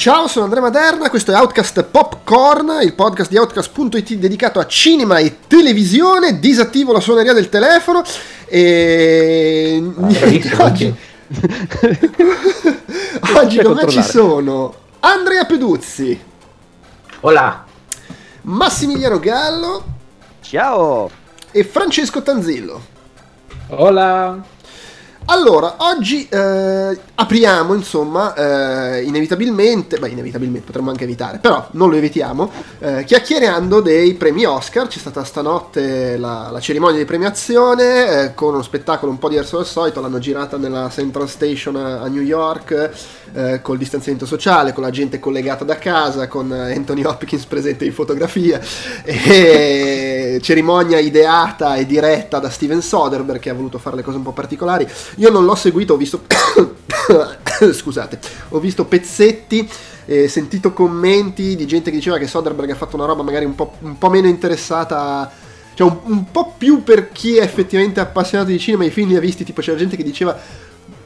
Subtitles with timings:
[0.00, 5.18] Ciao, sono Andrea Maderna, questo è Outcast Popcorn, il podcast di Outcast.it dedicato a cinema
[5.18, 6.38] e televisione.
[6.38, 8.02] Disattivo la suoneria del telefono
[8.46, 10.94] e Ah, niente, oggi,
[13.36, 16.18] oggi con me ci sono Andrea Peduzzi,
[17.20, 17.66] Hola.
[18.40, 19.84] Massimiliano Gallo
[20.40, 21.10] Ciao!
[21.50, 22.80] e Francesco Tanzillo.
[23.66, 24.42] Hola!
[25.32, 31.94] Allora, oggi eh, apriamo, insomma, eh, inevitabilmente, beh, inevitabilmente potremmo anche evitare, però non lo
[31.94, 34.88] evitiamo, eh, chiacchierando dei premi Oscar.
[34.88, 39.58] C'è stata stanotte la, la cerimonia di premiazione eh, con uno spettacolo un po' diverso
[39.58, 42.90] dal solito, l'hanno girata nella Central Station a, a New York,
[43.32, 47.92] eh, col distanziamento sociale, con la gente collegata da casa, con Anthony Hopkins presente in
[47.92, 48.60] fotografia,
[49.04, 54.24] e cerimonia ideata e diretta da Steven Soderbergh che ha voluto fare le cose un
[54.24, 54.88] po' particolari.
[55.20, 56.22] Io non l'ho seguito, ho visto...
[57.72, 58.18] Scusate,
[58.50, 59.68] ho visto pezzetti,
[60.06, 63.54] eh, sentito commenti di gente che diceva che Soderbergh ha fatto una roba magari un
[63.54, 65.30] po', un po meno interessata,
[65.74, 69.16] cioè un, un, po' più per chi è effettivamente appassionato di cinema, i film li
[69.16, 70.38] ha visti, tipo c'era gente che diceva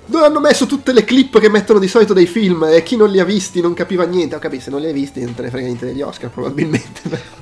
[0.06, 3.10] dove hanno messo tutte le clip che mettono di solito dei film e chi non
[3.10, 4.36] li ha visti non capiva niente.
[4.36, 7.32] Ho capito, se non li hai visti non te ne frega niente degli Oscar probabilmente.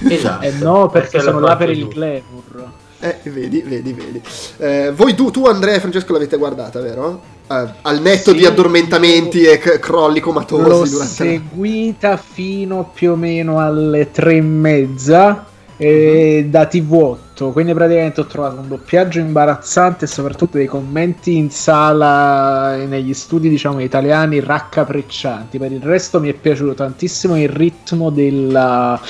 [0.08, 0.44] Esatto.
[0.44, 2.72] Eh no, perché, perché sono là per il glamour.
[3.00, 4.20] Eh, vedi, vedi, vedi.
[4.58, 7.20] Eh, voi, tu, tu, Andrea e Francesco l'avete guardata, vero?
[7.48, 10.94] Eh, al netto sì, di addormentamenti e c- crolli comatosi.
[10.94, 15.46] L'ho seguita fino più o meno alle tre e mezza
[15.78, 16.50] e mm-hmm.
[16.50, 22.76] da TV8 quindi praticamente ho trovato un doppiaggio imbarazzante e soprattutto dei commenti in sala
[22.86, 25.58] negli studi diciamo italiani raccapriccianti.
[25.58, 29.00] Per il resto mi è piaciuto tantissimo il ritmo della,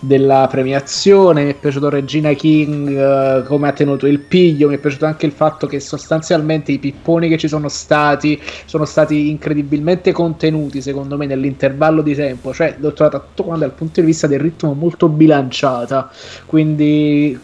[0.00, 4.78] della premiazione mi è piaciuto Regina King uh, come ha tenuto il piglio mi è
[4.78, 10.12] piaciuto anche il fatto che sostanzialmente i pipponi che ci sono stati sono stati incredibilmente
[10.12, 12.52] contenuti secondo me nell'intervallo di tempo.
[12.52, 16.10] Cioè l'ho trovata tutto quanto dal punto di vista del ritmo molto bilanciata.
[16.46, 17.38] Quindi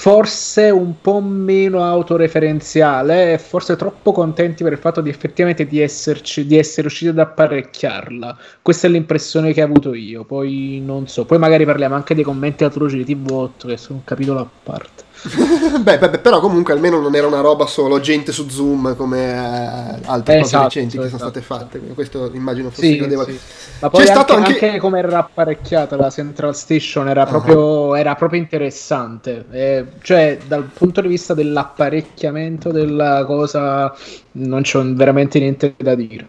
[0.00, 5.80] forse un po' meno autoreferenziale e forse troppo contenti per il fatto di effettivamente di,
[5.80, 8.38] esserci, di essere riusciti ad apparecchiarla.
[8.62, 10.22] Questa è l'impressione che ho avuto io.
[10.22, 14.04] Poi non so, poi magari parliamo anche dei commenti atroci di TV8 che sono un
[14.04, 15.07] capitolo a parte.
[15.80, 20.06] beh, beh, però comunque almeno non era una roba solo gente su Zoom come eh,
[20.06, 21.02] altre esatto, cose recenti esatto.
[21.02, 21.78] che sono state fatte.
[21.94, 23.32] Questo immagino fosse sì, gradevole.
[23.32, 23.38] Sì.
[23.80, 24.66] Ma poi C'è anche, stato anche...
[24.66, 27.94] anche come era apparecchiata la Central Station era proprio, uh-huh.
[27.94, 29.44] era proprio interessante.
[29.50, 33.92] Eh, cioè, dal punto di vista dell'apparecchiamento della cosa,
[34.32, 36.28] non c'è veramente niente da dire.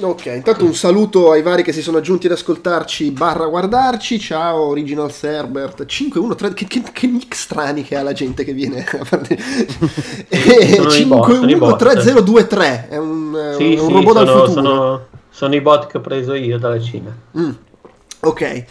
[0.00, 4.18] Ok, intanto un saluto ai vari che si sono aggiunti ad ascoltarci barra guardarci.
[4.18, 8.84] Ciao Original Serbert 513 che, che, che nick strani che ha la gente che viene
[8.84, 9.38] a fare.
[10.28, 14.52] e 513023 è un, sì, un sì, robot sono, dal futuro.
[14.52, 17.16] Sono, sono, i bot che ho preso io dalla Cina.
[17.38, 17.50] Mm,
[18.20, 18.64] ok.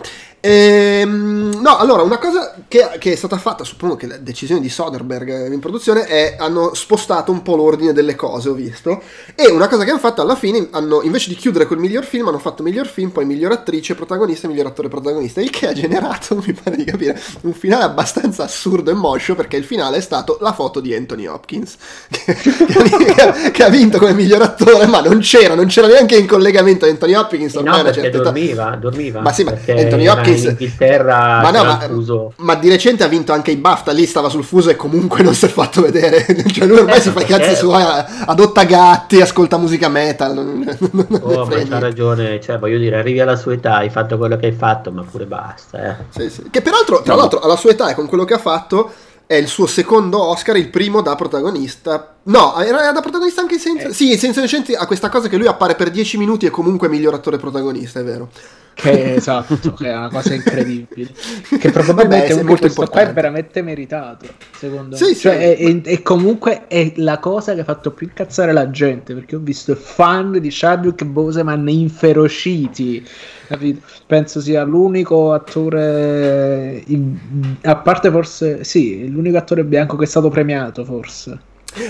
[0.46, 4.68] Ehm, no, allora, una cosa che, che, è stata fatta, suppongo che la decisione di
[4.68, 9.02] Soderbergh in produzione è hanno spostato un po' l'ordine delle cose, ho visto.
[9.36, 12.28] E una cosa che hanno fatto alla fine, hanno, invece di chiudere col miglior film,
[12.28, 15.40] hanno fatto miglior film, poi miglior attrice protagonista e miglior attore protagonista.
[15.40, 19.56] Il che ha generato, mi pare di capire, un finale abbastanza assurdo e moscio, perché
[19.56, 21.78] il finale è stato la foto di Anthony Hopkins,
[22.12, 26.28] che, che, che ha vinto come miglior attore, ma non c'era, non c'era neanche in
[26.28, 27.56] collegamento Anthony Hopkins.
[27.56, 29.22] Eh no, perché dormiva, dormiva.
[29.22, 33.32] Ma sì, ma Anthony Hopkins in Inghilterra ma, no, ma, ma, di recente ha vinto
[33.34, 36.66] anche i BAFTA lì stava sul fuso e comunque non si è fatto vedere cioè
[36.66, 37.84] lui ormai eh, si fa i cazzi suoi
[38.26, 43.20] adotta gatti ascolta musica metal non, non oh ma c'ha ragione cioè voglio dire arrivi
[43.20, 45.96] alla sua età hai fatto quello che hai fatto ma pure basta eh.
[46.10, 46.50] sì, sì.
[46.50, 48.92] che peraltro tra l'altro alla sua età e con quello che ha fatto
[49.26, 52.16] è il suo secondo Oscar, il primo da protagonista.
[52.24, 53.88] No, era da protagonista anche in senso.
[53.88, 53.94] Eh.
[53.94, 56.90] Sì, in senso recente ha questa cosa che lui appare per 10 minuti e comunque
[56.90, 58.30] miglior attore protagonista, è vero.
[58.74, 61.12] Che esatto, che è una cosa incredibile.
[61.64, 64.26] Che probabilmente Vabbè, molto questo qua è veramente meritato,
[64.58, 65.10] secondo sì, me.
[65.14, 69.14] Sì, cioè, e, e, comunque è la cosa che ha fatto più incazzare la gente,
[69.14, 73.06] perché ho visto fan di Chadwick Boseman inferociti.
[73.48, 73.82] Capito?
[74.08, 77.18] Penso sia l'unico attore, in,
[77.62, 81.40] a parte forse, sì, l'unico attore bianco che è stato premiato, forse.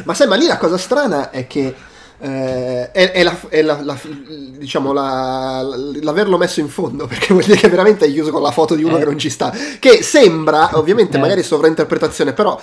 [0.04, 1.74] Ma sai, ma lì la cosa strana è che
[2.24, 3.98] eh, è, è, la, è la, la,
[4.58, 8.76] diciamo l'averlo messo in fondo perché vuol dire che veramente hai chiuso con la foto
[8.76, 9.00] di uno eh.
[9.00, 11.20] che non ci sta che sembra ovviamente eh.
[11.20, 12.58] magari sovrainterpretazione però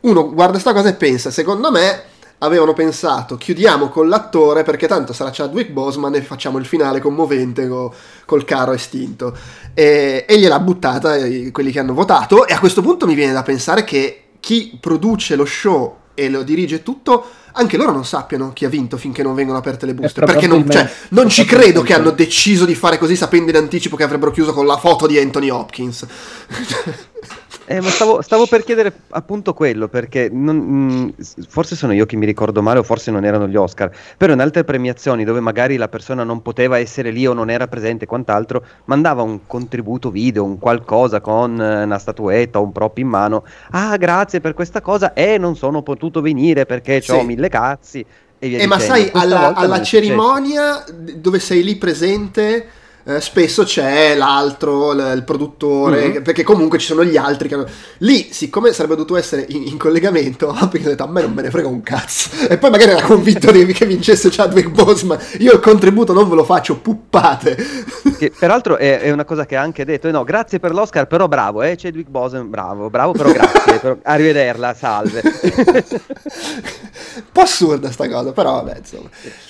[0.00, 2.02] uno guarda sta cosa e pensa secondo me
[2.40, 7.66] avevano pensato chiudiamo con l'attore perché tanto sarà Chadwick Boseman e facciamo il finale commovente
[7.68, 7.94] co,
[8.26, 9.34] col carro estinto
[9.72, 11.16] e, e gliel'ha buttata
[11.52, 15.36] quelli che hanno votato e a questo punto mi viene da pensare che chi produce
[15.36, 19.34] lo show e lo dirige tutto, anche loro non sappiano chi ha vinto finché non
[19.34, 20.22] vengono aperte le buste.
[20.22, 23.56] Eh, Perché non, cioè, non ci credo che hanno deciso di fare così sapendo in
[23.56, 26.06] anticipo che avrebbero chiuso con la foto di Anthony Hopkins.
[27.68, 32.14] Eh, stavo, stavo per chiedere appunto quello, perché non- mh, s- forse sono io che
[32.14, 35.76] mi ricordo male o forse non erano gli Oscar, però in altre premiazioni dove magari
[35.76, 40.10] la persona non poteva essere lì o non era presente e quant'altro, mandava un contributo
[40.10, 43.42] video, un qualcosa con eh, una statuetta o un prop in mano.
[43.72, 47.10] Ah, grazie per questa cosa e non sono potuto venire perché Sì.
[47.10, 48.04] ho mille cazzi.
[48.38, 49.84] E via Eh, ma sai, alla, alla successo.
[49.96, 50.84] cerimonia
[51.16, 52.66] dove sei lì presente,
[53.06, 56.12] eh, spesso c'è l'altro, l- il produttore, Mhm.
[56.12, 57.66] che- perché comunque ci sono gli altri che hanno...
[57.98, 61.42] Lì, siccome sarebbe dovuto essere in, in collegamento, Hopkins ha detto a me non me
[61.42, 62.30] ne frega un cazzo.
[62.48, 65.18] E poi magari era convinto di- che vincesse Chadwick Boseman.
[65.38, 67.56] Io il contributo non ve lo faccio, puppate.
[68.18, 71.06] Che peraltro è, è una cosa che ha anche detto, eh, no, grazie per l'Oscar,
[71.06, 75.22] però bravo, eh, Chadwick Boseman, bravo, bravo, però grazie, però, arrivederla, salve.
[77.16, 79.08] Un po' assurda sta cosa, però vabbè, insomma.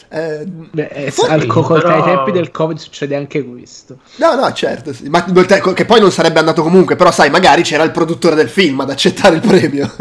[0.09, 3.99] Eh, Beh, eh, Forse- al co- però- ai tempi del Covid succede anche questo.
[4.17, 5.09] No, no, certo, sì.
[5.09, 8.81] ma che poi non sarebbe andato comunque, però sai, magari c'era il produttore del film
[8.81, 9.93] ad accettare il premio.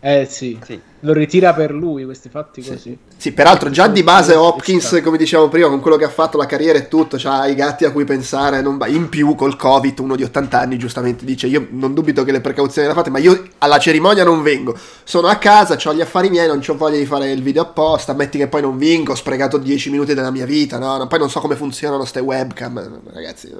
[0.00, 0.80] Eh sì, Sì.
[1.04, 2.96] Lo ritira per lui questi fatti così.
[3.16, 6.46] Sì, peraltro già di base Hopkins, come dicevamo prima, con quello che ha fatto la
[6.46, 9.98] carriera e tutto, c'ha i gatti a cui pensare, non va- in più col Covid,
[9.98, 13.18] uno di 80 anni giustamente dice, io non dubito che le precauzioni le fate, ma
[13.18, 16.98] io alla cerimonia non vengo, sono a casa, ho gli affari miei, non ho voglia
[16.98, 20.30] di fare il video apposta, metti che poi non vinco, ho sprecato 10 minuti della
[20.30, 23.52] mia vita, no, poi non so come funzionano ste webcam, ragazzi.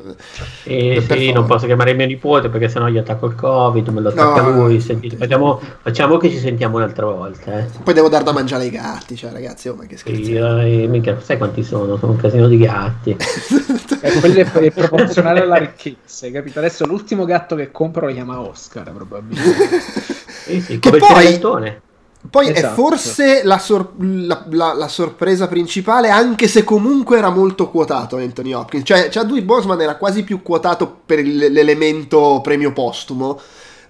[0.64, 4.00] E Per sì, non posso chiamare mio nipote perché sennò gli attacco il covid, me
[4.00, 4.50] lo attacca No.
[4.66, 4.80] lui.
[4.80, 7.33] sentite, facciamo, facciamo che ci sentiamo un'altra volta.
[7.44, 7.66] Eh.
[7.82, 10.60] Poi devo dar da mangiare ai gatti, cioè ragazzi, oh ma che scherzo.
[10.60, 11.96] eh, minchia, sai quanti sono?
[11.98, 13.16] Sono un casino di gatti.
[14.04, 16.58] Eh, quello è, è proporzionale alla ricchezza, hai capito?
[16.58, 19.80] Adesso l'ultimo gatto che compro lo chiama Oscar, probabilmente.
[20.44, 21.80] Sì, sì, Che poi- il.
[22.28, 22.74] Poi è Esatto.
[22.74, 28.52] forse la, sor- la- la- la sorpresa principale, anche se comunque era molto quotato Anthony
[28.52, 28.82] Hopkins.
[28.86, 33.40] Cioè, Chadwick Boseman era quasi più quotato per l'elemento premio postumo.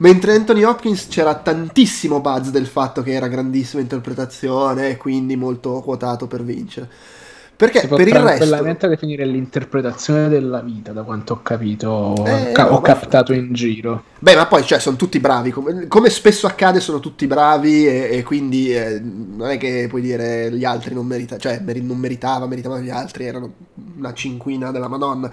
[0.04, 5.80] Mentre Anthony Hopkins c'era tantissimo buzz del fatto che era grandissima interpretazione e quindi molto
[5.80, 6.90] quotato per vincere.
[7.56, 8.86] Perché si per il resto...
[8.86, 14.04] definire l'interpretazione della vita, da quanto ho capito, Eh, ca- no, ho captato in giro.
[14.18, 15.50] Beh, ma poi, cioè, sono tutti bravi.
[15.52, 17.86] Come, come spesso accade, sono tutti bravi.
[17.86, 21.40] E, e quindi eh, non è che puoi dire gli altri non meritavano.
[21.40, 23.24] Cioè, meri- non meritava, meritavano gli altri.
[23.24, 23.52] Erano
[23.96, 25.30] una cinquina della Madonna.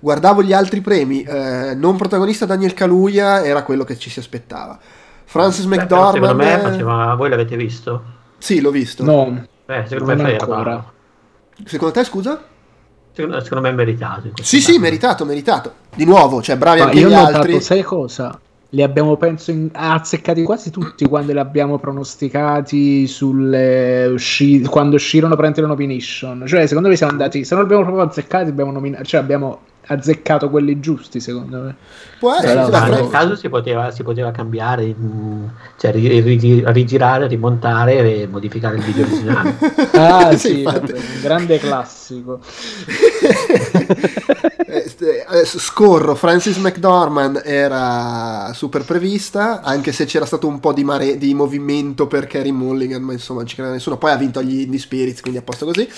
[0.00, 1.22] Guardavo gli altri premi.
[1.22, 4.78] eh, non protagonista Daniel Kaluuya era quello che ci si aspettava.
[5.24, 6.14] Francis Beh, McDormand.
[6.14, 7.14] secondo me faceva...
[7.14, 8.02] Voi l'avete visto?
[8.38, 9.04] Sì, l'ho visto.
[9.04, 10.62] No, Eh, secondo Non me era ancora.
[10.62, 10.92] bravo.
[11.64, 12.40] Secondo te, scusa?
[13.12, 14.30] Secondo, secondo me è meritato.
[14.40, 14.80] Sì, sì, caso.
[14.80, 15.72] meritato, meritato.
[15.94, 17.60] Di nuovo, cioè, bravi ma anche io gli ho notato, altri.
[17.60, 18.40] sai cosa?
[18.70, 25.34] Li abbiamo, penso, in- azzeccati quasi tutti quando li abbiamo pronosticati sulle usci- quando uscirono
[25.36, 26.44] praticamente le nomination.
[26.46, 29.60] Cioè, secondo me siamo andati, se non li abbiamo proprio azzeccati, abbiamo nominato, cioè abbiamo
[29.90, 31.76] azzeccato quelli giusti, secondo me.
[32.18, 32.52] Può essere.
[32.52, 35.44] Però, sì, ma beh, nel caso si poteva, si poteva cambiare, mm,
[35.78, 39.54] cioè ri- ri- rigirare, rimontare e modificare il video originale.
[39.94, 42.40] Ah, Sì, sì, vabbè, un grande classico.
[45.00, 50.82] Eh, adesso scorro, Francis McDormand era super prevista, anche se c'era stato un po' di,
[50.82, 53.96] mare- di movimento per Carey Mulligan, ma insomma non ci credeva nessuno.
[53.96, 55.88] Poi ha vinto agli Indie Spirits, quindi a posto così.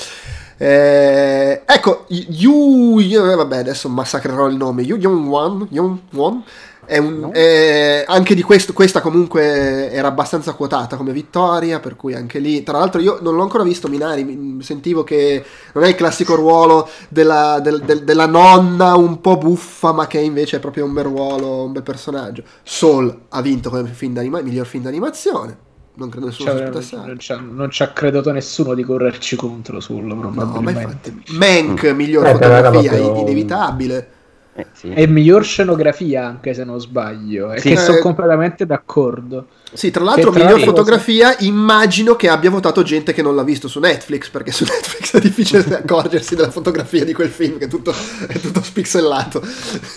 [0.58, 3.00] Eh, ecco, Yu,
[3.36, 4.82] vabbè, adesso massacrerò il nome.
[4.82, 6.44] Yu Young Won, Young Won
[6.90, 7.30] è un- No.
[7.30, 12.64] è- anche di questo, questa comunque era abbastanza quotata come vittoria, per cui anche lì,
[12.64, 15.44] tra l'altro io non l'ho ancora visto Minari, mi- sentivo che
[15.74, 20.18] non è il classico ruolo della, del- del- della nonna un po' buffa, ma che
[20.18, 22.42] invece è proprio un bel ruolo, un bel personaggio.
[22.64, 25.56] Soul ha vinto come film d'anima- miglior film d'animazione,
[25.94, 29.78] non credo nessuno Cioè, non, ci ha, non ci ha creduto nessuno di correrci contro
[29.78, 31.08] sul No, ma probabilmente.
[31.10, 34.08] infatti, Mank, miglior Eh, fotografia, proprio- inevitabile.
[34.52, 34.90] Eh, sì.
[34.90, 37.52] È miglior scenografia, anche se non sbaglio.
[37.52, 37.68] E Sì.
[37.70, 39.46] che sono Eh, completamente d'accordo.
[39.72, 43.44] Sì, tra l'altro, tra miglior l'altro- fotografia, immagino che abbia votato gente che non l'ha
[43.44, 47.66] visto su Netflix, perché su Netflix è difficile accorgersi della fotografia di quel film, che
[47.66, 47.92] è tutto,
[48.26, 49.40] è tutto spixellato.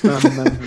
[0.01, 0.57] Mamma mia.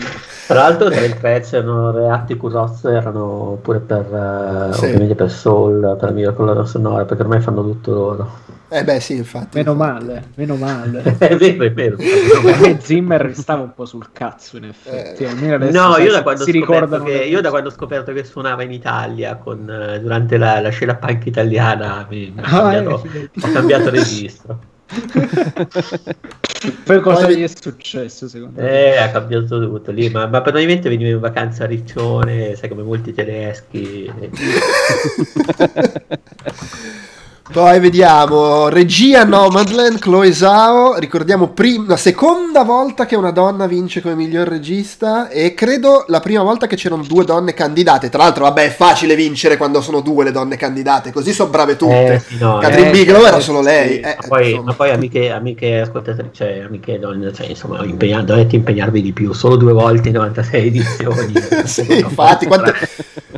[0.49, 4.85] Tra l'altro tra il pezzo erano reatti Kuroz erano pure per eh, Sì.
[4.85, 8.31] ovviamente per Soul, per la mia colonna sonora, perché ormai fanno tutto loro.
[8.69, 9.59] Eh beh, sì, infatti.
[9.59, 10.05] Meno infatti.
[10.05, 11.03] male, meno male.
[11.19, 11.97] è vero, è vero.
[11.97, 15.23] A me Zimmer stava un po' sul cazzo, in effetti.
[15.23, 15.29] Eh.
[15.29, 17.69] Almeno adesso No, sai, io da, quando ho si scoperto ricordano che, io da quando
[17.69, 22.33] ho scoperto che suonava in Italia con, eh, durante la, la scena punk italiana mi,
[22.35, 24.59] mi ho, Ah, cambiato, eh, ho cambiato registro.
[26.85, 28.95] Poi cosa Poi- gli è successo secondo me?
[28.95, 32.83] Eh, ha cambiato tutto lì, ma, ma probabilmente veniva in vacanza a Riccione, sai come
[32.83, 34.11] molti tedeschi.
[37.53, 44.03] Poi vediamo, regia Nomadland, Chloe Zhao, ricordiamo prim- la seconda volta che una donna vince
[44.03, 48.09] come miglior regista e credo la prima volta che c'erano due donne candidate.
[48.09, 51.77] Tra l'altro, vabbè, è facile vincere quando sono due le donne candidate, così sono brave
[51.77, 52.15] tutte.
[52.15, 54.01] Eh, sì, no, Catherine eh, Bigelow era eh, solo sì, lei.
[54.01, 54.65] ma eh, poi, insomma.
[54.65, 59.33] ma poi amiche, amiche ascoltatrici, cioè, amiche donne, cioè, insomma, impegna- dovete impegnarvi di più,
[59.33, 61.33] solo due volte in 96 edizioni.
[61.65, 62.75] sì, infatti, quante-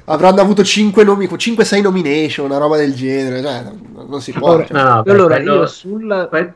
[0.06, 3.64] avranno avuto 5 nomi, 5-6 nomination, una roba del genere, cioè,
[4.06, 4.50] non, si può.
[4.50, 4.76] Ora- cioè.
[4.82, 6.54] No, no, per allora quello- io sul quel-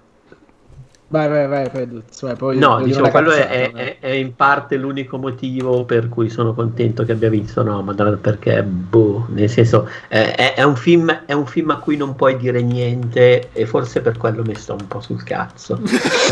[1.12, 4.34] vai vai vai, vai, poi No, diciamo, una quello è, cazzata, è- è- è in
[4.34, 9.86] parte l'unico motivo per cui sono contento che abbia vinto Nomadland, perché, boh, nel senso,
[10.08, 14.00] è, è un film, è un film a cui non puoi dire niente e forse
[14.00, 15.78] per quello mi sto un po' sul cazzo.
[15.82, 15.88] Nel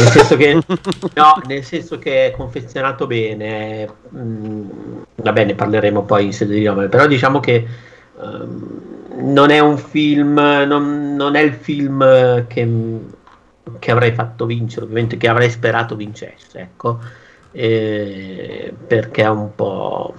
[0.08, 0.54] senso che,
[1.14, 3.86] no, nel senso che è confezionato bene,
[4.16, 4.68] mm,
[5.16, 7.66] va bene, parleremo poi in sede di nome, però diciamo che
[8.22, 10.34] ehm, non è un film,
[10.66, 12.98] non, non è il film che
[13.78, 16.98] che avrei fatto vincere, ovviamente che avrei sperato vincesse, ecco,
[17.52, 20.14] eh, perché è un po'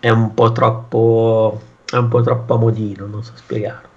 [0.00, 3.88] è un po' troppo è un po' troppo a modino, non so spiegarlo.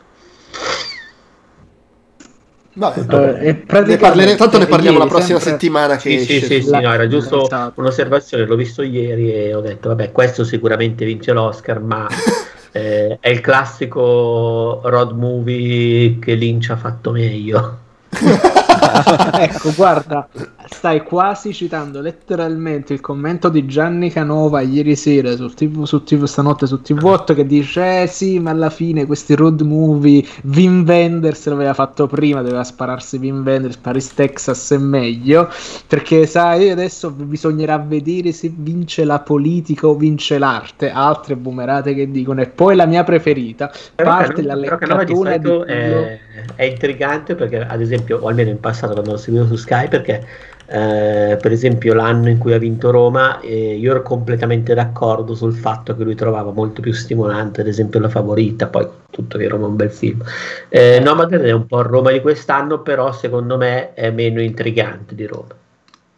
[2.74, 6.36] Vabbè, Eh, Ne praticamente parlere- tanto ne parliamo la prossima sempre- settimana che Sì, sì,
[6.36, 6.46] esce.
[6.46, 7.82] sì, sì, no, era giusto esatto.
[7.82, 12.08] un'osservazione, l'ho visto ieri e ho detto, vabbè, questo sicuramente vince l'Oscar, ma
[12.72, 17.78] eh, è il classico road movie che Lynch ha fatto meglio.
[18.10, 20.28] ecco, guarda,
[20.70, 26.26] stai quasi citando letteralmente il commento di Gianni Canova ieri sera sul TV, su TV
[26.26, 31.48] stanotte su TV8 che dice: Eh sì, ma alla fine questi road movie Wim Wenders
[31.48, 35.50] l'aveva fatto prima, doveva spararsi Wim Wenders, Paris Texas è meglio.
[35.88, 40.90] Perché sai, adesso bisognerà vedere se vince la politica o vince l'arte.
[40.92, 43.72] Altre boomerate che dicono, e poi la mia preferita.
[43.96, 44.68] Però parte la di
[45.08, 46.20] di è,
[46.56, 50.26] è intrigante perché ad esempio o almeno in passato quando l'ho seguito su Sky perché
[50.68, 55.54] eh, per esempio l'anno in cui ha vinto Roma eh, io ero completamente d'accordo sul
[55.54, 59.66] fatto che lui trovava molto più stimolante ad esempio la favorita poi tutto che Roma
[59.66, 60.22] è un bel film
[60.70, 65.26] eh, Nomadland è un po' Roma di quest'anno però secondo me è meno intrigante di
[65.26, 65.56] Roma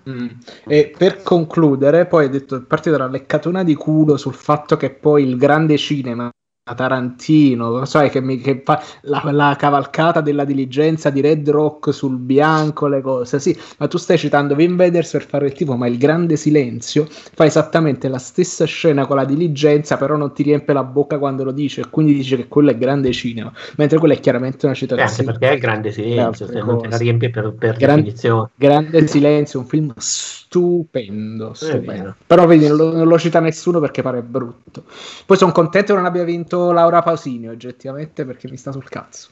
[0.10, 0.28] Mm.
[0.66, 4.90] E per concludere, poi hai detto, è partita la leccatona di culo sul fatto che
[4.90, 6.32] poi il grande cinema
[6.74, 12.18] Tarantino, sai che, mi, che fa la, la cavalcata della diligenza di Red Rock sul
[12.18, 15.88] bianco, le cose, sì, ma tu stai citando Wim Wenders per fare il tipo, ma
[15.88, 20.74] il grande silenzio fa esattamente la stessa scena con la diligenza, però non ti riempie
[20.74, 24.14] la bocca quando lo dice, e quindi dice che quello è grande cinema, mentre quello
[24.14, 25.32] è chiaramente una Eh, anche citazione.
[25.32, 29.08] perché è il grande silenzio se non te la riempie per, per Gran- definizione Grande
[29.08, 32.16] silenzio, un film stupendo, È stupendo.
[32.26, 34.84] Però vedi, non lo, non lo cita nessuno perché pare brutto.
[35.26, 39.30] Poi sono contento che non abbia vinto Laura Pausini, oggettivamente, perché mi sta sul cazzo.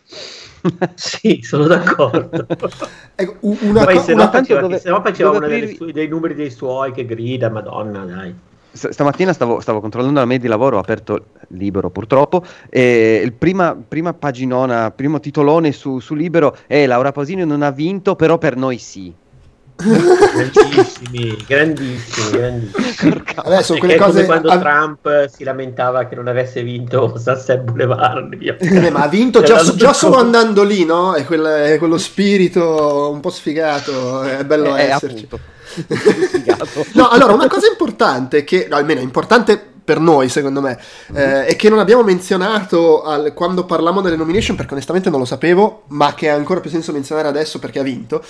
[0.95, 2.47] sì sono d'accordo
[3.15, 6.07] Ecco, una Poi co- se una- no faceva, dove- se no faceva uno sue- dei
[6.07, 8.33] numeri dei suoi che grida, madonna, dai.
[8.71, 13.75] Stamattina stavo, stavo controllando la mail di lavoro, ho aperto libero purtroppo, e il prima,
[13.75, 18.55] prima paginona, primo titolone su, su libero è Laura Pausini non ha vinto, però per
[18.55, 19.11] noi sì.
[19.77, 23.23] Grandissimi, grandissimi, grandissimi.
[23.35, 24.25] Vabbè, sono quelle cose.
[24.25, 28.35] quando ha- Trump si lamentava che non avesse vinto Sunset Boulevard.
[28.35, 28.57] via.
[28.57, 31.13] Eh, ma ha vinto già, già solo andando lì, no?
[31.13, 34.23] È, quel- è quello spirito un po' sfigato.
[34.23, 35.27] È bello Eh, eh, esserci.
[36.93, 40.77] No, allora, una cosa importante, che no, almeno importante per noi, secondo me,
[41.13, 45.25] eh, è che non abbiamo menzionato al- quando parlammo delle nomination, perché onestamente non lo
[45.25, 48.21] sapevo, ma che ha ancora più senso menzionare adesso perché ha vinto.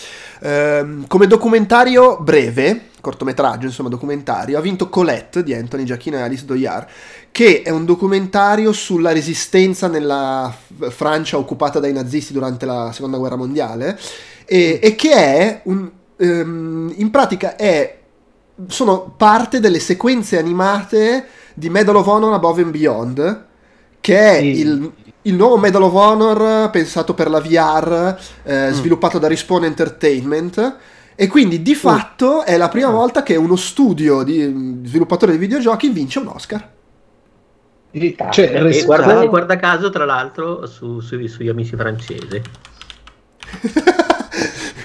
[0.42, 6.46] Ehm, come documentario breve, cortometraggio, insomma, documentario, ha vinto Colette di Anthony Giacchino e Alice
[6.46, 6.86] Doyard,
[7.32, 10.56] che è un documentario sulla resistenza nella
[10.90, 13.98] Francia occupata dai nazisti durante la seconda guerra mondiale
[14.46, 17.98] e, e che è un, ehm, in pratica è
[18.68, 21.26] sono parte delle sequenze animate
[21.58, 23.46] di Medal of Honor Above and Beyond
[24.00, 24.60] che è Sì.
[24.60, 24.92] il,
[25.24, 28.74] il nuovo Medal of Honor pensato per la VR eh, Mm.
[28.74, 30.76] sviluppato da Respawn Entertainment
[31.16, 35.40] e quindi di fatto è la prima volta che uno studio di mm, sviluppatore di
[35.40, 36.70] videogiochi vince un Oscar
[38.30, 42.40] Cioè, e Respawn- guarda, guarda caso, tra l'altro, su- sui, sugli amici francesi.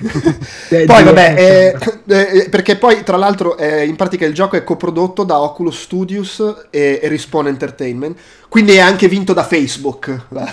[0.73, 4.57] Eh, Poi vabbè, eh, eh, eh, perché poi tra l'altro eh, in pratica il gioco
[4.57, 8.17] è coprodotto da Oculus Studios e, e Respawn Entertainment,
[8.49, 10.51] quindi è anche vinto da Facebook la-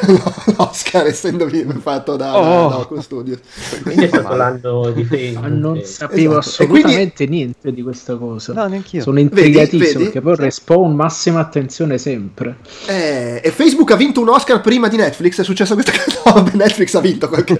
[0.57, 1.49] l'Oscar essendo
[1.81, 2.69] fatto da, Oh.
[2.69, 3.39] da Oculus Studios.
[3.81, 5.47] Quindi è stato l'anno di Ma Facebook.
[5.53, 6.63] non sapevo Esatto.
[6.63, 8.51] E quindi- assolutamente niente di questa cosa.
[8.53, 9.01] No, neanch'io.
[9.01, 10.03] Sono intrigatissimo Vedi, vedi?
[10.03, 12.57] perché poi respawn massima attenzione sempre.
[12.87, 16.07] Eh, e Facebook ha vinto un Oscar prima di Netflix, è successo questa cosa?
[16.29, 17.57] No, vabbè, Netflix ha vinto qualche...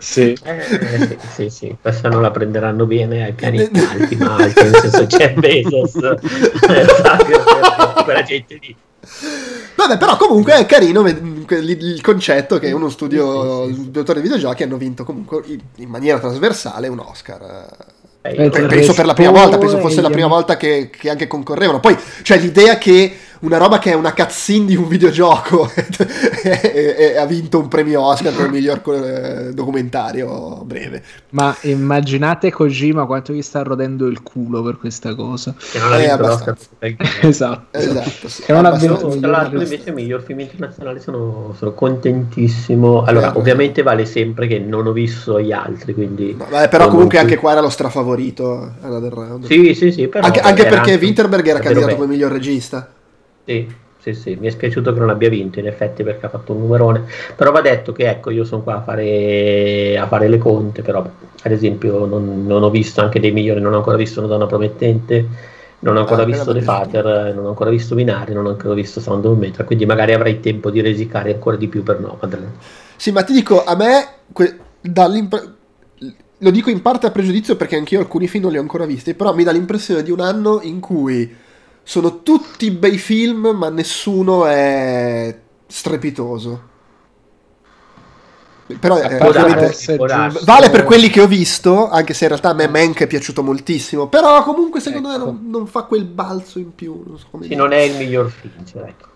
[0.00, 0.34] Sì.
[0.42, 5.06] Eh, sì, sì, questa non la prenderanno bene ai piani alti, ma alti, nel senso
[5.06, 6.18] c'è Bezos, eh,
[6.88, 8.74] Zuckerberg, quella gente lì.
[9.76, 13.90] Vabbè, però comunque è carino il concetto che uno studio Sì, sì, sì.
[13.90, 15.42] di autori di videogiochi hanno vinto comunque
[15.76, 17.66] in- maniera trasversale un Oscar.
[18.22, 21.26] Eh, Eh, penso per la prima volta, penso fosse la prima volta che, che anche
[21.26, 21.80] concorrevano.
[21.80, 25.86] Poi, cioè, l'idea che una roba che è una cutscene di un videogioco e,
[26.62, 31.02] e- e ha vinto un premio Oscar per il miglior eh, documentario breve.
[31.30, 35.54] Ma immaginate Kojima quanto gli sta rodendo il culo per questa cosa.
[35.72, 36.66] che non ha Eh, vinto abbastanza.
[36.80, 37.78] l'Oscar Esatto.
[37.78, 38.42] Esatto, sì.
[38.42, 43.04] Che non ha vinto- Tra l'altro invece miglior film internazionale sono, sono contentissimo.
[43.04, 46.34] Allora, Eh, ovviamente vale sempre che non ho visto gli altri, quindi...
[46.36, 49.46] Vabbè, però comunque anche qua era lo strafavorito Another Round.
[49.46, 50.26] Sì, sì, sì, però...
[50.26, 51.98] anche, anche era perché Winterberg era candidato bello.
[51.98, 52.88] come miglior regista.
[53.50, 53.66] Sì,
[53.98, 56.60] sì, sì, mi è spiaciuto che non abbia vinto in effetti perché ha fatto un
[56.60, 57.02] numerone,
[57.34, 61.00] però va detto che ecco io sono qua a fare, a fare le conte, però
[61.42, 64.46] ad esempio non, non ho visto anche dei migliori, non ho ancora visto una donna
[64.46, 65.26] promettente,
[65.80, 66.62] non ho ancora Ah, visto The.
[66.62, 70.12] Father, non ho ancora visto Binari, non ho ancora visto Sound of Metal, quindi magari
[70.12, 72.48] avrai tempo di resicare ancora di più per Nomadland.
[72.96, 74.58] Sì, ma ti dico, a me que-
[76.38, 79.14] lo dico in parte a pregiudizio perché anch'io alcuni film non li ho ancora visti,
[79.14, 81.30] però mi dà l'impressione di un anno in cui
[81.82, 86.68] sono tutti bei film, ma nessuno è strepitoso.
[88.78, 89.74] Però eh, ovviamente
[90.44, 93.42] vale per quelli che ho visto, anche se in realtà a me Mank è piaciuto
[93.42, 95.24] moltissimo, però comunque secondo me Ecco.
[95.24, 97.02] non, non fa quel balzo in più.
[97.04, 99.08] Non so come Sì, non è il miglior film, cioè, ecco.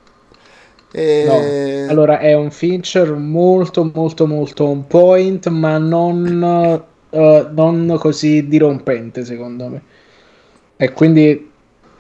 [0.90, 1.90] Eh, No.
[1.90, 9.24] Allora è un Fincher molto molto molto on point, ma non, eh, non così dirompente
[9.24, 9.83] secondo me.
[10.77, 11.50] E quindi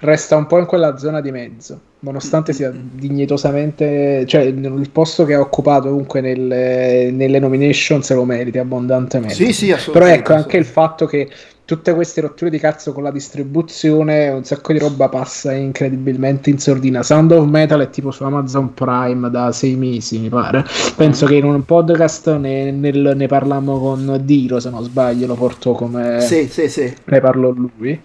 [0.00, 5.34] resta un po' in quella zona di mezzo, nonostante sia dignitosamente, cioè il posto che
[5.34, 9.34] ha occupato comunque nelle, nelle nomination se lo meriti abbondantemente.
[9.34, 11.28] Sì, sì, Però ecco anche il fatto che
[11.66, 16.58] tutte queste rotture di cazzo con la distribuzione, un sacco di roba passa incredibilmente in
[16.58, 17.02] sordina.
[17.02, 20.64] Sound of Metal è tipo su Amazon Prime da sei mesi, mi pare.
[20.94, 25.34] Penso che in un podcast ne, nel- ne parlammo con Diro, se non sbaglio, lo
[25.34, 26.94] portò come Sì, sì, sì.
[27.04, 27.98] ne parlò lui.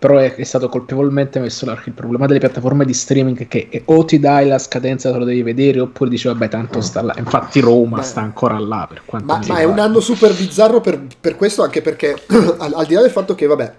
[0.00, 1.80] Però è, è stato colpevolmente messo là.
[1.84, 5.24] Il problema delle piattaforme di streaming è che o ti dai la scadenza, te lo
[5.24, 7.14] devi vedere, oppure dici, vabbè, tanto sta là.
[7.18, 8.86] Infatti, Roma Ma- sta ancora là.
[8.88, 12.16] Per quanto Ma, ma è un anno super bizzarro per, per questo, anche perché
[12.58, 13.74] al, al di là del fatto che, vabbè,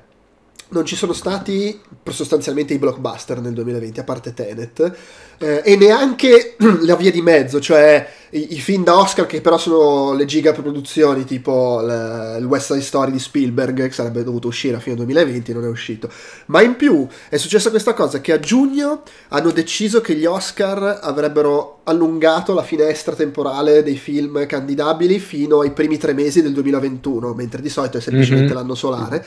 [0.71, 1.79] non ci sono stati
[2.09, 4.93] sostanzialmente i blockbuster nel 2020, a parte Tenet,
[5.37, 9.57] eh, e neanche la via di mezzo, cioè i, i film da Oscar che però
[9.57, 14.47] sono le giga produzioni, tipo l- il West Side Story di Spielberg, che sarebbe dovuto
[14.47, 16.09] uscire a fine 2020, non è uscito.
[16.47, 20.99] Ma in più è successa questa cosa che a giugno hanno deciso che gli Oscar
[21.01, 27.33] avrebbero allungato la finestra temporale dei film candidabili fino ai primi tre mesi del 2021,
[27.33, 28.57] mentre di solito è semplicemente Mhm.
[28.57, 29.25] l'anno solare.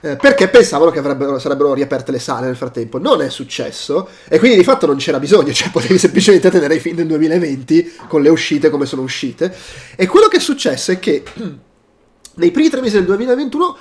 [0.00, 2.98] Eh, perché pensavano che avrebbero- sarebbero riaperte le sale nel frattempo.
[2.98, 6.80] Non è successo, e quindi di fatto non c'era bisogno, cioè potevi semplicemente tenere i
[6.80, 9.54] film del 2020 con le uscite come sono uscite.
[9.96, 11.22] E quello che è successo è che
[12.34, 13.76] nei primi tre mesi del 2021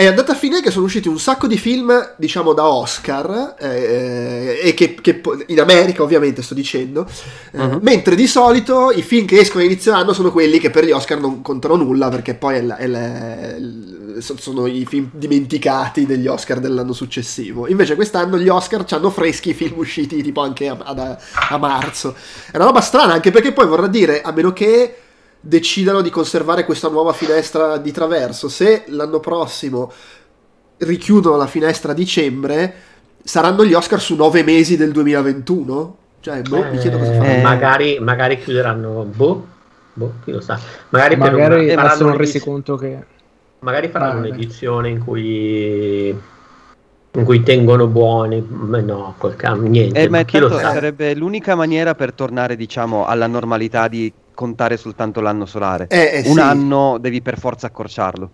[0.00, 4.60] è andata a finire che sono usciti un sacco di film, diciamo, da Oscar, eh,
[4.62, 7.04] e che, che in America ovviamente sto dicendo,
[7.50, 7.78] eh, Mhm.
[7.82, 10.92] mentre di solito i film che escono a inizio anno sono quelli che per gli
[10.92, 13.56] Oscar non contano nulla, perché poi è la- è la-
[14.20, 17.66] sono i film dimenticati degli Oscar dell'anno successivo.
[17.66, 21.16] Invece quest'anno gli Oscar hanno freschi i film usciti tipo anche a, ad-
[21.50, 22.14] a marzo.
[22.52, 24.94] È una roba strana, anche perché poi vorrà dire, a meno che
[25.48, 28.48] decidano di conservare questa nuova finestra di traverso.
[28.50, 29.90] Se l'anno prossimo
[30.78, 32.74] richiudono la finestra a dicembre,
[33.24, 35.96] saranno gli Oscar su nove mesi del 2021?
[36.20, 37.32] Cioè, boh, mi chiedo cosa Eh, faranno.
[37.38, 37.42] Eh.
[37.42, 39.46] Magari, magari chiuderanno, boh,
[39.94, 40.58] boh, chi lo sa.
[40.90, 42.98] Magari, Magari una- eh, ma ma faranno sono resi conto che
[43.60, 46.14] magari faranno Ah, un'edizione in cui
[47.10, 50.72] in cui tengono buoni, ma no, col cam, niente, Eh, ma chi lo tanto sa.
[50.74, 55.88] sarebbe l'unica maniera per tornare, diciamo, alla normalità di contare soltanto l'anno solare.
[55.88, 56.38] Eh, eh, Un sì.
[56.38, 58.30] anno devi per forza accorciarlo.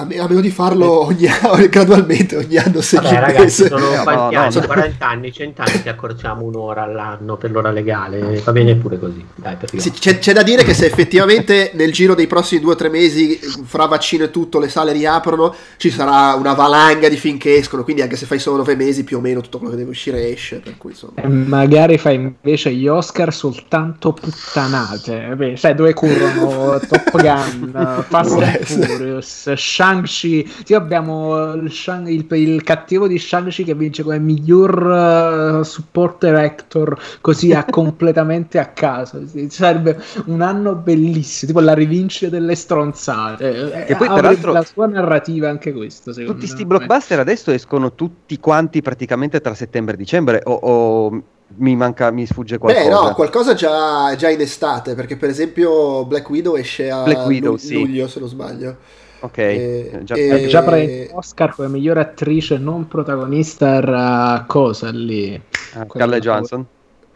[0.00, 1.26] A, me- a meno di farlo ogni
[1.68, 4.54] gradualmente, ogni anno sei Vabbè, ragazzi, sono No, quanti no, anni?
[4.54, 4.66] no.
[4.66, 8.40] 40 anni, 100 anni ti accorciamo un'ora all'anno per l'ora legale.
[8.42, 9.24] Va bene pure così.
[9.34, 12.76] Dai, Sì, c'è, c'è da dire che se effettivamente nel giro dei prossimi due o
[12.76, 17.36] tre mesi, fra vaccino e tutto, le sale riaprono, ci sarà una valanga di film
[17.36, 17.84] che escono.
[17.84, 20.30] Quindi, anche se fai solo nove mesi, più o meno tutto quello che deve uscire
[20.30, 20.60] esce.
[20.60, 21.12] Per cui, insomma.
[21.16, 28.40] E magari fai invece gli Oscar soltanto puttanate, Beh, sai dove corrono Top Gun, Fast
[28.40, 28.64] and.
[28.64, 29.52] Furious,
[29.90, 35.64] Shang-Chi, sì, abbiamo il, Shang- il- il cattivo di Shang-Chi che vince come miglior eh,
[35.64, 42.30] supporter actor così a completamente a caso, Sì, sarebbe un anno bellissimo, tipo la rivincita
[42.30, 46.92] delle stronzate, E poi, tra l'altro, la sua narrativa anche questo, Tutti sti me.
[46.92, 51.22] blockbuster adesso escono tutti quanti praticamente tra settembre e dicembre o, o
[51.56, 52.78] mi manca, mi sfugge qualcosa?
[52.78, 54.94] Beh, no, qualcosa già, già in estate.
[54.94, 57.86] Perché, per esempio, Black Widow esce a Black Widow, lu- sì.
[57.86, 58.76] luglio, se non sbaglio.
[59.20, 64.90] Ok, Eh, già- eh, Eh, già prende Oscar come miglior attrice non protagonista era cosa
[64.90, 65.34] lì?
[65.34, 66.66] ah, quella- Scarlett Johansson.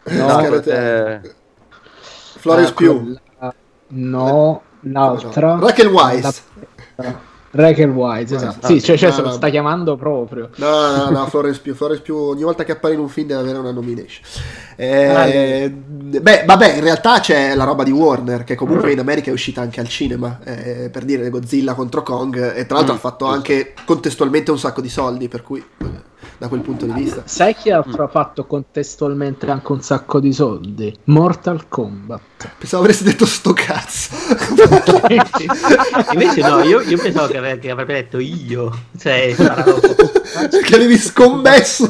[0.03, 1.21] No, Scarlett- eh,
[2.37, 3.19] Florence Ah, Pugh.
[3.87, 5.57] No, l'altra.
[5.59, 6.41] Rachel Weisz.
[6.95, 7.19] La-
[7.55, 8.65] Rachel Weisz, esatto.
[8.65, 10.49] Ah, sì, cioè, cioè, no, se lo sta chiamando proprio.
[10.57, 11.73] No, no, no, Florence Pugh.
[11.73, 14.23] Florence Pugh ogni volta che appare in un film deve avere una nomination.
[14.75, 15.69] Eh, Ah,
[16.19, 19.61] beh, vabbè, in realtà c'è la roba di Warner che comunque in America è uscita
[19.61, 23.25] anche al cinema, eh, per dire Godzilla contro Kong e tra l'altro Mm, ha fatto
[23.25, 25.63] anche contestualmente un sacco di soldi, per cui
[26.37, 27.23] da quel punto di vista.
[27.25, 30.95] Sai chi altro ha fatto contestualmente anche un sacco di soldi?
[31.05, 32.49] Mortal Kombat.
[32.57, 34.15] Pensavo avresti detto sto cazzo.
[36.11, 38.71] Invece no, io, io pensavo che, avrebbe detto io.
[38.97, 39.35] Cioè,
[40.63, 41.89] che avevi scommesso.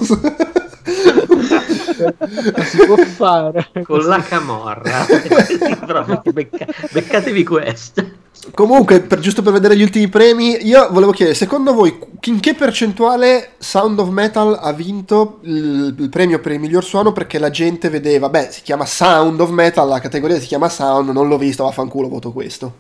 [2.64, 3.70] Si può fare.
[3.84, 5.06] con la camorra.
[6.32, 8.24] Becca- beccatevi questo.
[8.54, 12.54] Comunque, per- giusto per vedere gli ultimi premi, io volevo chiedere, secondo voi in che
[12.54, 17.12] percentuale Sound of Metal ha vinto il, il premio per il miglior suono?
[17.12, 21.10] Perché la gente vedeva, beh, si chiama Sound of Metal, la categoria si chiama Sound,
[21.10, 22.74] non l'ho visto, vaffanculo, voto questo.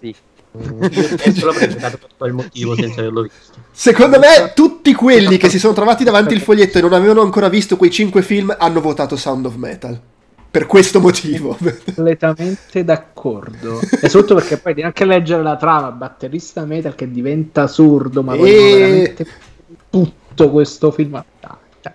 [0.00, 0.14] sì.
[0.52, 3.58] Io l'avrei giocato per quel motivo senza averlo visto.
[3.70, 7.48] Secondo me, tutti quelli che si sono trovati davanti il foglietto e non avevano ancora
[7.48, 10.00] visto quei cinque film hanno votato Sound of Metal.
[10.50, 11.56] Per questo motivo.
[11.94, 13.78] completamente d'accordo.
[13.80, 18.34] E soprattutto perché poi devi anche leggere la trama, batterista metal che diventa surdo, ma
[18.34, 19.26] vogliono E- veramente
[19.88, 21.22] tutto questo film.
[21.40, 21.92] Dai.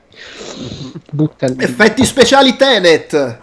[1.11, 1.57] Butta lì.
[1.59, 3.39] Effetti speciali Tenet.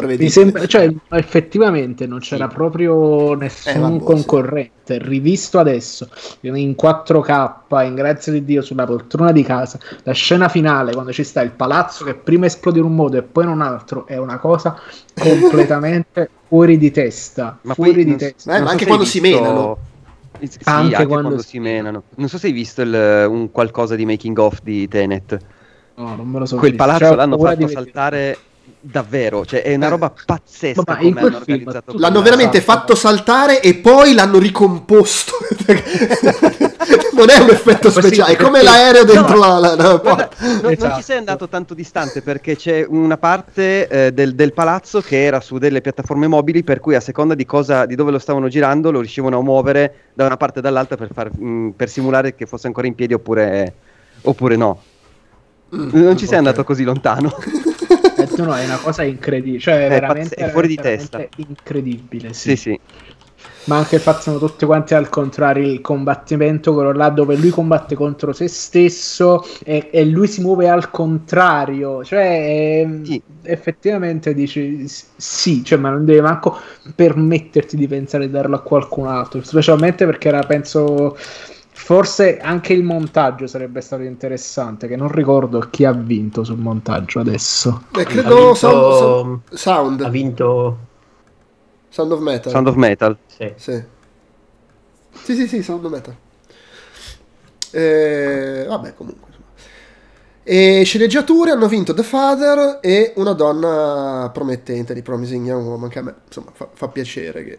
[0.00, 4.98] Eh, Mi sembra, cioè, effettivamente non c'era proprio nessun Eh, concorrente.
[4.98, 6.08] Rivisto adesso
[6.42, 11.24] in 4K, in grazia di Dio, sulla poltrona di casa, la scena finale quando ci
[11.24, 14.16] sta il palazzo che prima esplode in un modo e poi in un altro è
[14.16, 14.78] una cosa
[15.14, 17.58] completamente fuori di testa.
[17.62, 18.56] Ma fuori poi di non- testa.
[18.56, 19.78] Eh, ma anche quando hai si visto- menano.
[20.40, 22.02] Eh, Sì, Anche anche, quando quando, si- si menano.
[22.14, 25.36] Non so se hai visto il- un qualcosa di making of di Tenet.
[25.96, 26.86] No, non me lo so Quel visto.
[26.86, 28.38] palazzo Cioè, l'hanno fatto di vedere.
[28.80, 29.90] Davvero, cioè è una Eh.
[29.90, 32.72] roba pazzesca Ma come hanno film organizzato tutto- L'hanno veramente Esatto.
[32.78, 35.32] fatto saltare e poi l'hanno ricomposto.
[37.12, 40.28] non è un effetto speciale, è come l'aereo dentro No, la, la- la Guarda, porta.
[40.40, 40.96] non, non Esatto.
[40.96, 45.40] ci sei andato tanto distante perché c'è una parte eh, del, del palazzo che era
[45.40, 48.90] su delle piattaforme mobili per cui a seconda di, cosa, di dove lo stavano girando
[48.92, 52.46] lo riuscivano a muovere da una parte e dall'altra per, far, mh, per simulare che
[52.46, 53.72] fosse ancora in piedi oppure,
[54.22, 54.80] oppure no.
[55.74, 57.34] Mm, Non ci sei andato così lontano.
[58.20, 61.28] Eh, no, è una cosa incredibile, cioè è veramente, pazz- è fuori di veramente testa.
[61.36, 62.32] incredibile.
[62.32, 62.56] Sì.
[62.56, 62.80] sì, sì.
[63.64, 67.50] Ma anche il fatto sono tutti quanti al contrario, il combattimento, quello là dove lui
[67.50, 73.22] combatte contro se stesso e, e lui si muove al contrario, cioè ehm, Sì.
[73.42, 76.56] effettivamente dici sì, cioè, ma non devi manco
[76.94, 81.14] permetterti di pensare di darlo a qualcun altro, specialmente perché era, penso,
[81.78, 87.20] forse anche il montaggio sarebbe stato interessante, che non ricordo chi ha vinto sul montaggio
[87.20, 87.84] adesso.
[87.96, 90.78] Eh, Ha credo vinto- sound, sound, Ha vinto.
[91.88, 92.50] Sound of Metal.
[92.52, 93.16] Sound of Metal.
[93.26, 93.52] Sì.
[93.56, 93.82] Sì.
[95.12, 96.14] sì, sì, sì, Sound of Metal.
[97.70, 99.26] Eh, vabbè, comunque.
[100.42, 105.98] E sceneggiature hanno vinto The Father e una donna promettente di Promising Young Woman, che
[105.98, 107.58] a me insomma fa, fa piacere che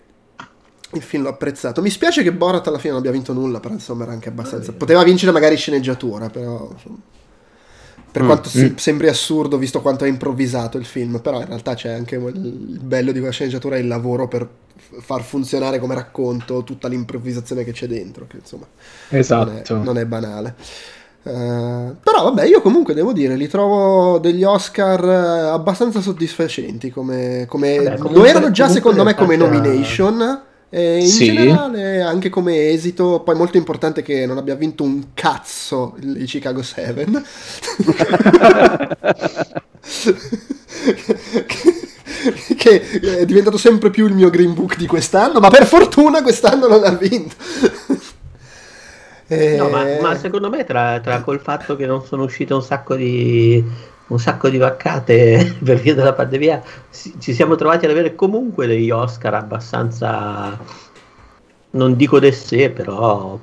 [0.93, 1.81] il film l'ho apprezzato.
[1.81, 4.71] Mi spiace che Borat alla fine non abbia vinto nulla, però insomma era anche abbastanza...
[4.73, 6.69] Poteva vincere magari sceneggiatura, però...
[6.71, 6.97] insomma,
[8.11, 8.75] per Mm, quanto mm.
[8.75, 13.11] sembri assurdo visto quanto è improvvisato il film, però in realtà c'è anche il bello
[13.11, 14.47] di quella sceneggiatura è il lavoro per
[15.01, 18.65] far funzionare come racconto tutta l'improvvisazione che c'è dentro, che insomma
[19.09, 19.83] non è, Esatto.
[19.83, 20.55] non è banale.
[21.21, 27.45] Eh, però vabbè, io comunque devo dire, li trovo degli Oscar eh, abbastanza soddisfacenti come,
[27.47, 30.41] come- Vabbè, lo comunque- erano già secondo me come nomination
[30.71, 31.25] E in Sì.
[31.25, 36.61] generale, anche come esito, poi molto importante che non abbia vinto un cazzo il Chicago
[36.61, 37.05] 7.
[42.57, 42.81] che
[43.19, 46.83] è diventato sempre più il mio Green Book di quest'anno, ma per fortuna quest'anno non
[46.83, 47.35] ha vinto.
[49.27, 52.63] Eh, No, ma, ma secondo me tra, tra col fatto che non sono uscite un
[52.63, 53.63] sacco di
[54.09, 56.61] un sacco di vaccate per via della pandemia,
[57.19, 60.57] ci siamo trovati ad avere comunque degli Oscar abbastanza
[61.71, 63.39] non dico de sé, però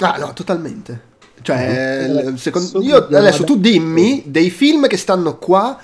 [0.00, 1.06] Ah, no, totalmente.
[1.42, 2.16] Cioè, Mm.
[2.34, 5.76] l- secondo, io, adesso tu dimmi dei film che stanno qua,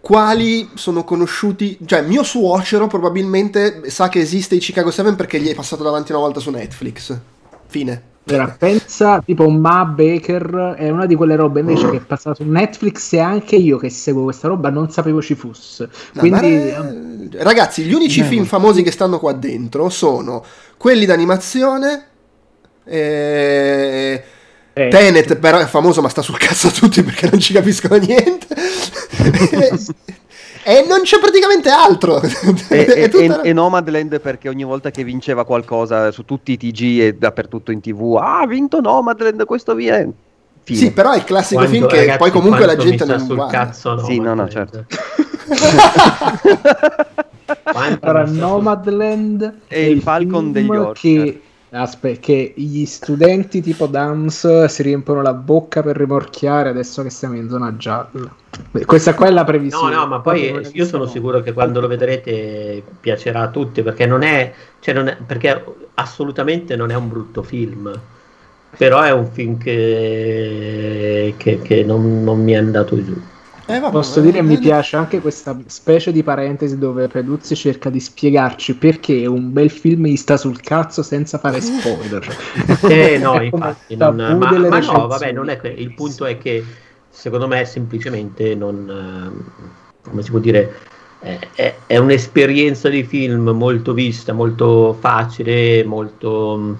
[0.00, 1.78] quali sono conosciuti.
[1.84, 6.12] Cioè, mio suocero probabilmente sa che esiste i Chicago 7 perché gli è passato davanti
[6.12, 7.18] una volta su Netflix.
[7.66, 8.02] Fine.
[8.28, 12.42] Allora, pensa tipo Ma Baker è una di quelle robe invece che è passata su
[12.44, 15.88] Netflix e anche io che seguo questa roba non sapevo ci fosse.
[16.14, 20.44] No, Quindi ma, eh, ragazzi, gli unici Eh, film famosi che stanno qua dentro sono
[20.76, 22.06] quelli d'animazione.
[22.84, 24.24] E...
[24.72, 27.96] eh, Tenet però è famoso ma sta sul cazzo a tutti perché non ci capiscono
[27.96, 28.46] niente
[30.68, 32.20] e non c'è praticamente altro
[32.68, 36.56] E, e- tutta- e- e Nomadland perché ogni volta che vinceva qualcosa su tutti i
[36.56, 40.04] TG e dappertutto in tv, ah, ha vinto Nomadland, questo via.
[40.64, 40.78] Fine.
[40.78, 43.36] sì però è il classico quando- film che ragazzi, poi comunque la gente non sul
[43.36, 44.84] guarda cazzo no, Sì, no, no, certo.
[47.72, 50.92] Sul- Nomadland È il Falcon degli Oscar.
[50.94, 51.40] che,
[51.76, 57.36] aspetta, che gli studenti tipo Dams si riempiono la bocca per rimorchiare adesso che siamo
[57.36, 58.34] in zona gialla.
[58.84, 59.94] Questa qua è la No, previsione.
[59.94, 64.06] no, ma Proprio poi io sono sicuro che quando lo vedrete piacerà a tutti perché
[64.06, 65.62] non è, cioè non è- perché
[65.94, 68.04] assolutamente non è un brutto film.
[68.76, 73.20] Però è un film che, che, che non, non mi è andato giù.
[73.68, 77.90] Eh, vabbè, Posso dire, mi eh, piace anche questa specie di parentesi dove Peduzzi cerca
[77.90, 82.24] di spiegarci perché un bel film gli sta sul cazzo senza fare spoiler.
[82.88, 84.36] Eh no, infatti, non- ma,
[84.68, 86.64] ma no, vabbè, non è que- il punto è che
[87.08, 89.70] secondo me semplicemente non, ehm,
[90.02, 90.74] come si può dire,
[91.18, 96.76] è, è- è un'esperienza di film molto vista, molto facile, molto,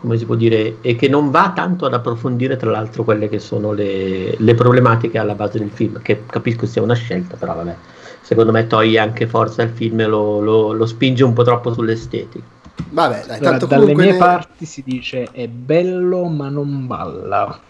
[0.00, 3.38] come si può dire, e che non va tanto ad approfondire tra l'altro quelle che
[3.38, 7.76] sono le, le problematiche alla base del film, che capisco sia una scelta, però vabbè,
[8.22, 11.72] secondo me toglie anche forza al film e lo, lo- lo spinge un po' troppo
[11.72, 12.44] sull'estetica.
[12.90, 17.62] vabbè dai Allora, tanto dalle mie ne- parti si dice è bello ma non balla.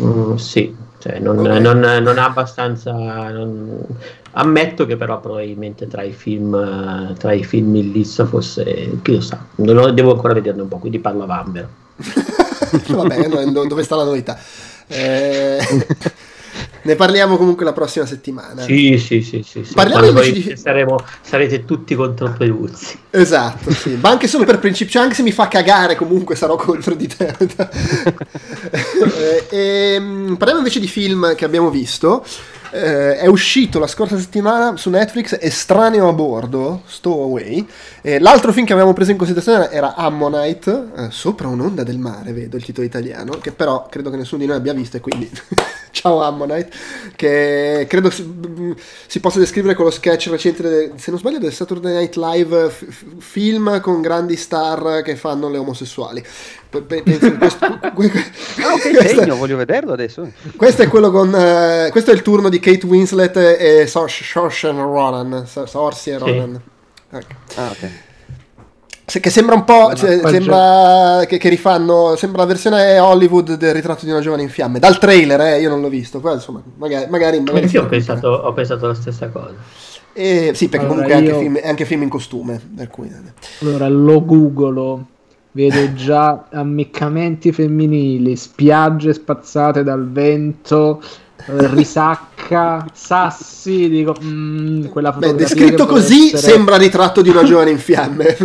[0.00, 1.46] Mm, sì, cioè non, Ok.
[1.60, 2.92] non- non ha abbastanza.
[2.92, 3.78] non-
[4.36, 9.12] Ammetto che però probabilmente tra i film, eh, tra i film in lista fosse, chi
[9.14, 11.68] lo sa, non lo- devo ancora vederne un po', quindi parlo a Vambero.
[12.88, 13.28] vabbè
[13.68, 14.36] dove sta la novità
[14.88, 15.58] Eh,
[16.84, 19.74] ne parliamo comunque la prossima settimana Sì, sì, sì, sì, sì.
[19.74, 22.98] Parliamo invece di- saremo, sarete tutti contro Peduzzi.
[23.10, 23.98] Esatto, sì.
[24.00, 27.06] ma anche solo per principio, cioè anche se mi fa cagare comunque sarò contro di
[27.06, 27.34] te.
[29.20, 32.24] Eh, ehm, parliamo invece di film che abbiamo visto.
[32.72, 37.64] Eh, è uscito la scorsa settimana su Netflix Estraneo a bordo, Stowaway.
[38.02, 42.32] Eh, l'altro film che avevamo preso in considerazione era Ammonite, eh, sopra un'onda del mare,
[42.32, 45.30] vedo il titolo italiano, che però credo che nessuno di noi abbia visto e quindi
[46.04, 46.68] ciao Ammonite,
[47.16, 48.74] che credo si,
[49.06, 52.84] si possa descrivere con lo sketch recente, se non sbaglio, del Saturday Night Live f-
[53.20, 56.22] film con grandi star che fanno le omosessuali.
[56.68, 58.24] Penso questo, que- que-
[58.62, 60.30] Ah, ok, questo- segno, voglio vederlo adesso.
[60.56, 65.46] questo è quello con eh, questo è il turno di Kate Winslet e Saoirse Ronan
[65.46, 66.60] Saoirse Ronan
[67.10, 67.34] Ecco.
[67.54, 67.88] Ah, ok.
[69.06, 73.74] Se- che sembra un po' se- sembra che, che rifanno sembra la versione Hollywood del
[73.74, 76.62] ritratto di una giovane in fiamme dal trailer eh, io non l'ho visto poi insomma
[76.76, 79.54] magari magari, magari io ho pensato, ho pensato la stessa cosa.
[80.14, 82.88] Eh, sì perché Allora, comunque è anche, io- film, è anche film in costume per
[82.88, 83.10] cui
[83.60, 85.06] Allora lo googolo,
[85.50, 91.06] vedo già ammiccamenti femminili, spiagge spazzate dal vento, eh,
[91.46, 97.78] risacca, sassi, dico, mm, quella Beh, descritto così essere- sembra ritratto di una giovane in
[97.78, 98.36] fiamme.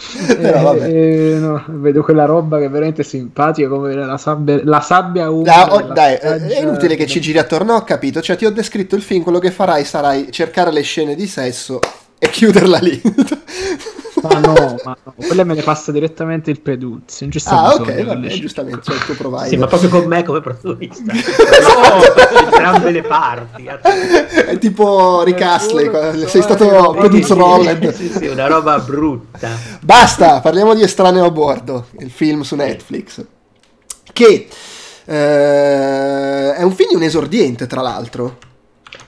[0.40, 0.74] Però.
[0.74, 5.30] Eh, eh, no, vedo quella roba che è veramente simpatica come la sabbia, la sabbia
[5.30, 6.54] umida Ah, oh, dai, spiaggia.
[6.54, 8.20] è inutile che ci giri attorno, ho capito.
[8.20, 11.80] Cioè, ti ho descritto il film, quello che farai sarai cercare le scene di sesso
[12.18, 13.00] e chiuderla lì.
[14.22, 17.24] Ma no, ma no, quelle me le passa direttamente il Peduzzi.
[17.24, 18.40] Non ci sta ah, bisogno ok, vabbè, scegli.
[18.40, 19.48] giustamente, c'è il tuo provider.
[19.48, 21.12] Sì, ma proprio con me come protagonista.
[21.12, 23.64] no, entrambe le parti.
[24.50, 27.92] È tipo Rick Astley, sei stato tre, Peduz Sì, Rolland.
[27.92, 29.50] Sì, sì, una roba brutta.
[29.80, 33.24] Basta, parliamo di Estraneo a bordo, il film su Netflix.
[34.12, 34.48] Che
[35.04, 38.48] eh, è un film di un esordiente, tra l'altro.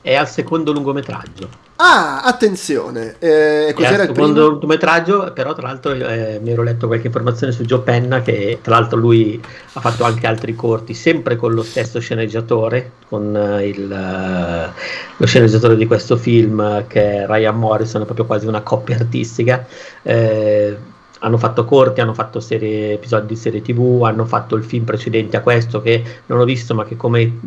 [0.02, 1.70] È al secondo lungometraggio.
[1.76, 7.06] Ah, attenzione, eh, cos'era il secondo lungometraggio, però tra l'altro eh, mi ero letto qualche
[7.06, 11.52] informazione su Joe Penna che tra l'altro lui ha fatto anche altri corti, sempre con
[11.52, 14.80] lo stesso sceneggiatore, con uh, il, uh,
[15.16, 19.66] lo sceneggiatore di questo film che è Ryan Morrison, è proprio quasi una coppia artistica.
[20.02, 20.76] Eh,
[21.24, 25.36] hanno fatto corti, hanno fatto serie, episodi di serie tv, hanno fatto il film precedente
[25.36, 27.38] a questo che non ho visto ma che come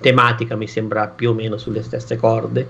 [0.00, 2.68] tematica mi sembra più o meno sulle stesse corde.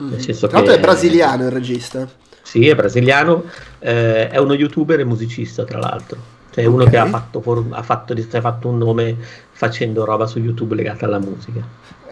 [0.00, 0.10] Mm.
[0.10, 2.08] Nel senso Tra l'altro è brasiliano il regista.
[2.42, 3.44] Sì, è brasiliano,
[3.80, 6.36] eh, è uno youtuber e musicista tra l'altro.
[6.50, 6.90] Cioè uno okay.
[6.90, 9.16] che ha fatto, ha, fatto, ha fatto un nome
[9.50, 11.60] facendo roba su YouTube legata alla musica.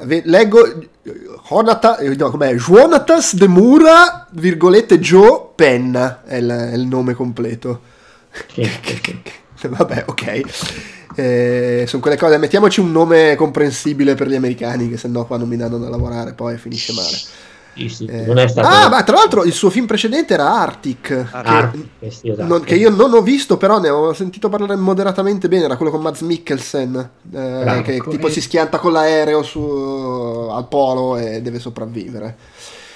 [0.04, 0.61] Leggo
[1.48, 2.54] Jonathan, eh, no, com'è?
[2.54, 7.80] Jonatas de Mura, virgolette Joe Penna è il, è il nome completo.
[9.68, 10.40] Vabbè, ok.
[11.14, 15.48] Eh, sono quelle cose, mettiamoci un nome comprensibile per gli americani, che sennò qua non
[15.48, 17.16] mi danno da lavorare, poi finisce male.
[17.76, 18.66] Sì, sì, eh, stato...
[18.66, 22.48] Ah, ma tra l'altro il suo film precedente era Arctic, Arctic che, sì, esatto.
[22.48, 25.64] non, che, io non ho visto, però ne ho sentito parlare moderatamente bene.
[25.64, 31.18] Era quello con Mads Mikkelsen, eh, che tipo si schianta con l'aereo su, al polo
[31.18, 32.36] e deve sopravvivere.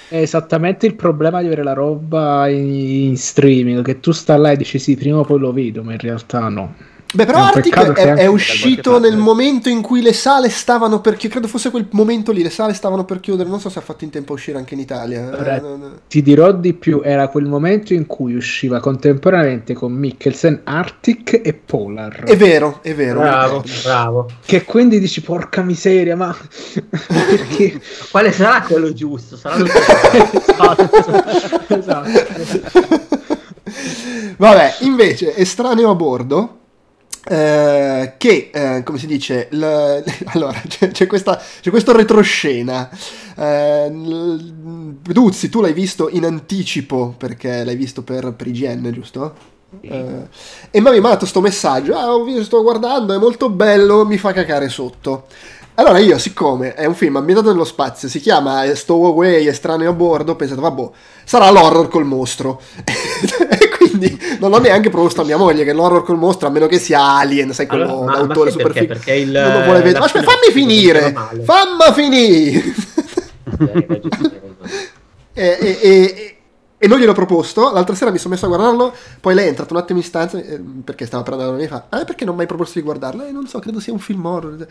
[0.09, 2.73] È esattamente il problema di avere la roba in,
[3.07, 5.91] in streaming, che tu sta là e dici sì, prima o poi lo vedo, ma
[5.91, 6.73] in realtà no.
[7.13, 11.29] Beh, però Arctic è, è uscito nel momento in cui le sale stavano per chiudere.
[11.31, 13.49] Credo fosse quel momento lì, le sale stavano per chiudere.
[13.49, 15.27] Non so se ha fatto in tempo a uscire anche in Italia.
[15.27, 20.61] Allora, eh, ti dirò di più: era quel momento in cui usciva contemporaneamente con Mikkelsen,
[20.63, 22.23] Arctic e Polar.
[22.23, 23.19] È vero, è vero.
[23.19, 24.29] Bravo, bravo.
[24.45, 26.33] Che quindi dici, porca miseria, ma
[27.07, 27.81] perché?
[28.09, 29.35] Quale sarà quello giusto?
[29.35, 30.89] Sarà lo esatto.
[31.67, 32.09] esatto.
[34.37, 36.59] Vabbè, invece, estraneo a bordo
[37.23, 40.03] eh, che, eh, come si dice, l-
[40.33, 42.89] allora c'è, c'è, questa, c'è, questo retroscena.
[43.35, 49.49] Eh, Duzzi, tu l'hai visto in anticipo perché l'hai visto per, per IGN, giusto?
[49.81, 50.27] Eh,
[50.71, 54.17] e mi ha mandato questo messaggio: Ah, ho visto, sto guardando, è molto bello, mi
[54.17, 55.27] fa cacare sotto.
[55.75, 60.33] Allora io, siccome è un film ambientato nello spazio, si chiama Stowaway, estraneo a bordo,
[60.33, 60.89] ho pensato, vabbè,
[61.23, 62.61] sarà l'horror col mostro.
[64.01, 66.79] quindi non ho neanche proposto a mia moglie che l'horror col mostro, a meno che
[66.79, 68.87] sia Alien, sai, quello allora, d'autore super figo.
[68.87, 69.99] Perché il, non lo vuole vedere.
[69.99, 71.13] Ma aspetta, fammi finire!
[71.43, 72.73] Fammi finire!
[75.33, 76.37] e, e, e,
[76.77, 77.71] e, non gliel'ho proposto.
[77.71, 78.93] L'altra sera mi sono messo a guardarlo.
[79.19, 81.85] Poi lei è entrata un attimo in stanza eh, perché stava parlando e mi fa:
[81.89, 83.25] Ah, perché non mi hai proposto di guardarlo?
[83.25, 84.67] Eh, non so, credo sia un film horror.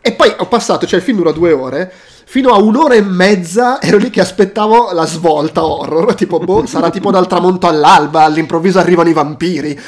[0.00, 1.92] E poi ho passato, cioè il film dura due ore,
[2.24, 6.90] fino a un'ora e mezza ero lì che aspettavo la svolta horror, tipo, boh, sarà
[6.90, 9.70] tipo dal tramonto all'alba, all'improvviso arrivano i vampiri.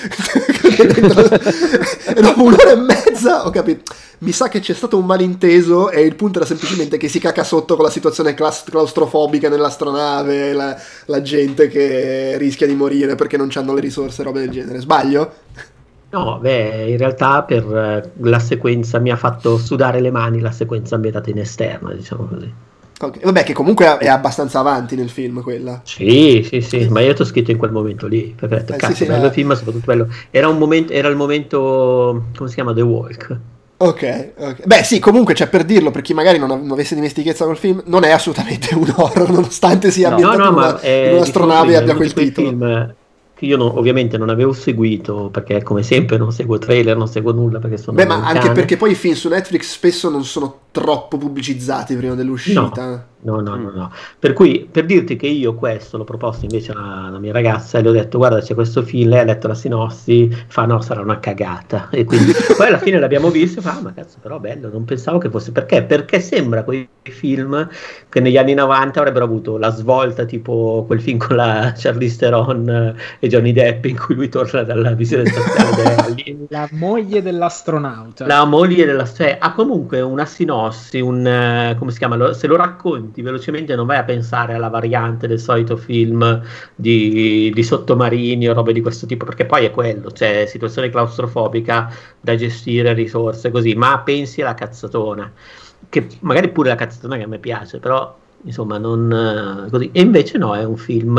[2.07, 6.03] e dopo un'ora e mezza ho capito, mi sa che c'è stato un malinteso e
[6.03, 11.23] il punto era semplicemente che si caca sotto con la situazione claustrofobica nell'astronave, la, la
[11.23, 14.81] gente che rischia di morire perché non hanno le risorse, robe del genere.
[14.81, 15.33] Sbaglio?
[16.11, 20.51] No, beh, in realtà per eh, la sequenza mi ha fatto sudare le mani la
[20.51, 22.53] sequenza ambientata in esterna, diciamo così.
[23.03, 23.23] Okay.
[23.23, 25.81] Vabbè, che comunque è abbastanza avanti nel film quella.
[25.85, 28.75] Sì, sì, sì, ma io ti ho scritto in quel momento lì, perché ho detto,
[28.75, 30.09] eh, cazzo, sì, sì, bello film, soprattutto bello.
[30.31, 33.39] Era, un momento, era il momento, come si chiama, The Walk.
[33.79, 34.67] Ok, ok.
[34.67, 37.83] Beh, sì, comunque, cioè, per dirlo, per chi magari non, non avesse dimestichezza col film,
[37.87, 41.77] non è assolutamente un horror, nonostante sia ambientato no, no, in, una, in un'astronave e
[41.77, 42.49] abbia quel titolo.
[42.49, 42.95] Film
[43.41, 47.33] che io non, ovviamente non avevo seguito perché come sempre non seguo trailer, non seguo
[47.33, 50.59] nulla perché sono Beh, ma anche perché poi i film su Netflix spesso non sono
[50.71, 52.61] troppo pubblicizzati prima dell'uscita.
[52.61, 53.93] No, no, no, no.
[54.19, 57.89] Per cui, per dirti che io questo l'ho proposto invece alla, mia ragazza e le
[57.89, 61.21] ho detto, guarda c'è questo film, lei ha letto la sinossi, fa no, sarà una
[61.21, 61.89] cagata.
[62.01, 64.85] E quindi poi alla fine l'abbiamo visto e fa, ah, ma cazzo, però bello, non
[64.85, 65.53] pensavo che fosse...
[65.53, 65.83] Perché?
[65.83, 67.69] Perché sembra quei film
[68.09, 72.97] che negli anni 90 avrebbero avuto la svolta, tipo quel film con la Charlize Theron
[73.19, 76.47] e Johnny Depp in cui lui torna dalla visione spaziale.
[76.49, 78.27] la moglie dell'astronauta.
[78.27, 79.09] La moglie dell'astronauta.
[79.11, 82.33] Cioè, ha comunque una sinossi Ossi, un, uh, come si chiama?
[82.33, 86.43] Se lo racconti velocemente non vai a pensare alla variante del solito film
[86.75, 91.93] di, di sottomarini o robe di questo tipo, perché poi è quello, cioè situazione claustrofobica
[92.21, 95.33] da gestire, risorse così, ma pensi alla cazzatona,
[95.89, 99.91] che magari pure la cazzatona che a me piace, però insomma non uh, così.
[99.93, 101.17] E invece no, è un film...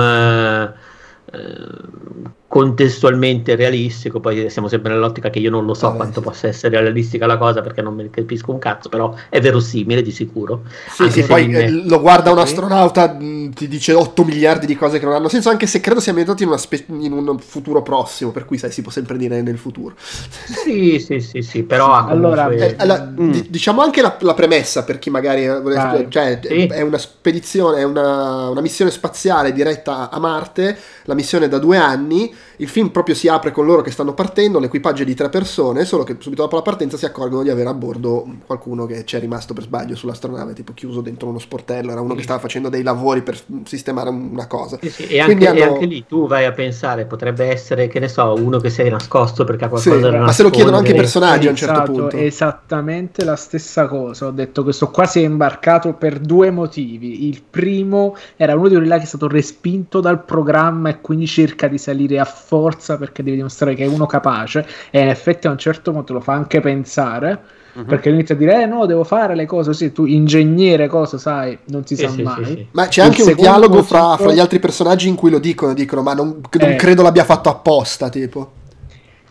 [1.34, 6.26] Eh, contestualmente realistico, poi siamo sempre nell'ottica che io non lo so Ah, quanto sì.
[6.28, 10.02] possa essere realistica la cosa perché non me ne capisco un cazzo, però è verosimile
[10.02, 10.64] di sicuro.
[10.90, 12.44] Sì, Anche sì, se poi in- eh, lo guarda un Sì.
[12.44, 16.02] astronauta, mh, ti dice 8 miliardi di cose che non hanno senso, anche se credo
[16.02, 19.16] sia ambientato in, una spe- in un futuro prossimo, per cui sai, si può sempre
[19.16, 19.96] dire nel futuro.
[19.98, 23.32] Sì, sì, sì, sì, però ha Allora, comunque- Eh, allora, Mm.
[23.32, 26.06] di- diciamo anche la, la premessa per chi magari eh, Vai.
[26.10, 26.66] cioè, Sì.
[26.66, 31.60] è una spedizione, è una, una missione spaziale diretta a Marte, la missione è da
[31.60, 35.14] due anni, il film proprio si apre con loro che stanno partendo, l'equipaggio è di
[35.16, 38.86] tre persone, solo che subito dopo la partenza si accorgono di avere a bordo qualcuno
[38.86, 42.40] che c'è rimasto per sbaglio sull'astronave, tipo chiuso dentro uno sportello, era uno che stava
[42.40, 44.80] facendo dei lavori per sistemare una cosa.
[44.80, 48.00] Sì, sì, E, anche, e hanno- anche lì tu vai a pensare, potrebbe essere, che
[48.00, 50.50] ne so, uno che si è nascosto perché ha Sì, qualcosa da ma se lo
[50.50, 50.96] chiedono anche i nascondere.
[50.96, 52.18] personaggi a un certo pensato punto.
[52.18, 54.26] Esattamente la stessa cosa.
[54.28, 57.28] Ho detto che sto qua si è imbarcato per due motivi.
[57.28, 61.11] Il primo era uno di quelli là che è stato respinto dal programma e quindi
[61.28, 64.66] cerca di salire a forza perché deve dimostrare che è uno capace.
[64.90, 67.40] E in effetti a un certo punto lo fa anche pensare.
[67.74, 67.86] Mhm.
[67.86, 69.74] Perché inizia a dire: Eh no, devo fare le cose.
[69.74, 72.44] Sì, tu ingegnere cosa sai, non si Sì, sa sì, mai.
[72.46, 72.68] sì, sì.
[72.72, 75.40] Ma c'è Il anche un secondo dialogo fra, fra gli altri personaggi in cui lo
[75.40, 76.76] dicono, dicono ma non, non Eh.
[76.76, 78.52] credo l'abbia fatto apposta, tipo.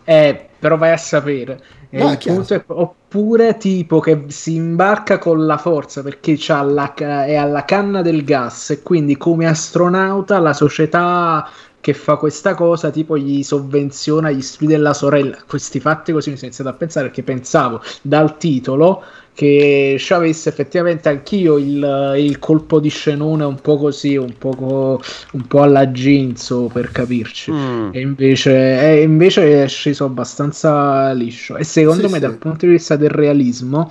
[0.03, 1.61] Eh, però vai a sapere.
[1.93, 2.39] No, è il chiaro.
[2.39, 7.65] punto è- oppure tipo che si imbarca con la forza perché c'ha la, è alla
[7.65, 11.47] canna del gas e quindi come astronauta la società
[11.81, 15.37] che fa questa cosa tipo gli sovvenziona gli studi della sorella.
[15.47, 19.03] Questi fatti così mi sono iniziato a pensare perché pensavo dal titolo
[19.33, 24.99] che ci avesse effettivamente anch'io il, il colpo di scenone un po' così, un po',
[25.31, 27.51] un po' alla Ginzo per capirci.
[27.51, 27.89] Mm.
[27.93, 28.51] E invece,
[28.91, 31.55] e invece è sceso abbastanza liscio.
[31.57, 32.19] E secondo Sì, me, sì.
[32.19, 33.89] dal punto di vista del realismo,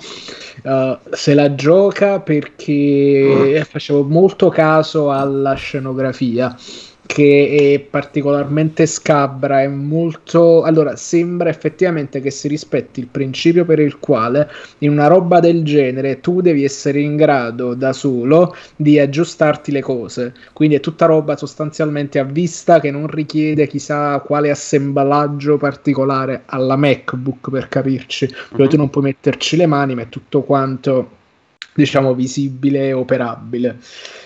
[0.62, 6.55] eh, se la gioca perché facevo molto caso alla scenografia.
[7.12, 10.62] Che è particolarmente scabra, è molto.
[10.62, 14.48] Allora, sembra effettivamente che si rispetti il principio per il quale
[14.78, 19.80] in una roba del genere tu devi essere in grado da solo di aggiustarti le
[19.80, 20.34] cose.
[20.52, 26.76] Quindi è tutta roba sostanzialmente a vista che non richiede chissà quale assemblaggio particolare alla
[26.76, 28.68] MacBook per capirci, dove Mhm.
[28.68, 31.18] tu non puoi metterci le mani, ma è tutto quanto
[31.74, 33.78] diciamo visibile e operabile.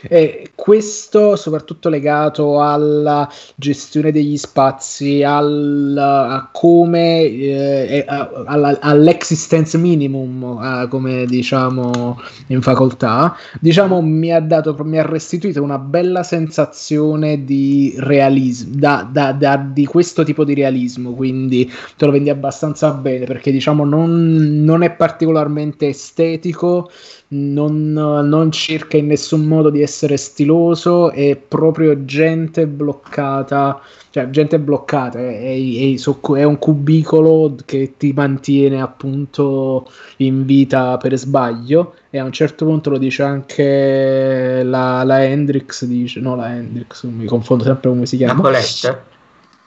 [0.02, 9.78] E questo soprattutto legato alla gestione degli spazi, al, a come eh, a- alla- all'existence
[9.78, 16.22] minimum, eh, come diciamo in facoltà, diciamo mi ha dato mi ha restituito una bella
[16.22, 22.30] sensazione di realismo da, da- da- di questo tipo di realismo quindi te lo vendi
[22.30, 26.90] abbastanza bene perché diciamo non, non è particolarmente estetico
[27.34, 33.80] non, non cerca in nessun modo di essere stiloso è proprio gente bloccata
[34.10, 41.16] cioè gente bloccata è, è- è un cubicolo che ti mantiene appunto in vita per
[41.16, 46.54] sbaglio e a un certo punto lo dice anche la, la Hendrix dice no la
[46.54, 49.12] Hendrix mi confondo sempre come si La chiama Colette?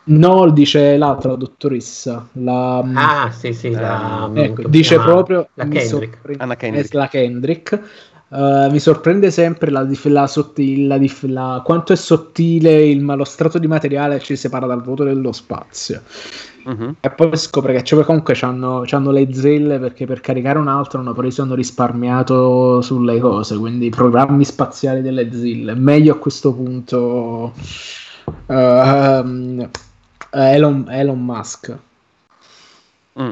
[0.08, 4.96] No lo dice l'altra dottoressa la, Ah, sì, sì, la, Eh, ecco, come si dice
[4.96, 5.12] chiama?
[5.12, 6.18] proprio la Kendrick.
[6.38, 6.94] Anna Kendrick.
[6.94, 7.82] la Kendrick
[8.30, 14.18] Eh, mi sorprende sempre la, la sotti- la quanto è sottile il malostrato di materiale
[14.18, 16.02] che ci separa dal voto dello spazio
[16.66, 16.96] Mhm.
[17.00, 21.00] e poi scopre che cioè, comunque c'hanno, c'hanno le zelle perché per caricare un altro
[21.00, 25.74] hanno preso hanno risparmiato sulle cose, quindi i programmi spaziali delle zille.
[25.76, 27.54] Meglio a questo punto
[28.48, 29.70] ehm,
[30.32, 31.78] Elon, Elon Musk,
[33.20, 33.32] Mm.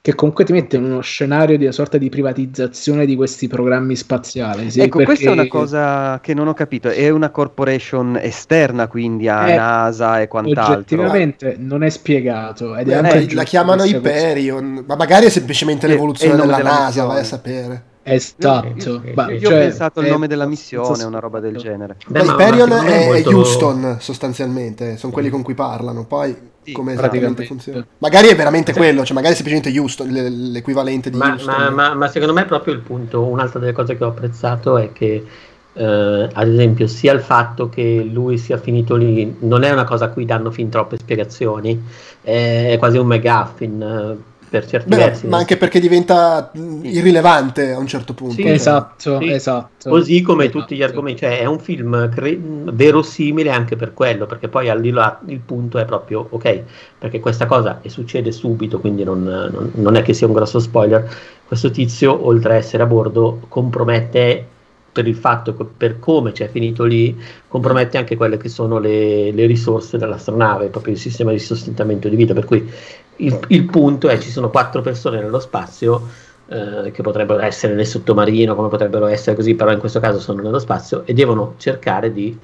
[0.00, 3.96] che comunque ti mette in uno scenario di una sorta di privatizzazione di questi programmi
[3.96, 4.70] spaziali.
[4.70, 6.90] sì, ecco, questa è una perché cosa che non ho capito.
[6.90, 10.74] È una corporation esterna quindi a Eh, NASA e quant'altro.
[10.74, 13.84] Oggettivamente non è spiegato ed è Eh, anche la chiamano.
[13.84, 17.08] Hyperion, ma magari è semplicemente l'evoluzione è della della NASA, missione.
[17.08, 17.82] vai a sapere.
[18.06, 21.18] Esatto, Io- io- ma, io Io cioè, ho pensato al è nome della missione, una
[21.20, 21.96] roba del genere.
[22.06, 27.44] Beh, me è, molto- Houston sostanzialmente, sono quelli con cui parlano, poi Sì, come esattamente
[27.44, 27.44] praticamente.
[27.46, 27.86] funziona.
[27.98, 31.54] Magari è veramente quello, cioè magari è semplicemente Houston, l- l'equivalente di Ma, Houston.
[31.54, 34.92] ma- ma- ma secondo me proprio il punto, un'altra delle cose che ho apprezzato è
[34.92, 35.24] che,
[35.72, 40.04] eh, ad esempio, sia il fatto che lui sia finito lì non è una cosa
[40.06, 41.82] a cui danno fin troppe spiegazioni,
[42.22, 44.16] è quasi un McGuffin eh,
[44.58, 45.26] per certi Beh, versi.
[45.26, 48.34] ma anche perché diventa mh, irrilevante a un certo punto.
[48.34, 48.52] Sì, cioè.
[48.52, 49.30] Esatto, Sì.
[49.32, 49.90] esatto.
[49.90, 50.58] Così come Esatto.
[50.60, 54.80] tutti gli argomenti, cioè è un film cre- verosimile anche per quello, perché poi al
[54.80, 56.62] di là il punto è proprio ok,
[56.98, 60.60] perché questa cosa e succede subito, quindi non, non- non è che sia un grosso
[60.60, 61.08] spoiler.
[61.46, 64.48] Questo tizio, oltre a essere a bordo, compromette
[64.94, 67.16] per il fatto che per come c'è finito lì
[67.48, 72.14] compromette anche quelle che sono le, le risorse dell'astronave, proprio il sistema di sostentamento di
[72.16, 72.68] vita, per cui
[73.16, 76.08] il, il punto è ci sono quattro persone nello spazio
[76.46, 80.42] eh, che potrebbero essere nel sottomarino, come potrebbero essere così, però in questo caso sono
[80.42, 82.36] nello spazio e devono cercare di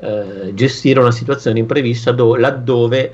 [0.00, 3.12] eh, gestire una situazione imprevista do- laddove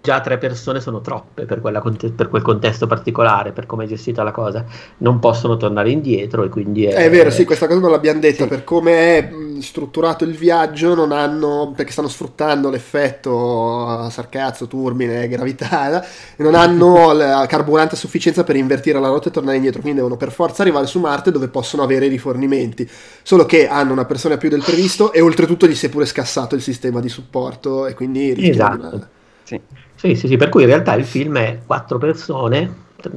[0.00, 4.22] già tre persone sono troppe per, conte- per, quel contesto particolare, per come è gestita
[4.22, 4.64] la cosa,
[4.98, 6.94] non possono tornare indietro e quindi è...
[6.94, 8.48] È vero, sì, questa cosa non l'abbiamo detta, sì.
[8.48, 9.30] per come è
[9.60, 16.04] strutturato il viaggio non hanno, perché stanno sfruttando l'effetto sarcazzo, turbine, gravità,
[16.36, 20.16] non hanno la carburante a sufficienza per invertire la rotta e tornare indietro, quindi devono
[20.16, 22.88] per forza arrivare su Marte dove possono avere i rifornimenti,
[23.22, 26.54] solo che hanno una persona più del previsto e oltretutto gli si è pure scassato
[26.54, 29.08] il sistema di supporto e quindi rischiano esatto.
[29.42, 29.60] Sì.
[29.98, 32.72] Sì, sì, sì, per cui in realtà il film è quattro persone,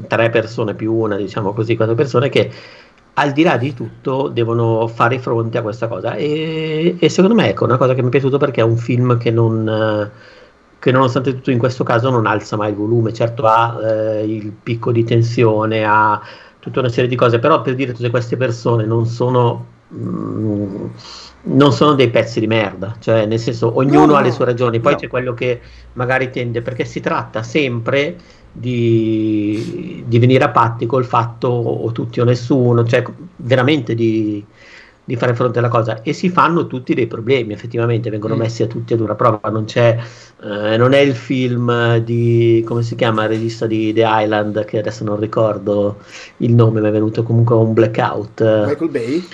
[0.08, 2.52] tre persone più una, diciamo così, quattro persone che
[3.14, 6.16] al di là di tutto devono fare fronte a questa cosa.
[6.16, 9.18] E, e secondo me ecco una cosa che mi è piaciuto perché è un film
[9.20, 10.12] che non
[10.80, 14.52] che nonostante tutto in questo caso non alza mai il volume, certo ha eh, il
[14.52, 16.20] picco di tensione, ha
[16.60, 20.86] tutta una serie di cose, però per dire tutte queste persone non sono mh, mm,
[21.44, 24.80] non sono dei pezzi di merda, cioè nel senso ognuno no, ha le sue ragioni,
[24.80, 25.00] poi no.
[25.00, 25.60] c'è quello che
[25.94, 28.16] magari tende, perché si tratta sempre
[28.52, 33.04] di, di venire a patti col fatto o tutti o nessuno, cioè
[33.38, 34.44] veramente di,
[35.04, 38.40] di, fare fronte alla cosa e si fanno tutti dei problemi, effettivamente vengono mm.
[38.40, 39.98] messi a tutti ad una prova, non c'è,
[40.44, 44.78] eh, non è il film di, come si chiama, il regista di The Island, che
[44.78, 45.98] adesso non ricordo
[46.38, 48.66] il nome, mi è venuto comunque un blackout.
[48.68, 49.28] Michael Bay?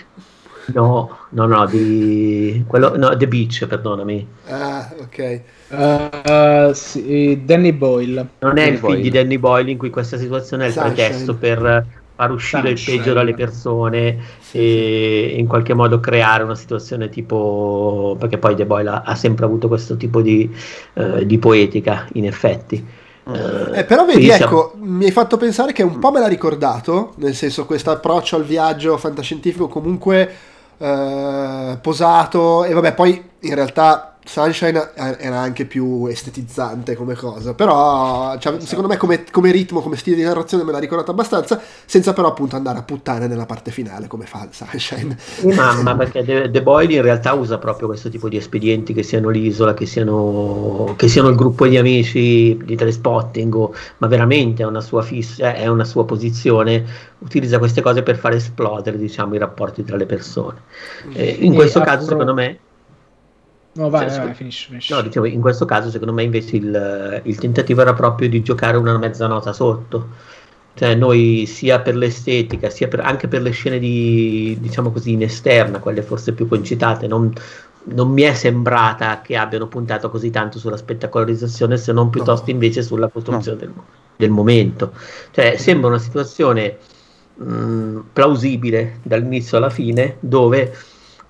[0.73, 4.27] No, no, no, di quello, no, The Beach, perdonami.
[4.47, 5.41] Ah, ok.
[5.69, 8.27] Uh, sì, Danny Boyle.
[8.39, 8.95] Non Danny è il Boyle.
[8.95, 10.93] film di Danny Boyle in cui questa situazione è il Sunshine.
[10.93, 12.95] pretesto per far uscire Sunshine.
[12.95, 15.39] il peggio dalle persone sì, e sì.
[15.39, 19.67] in qualche modo creare una situazione tipo perché poi The Boyle ha, ha sempre avuto
[19.67, 20.53] questo tipo di,
[20.93, 22.85] uh, di poetica in effetti
[23.33, 24.85] eh, però vedi, ecco, siamo...
[24.85, 28.45] mi hai fatto pensare che un po' me l'ha ricordato, nel senso questo approccio al
[28.45, 30.33] viaggio fantascientifico comunque
[30.77, 38.37] eh, posato e vabbè poi in realtà Sunshine era anche più estetizzante come cosa, però
[38.37, 42.11] cioè, secondo me come, come, ritmo, come stile di narrazione me l'ha ricordato abbastanza, senza
[42.11, 45.17] però appunto andare a puttane nella parte finale come fa Sunshine.
[45.55, 49.29] Mamma, perché The, The Boyle in realtà usa proprio questo tipo di espedienti, che siano
[49.29, 54.65] l'isola, che siano, che siano il gruppo di amici di telespotting, o, ma veramente è
[54.65, 56.83] una sua fissa, è una sua posizione,
[57.19, 60.61] utilizza queste cose per far esplodere diciamo, i rapporti tra le persone.
[61.13, 62.59] Eh, in questo caso secondo me
[63.77, 64.91] No, vai, cioè, vai, finisci, finisci.
[64.91, 68.75] No, dicevo, in questo caso secondo me invece il, il, tentativo era proprio di giocare
[68.75, 70.35] una mezza nota sotto.
[70.73, 75.23] Cioè noi sia per l'estetica, sia per, anche per le scene di, diciamo così, in
[75.23, 77.31] esterna, quelle forse più concitate, non,
[77.85, 82.51] non mi è sembrata che abbiano puntato così tanto sulla spettacolarizzazione, se non piuttosto no.
[82.53, 83.65] invece sulla costruzione no.
[83.65, 83.73] del,
[84.15, 84.93] del, momento.
[85.31, 86.77] Cioè sembra una situazione
[87.35, 90.75] mh, plausibile dall'inizio alla fine, dove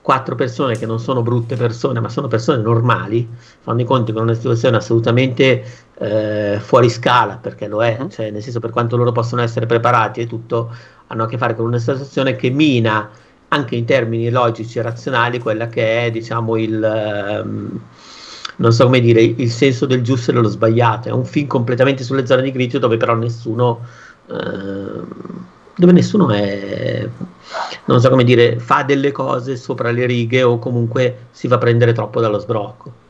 [0.08, 3.28] quattro persone che non sono brutte persone, ma sono persone normali,
[3.60, 5.66] fanno i conti con una situazione assolutamente
[5.98, 8.08] eh, fuori scala, perché lo è, mm.
[8.08, 10.74] cioè, nel senso per quanto loro possono essere preparati e tutto,
[11.08, 13.10] hanno a che fare con una situazione che mina
[13.50, 16.82] anche in termini logici e razionali quella che è, diciamo, il...
[16.82, 17.82] Ehm,
[18.60, 21.10] non so come dire, il senso del giusto e dello sbagliato.
[21.10, 23.82] È un film completamente sulle zone di grigio dove però nessuno...
[24.30, 27.08] Eh, dove nessuno è,
[27.86, 31.94] non so come dire, fa delle cose sopra le righe o comunque si fa prendere
[31.94, 33.06] troppo dallo sbrocco.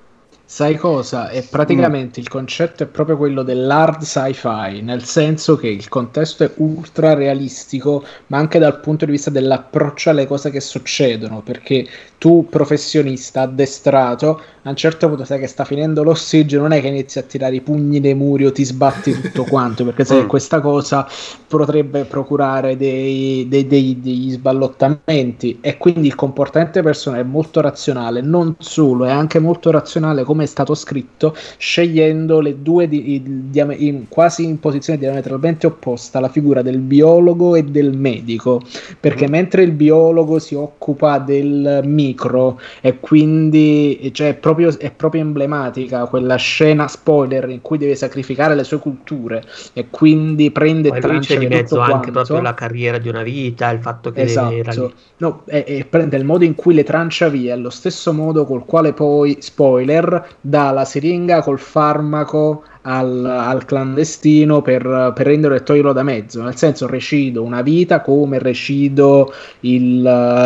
[0.49, 1.27] Sai cosa?
[1.27, 2.23] È praticamente mm.
[2.23, 8.05] il concetto è proprio quello dell'hard sci-fi, nel senso che il contesto è ultra realistico,
[8.27, 11.85] ma anche dal punto di vista dell'approccio alle cose che succedono, perché
[12.17, 16.87] tu professionista addestrato a un certo punto sai che sta finendo l'ossigeno non è che
[16.87, 20.23] inizi a tirare i pugni nei muri o ti sbatti tutto quanto perché sai che
[20.25, 20.27] mm.
[20.27, 21.07] questa cosa
[21.47, 28.19] potrebbe procurare dei, dei, dei, degli sballottamenti e quindi il comportamento persona è molto razionale
[28.19, 33.87] non solo è anche molto razionale come è stato scritto scegliendo le due di, di,
[33.87, 38.61] in, quasi in posizione diametralmente opposta la figura del biologo e del medico
[38.99, 39.31] perché mm.
[39.31, 46.05] mentre il biologo si occupa del micro e quindi cioè, è, proprio, è proprio emblematica
[46.05, 49.43] quella scena spoiler in cui deve sacrificare le sue culture
[49.73, 53.79] e quindi prende Poi trancia di mezzo anche proprio la carriera di una vita, il
[53.79, 54.93] fatto che esatto.
[55.17, 58.65] No, e, e prende il modo in cui le trancia via, lo stesso modo col
[58.65, 65.63] quale poi, spoiler, dà la siringa col farmaco al, al clandestino per, per renderlo e
[65.63, 66.41] toglierlo da mezzo.
[66.41, 69.99] Nel senso, recido una vita come recido il,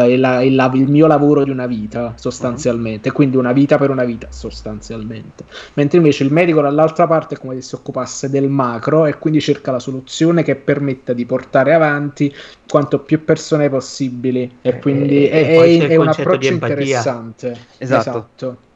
[0.07, 3.09] il, il, il mio lavoro di una vita, sostanzialmente.
[3.09, 3.15] Uh-huh.
[3.15, 5.45] Quindi una vita per una vita, sostanzialmente.
[5.75, 9.39] Mentre invece il medico dall'altra parte è come se si occupasse del macro e quindi
[9.39, 12.33] cerca la soluzione che permetta di portare avanti
[12.67, 14.57] quanto più persone possibili.
[14.61, 17.55] E quindi e, è, è, è un approccio interessante.
[17.77, 18.27] Esatto.
[18.37, 18.69] esatto.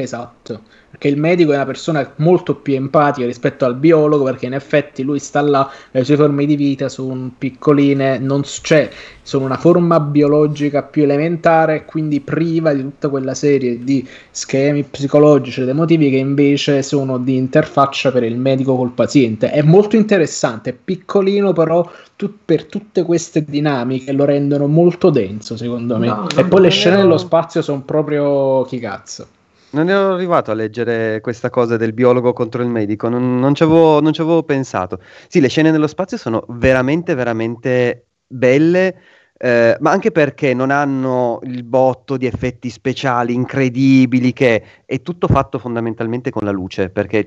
[0.00, 4.54] Esatto, perché il medico è una persona molto più empatica rispetto al biologo, perché in
[4.54, 8.88] effetti lui sta là, le sue forme di vita sono piccoline, non cioè,
[9.22, 15.62] sono una forma biologica più elementare, quindi priva di tutta quella serie di schemi psicologici
[15.62, 19.50] ed emotivi che invece sono di interfaccia per il medico col paziente.
[19.50, 25.56] È molto interessante, è piccolino però tu, per tutte queste dinamiche lo rendono molto denso
[25.56, 26.06] secondo me.
[26.06, 29.26] No, e poi le scene nello spazio sono proprio chi cazzo.
[29.70, 33.62] Non ero arrivato a leggere questa cosa del biologo contro il medico, non, non, ci
[33.64, 35.00] avevo, pensato.
[35.28, 38.98] Sì, le scene nello spazio sono veramente, veramente belle,
[39.36, 45.26] eh, ma anche perché non hanno il botto di effetti speciali incredibili, che è tutto
[45.28, 47.26] fatto fondamentalmente con la luce, perché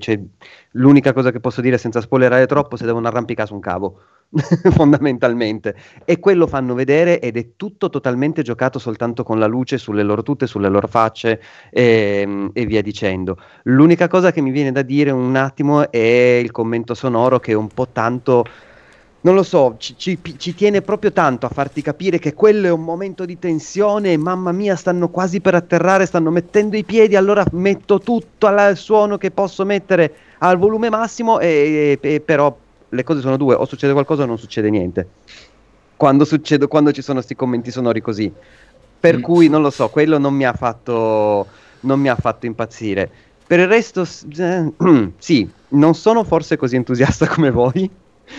[0.72, 4.00] l'unica cosa che posso dire senza spoilerare troppo, se devono arrampicare su un cavo.
[4.72, 5.76] fondamentalmente
[6.06, 10.24] e quello fanno vedere ed è tutto totalmente giocato soltanto con la luce sulle loro
[10.24, 13.38] tute, sulle loro facce e, ehm, e, via dicendo.
[13.64, 17.56] L'unica cosa che mi viene da dire un attimo è il commento sonoro che è
[17.56, 18.46] un po' tanto
[19.24, 22.72] non lo so, ci, ci, ci, tiene proprio tanto a farti capire che quello è
[22.72, 27.46] un momento di tensione mamma mia stanno quasi per atterrare, stanno mettendo i piedi, allora
[27.52, 32.58] metto tutto al suono che posso mettere al volume massimo e, e, e però
[32.92, 35.08] le cose sono due, o succede qualcosa o non succede niente.
[35.96, 38.32] Quando, succede, quando ci sono questi commenti sonori così.
[39.00, 39.22] Per mm.
[39.22, 41.48] cui non lo so, quello non mi ha fatto,
[41.82, 43.10] non mi ha fatto impazzire.
[43.46, 44.06] Per il resto,
[44.38, 44.72] eh,
[45.18, 47.90] sì, non sono forse così entusiasta come voi,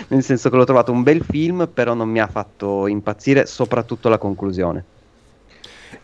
[0.09, 4.09] nel senso che l'ho trovato un bel film, però non mi ha fatto impazzire, soprattutto
[4.09, 4.85] la conclusione.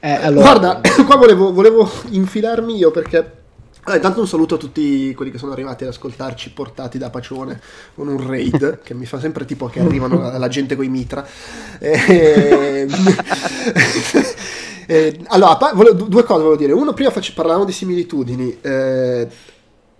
[0.01, 0.59] Eh, allora...
[0.59, 3.47] Guarda, qua volevo, volevo infilarmi io perché
[3.89, 7.59] allora, intanto un saluto a tutti quelli che sono arrivati ad ascoltarci portati da Pacione
[7.95, 10.89] con un raid che mi fa sempre tipo che arrivano la, la gente con i
[10.89, 11.27] mitra.
[11.79, 12.87] E...
[14.87, 16.73] e, allora, volevo, due cose volevo dire.
[16.73, 18.59] Uno, prima faccio, parlavamo di similitudini.
[18.61, 19.27] Eh,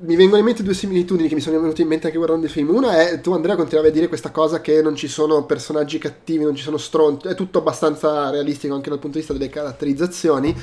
[0.01, 2.53] mi vengono in mente due similitudini che mi sono venute in mente anche guardando il
[2.53, 2.69] film.
[2.69, 6.45] Una è tu, Andrea, continuavi a dire questa cosa che non ci sono personaggi cattivi,
[6.45, 10.55] non ci sono stronti, è tutto abbastanza realistico anche dal punto di vista delle caratterizzazioni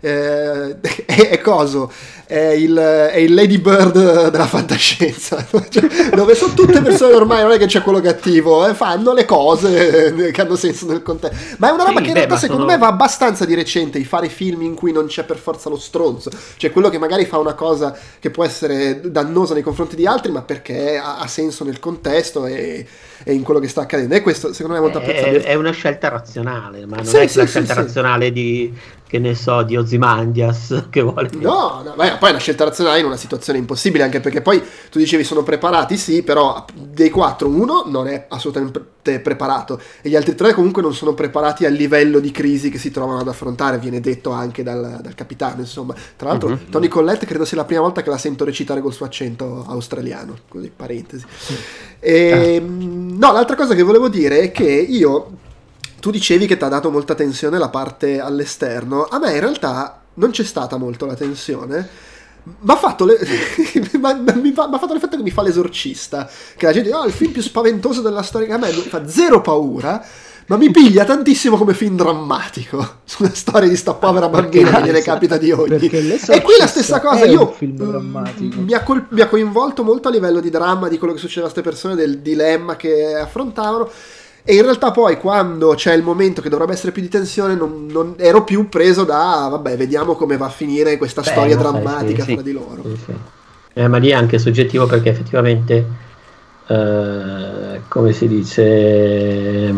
[0.00, 1.90] eh, è, è, coso
[2.24, 5.46] è il, è il Lady Bird della fantascienza.
[5.68, 9.24] Cioè, dove sono tutte persone normali non è che c'è quello cattivo eh, fanno le
[9.24, 12.62] cose che hanno senso nel contesto ma è una roba sì, che in realtà secondo
[12.62, 12.74] sono...
[12.74, 15.76] me va abbastanza di recente i fare film in cui non c'è per forza lo
[15.78, 16.30] stronzo.
[16.56, 20.30] Cioè quello che magari fa una cosa che può essere dannosa nei confronti di altri
[20.32, 22.86] ma perché ha, ha senso nel contesto e,
[23.24, 24.14] e, in quello che sta accadendo.
[24.14, 25.42] E questo secondo me è molto apprezzabile.
[25.42, 28.72] è una scelta razionale ma non sì, è sì, la scelta razionale di
[29.08, 31.30] che ne so, di Ozymandias che vuole...
[31.32, 34.62] No, no, ma poi è una scelta razionale in una situazione impossibile, anche perché poi
[34.90, 40.16] tu dicevi sono preparati, sì, però dei quattro uno non è assolutamente preparato e gli
[40.16, 43.78] altri tre comunque non sono preparati al livello di crisi che si trovano ad affrontare,
[43.78, 45.94] viene detto anche dal, dal capitano, insomma.
[46.14, 46.70] Tra l'altro mm-hmm.
[46.70, 50.36] Tony Collette credo sia la prima volta che la sento recitare col suo accento australiano,
[50.46, 51.24] così parentesi.
[51.98, 52.66] E, ah.
[52.68, 55.46] No, l'altra cosa che volevo dire è che io
[56.00, 59.04] tu dicevi che ti ha dato molta tensione la parte all'esterno.
[59.04, 61.88] A me in realtà non c'è stata molto la tensione.
[62.60, 63.18] Ma ha fatto, le...
[63.20, 66.28] fatto l'effetto che mi fa l'esorcista.
[66.56, 68.54] Che la gente dice: Oh, il film più spaventoso della storia.
[68.54, 70.04] A me fa zero paura.
[70.48, 75.02] Ma mi piglia tantissimo come film drammatico sulla storia di sta povera bambina che gliene
[75.02, 75.88] capita di ogni.
[75.88, 77.26] E qui la stessa cosa.
[77.26, 81.12] Io mm, mi ha, col- mi ha coinvolto molto a livello di dramma di quello
[81.12, 83.90] che succede a queste persone, del dilemma che affrontavano
[84.50, 87.84] e in realtà poi quando c'è il momento che dovrebbe essere più di tensione non,
[87.90, 92.24] non ero più preso da vabbè vediamo come va a finire questa Beh, storia drammatica
[92.24, 92.80] sì, fra di loro.
[92.82, 93.12] Sì, sì.
[93.74, 95.86] Eh, ma lì è anche soggettivo perché effettivamente
[96.66, 99.74] eh, come si dice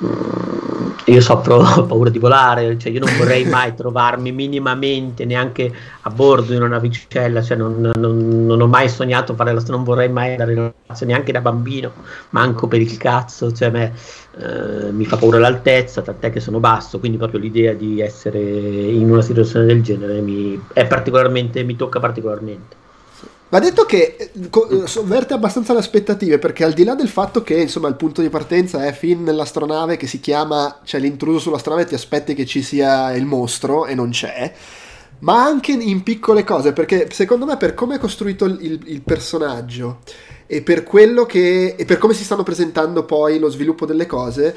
[0.00, 5.72] io soffro paura di volare, cioè io non vorrei mai trovarmi minimamente neanche
[6.02, 9.84] a bordo in una navicella, cioè non, non, non, ho mai sognato fare la non
[9.84, 11.92] vorrei mai andare in spazio neanche da bambino,
[12.30, 13.92] manco per il cazzo, cioè me,
[14.38, 19.10] eh, mi fa paura l'altezza, tant'è che sono basso, quindi proprio l'idea di essere in
[19.10, 20.60] una situazione del genere mi,
[21.64, 22.77] mi tocca particolarmente.
[23.50, 27.42] Va detto che eh, eh, sovverte abbastanza le aspettative perché al di là del fatto
[27.42, 31.86] che insomma il punto di partenza è Finn nell'astronave che si chiama, cioè l'intruso sull'astronave
[31.86, 34.52] ti aspetti che ci sia il mostro e non c'è,
[35.20, 40.00] ma anche in piccole cose, perché secondo me per come è costruito il, il personaggio
[40.46, 44.56] e per quello che e per come si stanno presentando poi lo sviluppo delle cose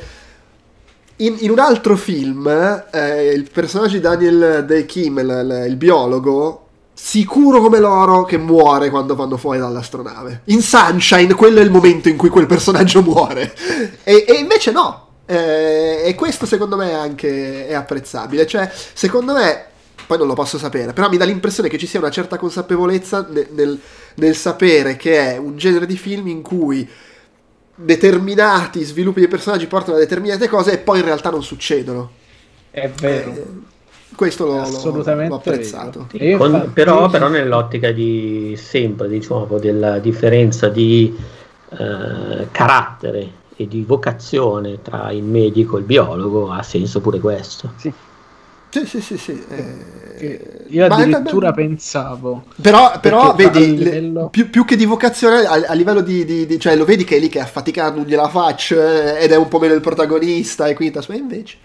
[1.17, 2.47] in, in un altro film
[2.91, 6.67] eh, il personaggio di Daniel Day Kim il, il biologo
[7.03, 10.43] sicuro come l'oro che muore quando vanno fuori dall'astronave.
[10.45, 13.55] In Sunshine, quello è il momento in cui quel personaggio muore.
[14.03, 15.07] E, e invece no.
[15.25, 18.45] Eh, e questo secondo me anche è apprezzabile.
[18.45, 19.65] Cioè, secondo me,
[20.05, 23.25] poi non lo posso sapere, però mi dà l'impressione che ci sia una certa consapevolezza
[23.27, 23.79] nel, nel,
[24.15, 26.87] nel sapere che è un genere di film in cui
[27.73, 32.11] determinati sviluppi dei personaggi portano a determinate cose e poi in realtà non succedono.
[32.69, 33.31] È vero.
[33.31, 33.70] Eh,
[34.15, 36.07] questo l'ho, Assolutamente l'ho apprezzato.
[36.37, 41.15] Con, però, però, nell'ottica di sempre diciamo della differenza di
[41.69, 47.73] eh, carattere e di vocazione tra il medico e il biologo ha senso pure questo.
[47.77, 47.93] Sì.
[48.71, 49.43] Sì, sì, sì, sì.
[49.49, 52.45] Eh, io addirittura ma, pensavo.
[52.61, 54.29] Però, però vedi, livello...
[54.29, 57.17] più, più, che di vocazione, a, a livello di, di, di, Cioè, lo vedi che
[57.17, 59.81] è lì che è affaticato, non gliela faccio, eh, ed è un po' meno il
[59.81, 60.97] protagonista, e quindi...
[61.05, 61.57] Ma invece...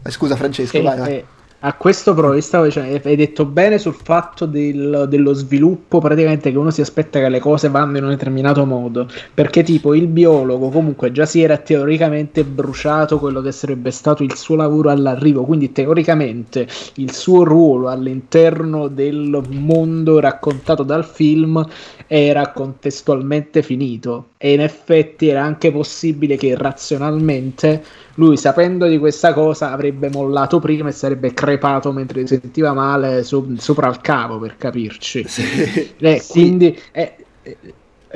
[0.00, 1.24] Eh, scusa Francesco, e, vai, vai.
[1.66, 2.12] A questo
[2.42, 7.20] stavo dicendo, hai detto bene sul fatto del, dello sviluppo, praticamente che uno si aspetta
[7.20, 11.40] che le cose vanno in un determinato modo, perché tipo il biologo comunque già si
[11.40, 17.44] era teoricamente bruciato quello che sarebbe stato il suo lavoro all'arrivo, quindi teoricamente il suo
[17.44, 21.66] ruolo all'interno del mondo raccontato dal film
[22.06, 27.82] era contestualmente finito e in effetti era anche possibile che razionalmente
[28.16, 33.22] lui sapendo di questa cosa avrebbe mollato prima e sarebbe crepato mentre si sentiva male
[33.22, 35.94] so- sopra il cavo per capirci sì.
[35.98, 36.32] Eh, sì.
[36.32, 37.56] quindi eh, eh,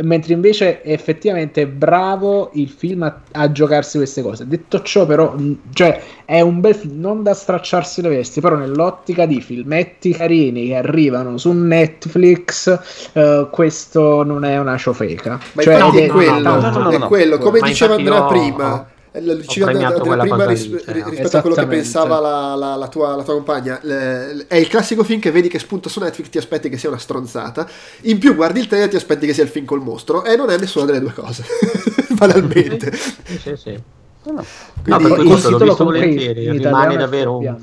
[0.02, 4.46] mentre invece effettivamente è bravo il film a, a, giocarsi queste cose.
[4.46, 5.34] Detto ciò però
[5.72, 10.68] cioè è un bel film non da stracciarsi le vesti però nell'ottica di filmetti carini
[10.68, 12.78] che arrivano su Netflix
[13.12, 15.38] uh, questo non è una ciofeca.
[15.52, 19.70] Ma cioè, è, quello, no, no, no, è quello come diceva Andrea prima lo diceva
[19.70, 21.04] prima ris- cioè.
[21.04, 23.78] rispetto a quello che pensava la, la, la, tua, la tua, compagna.
[23.82, 26.88] Le, è il classico film che vedi che spunta su Netflix ti aspetti che sia
[26.88, 27.66] una stronzata.
[28.02, 30.36] In più guardi il trailer e ti aspetti che sia il film col mostro e
[30.36, 31.44] non è nessuna delle due cose
[32.16, 32.92] banalmente.
[32.92, 33.82] Sì sì sì.
[34.24, 34.44] No, no.
[34.82, 37.56] Per questo l'ho visto volentieri rimane davvero un,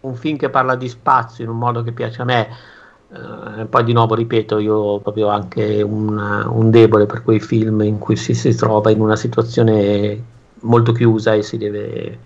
[0.00, 2.48] un film che parla di spazio in un modo che piace a me.
[3.12, 6.16] Uh, poi di nuovo ripeto, io ho proprio anche un,
[6.48, 10.18] un, debole per quei film in cui si, si trova in una situazione
[10.62, 12.18] molto chiusa e si deve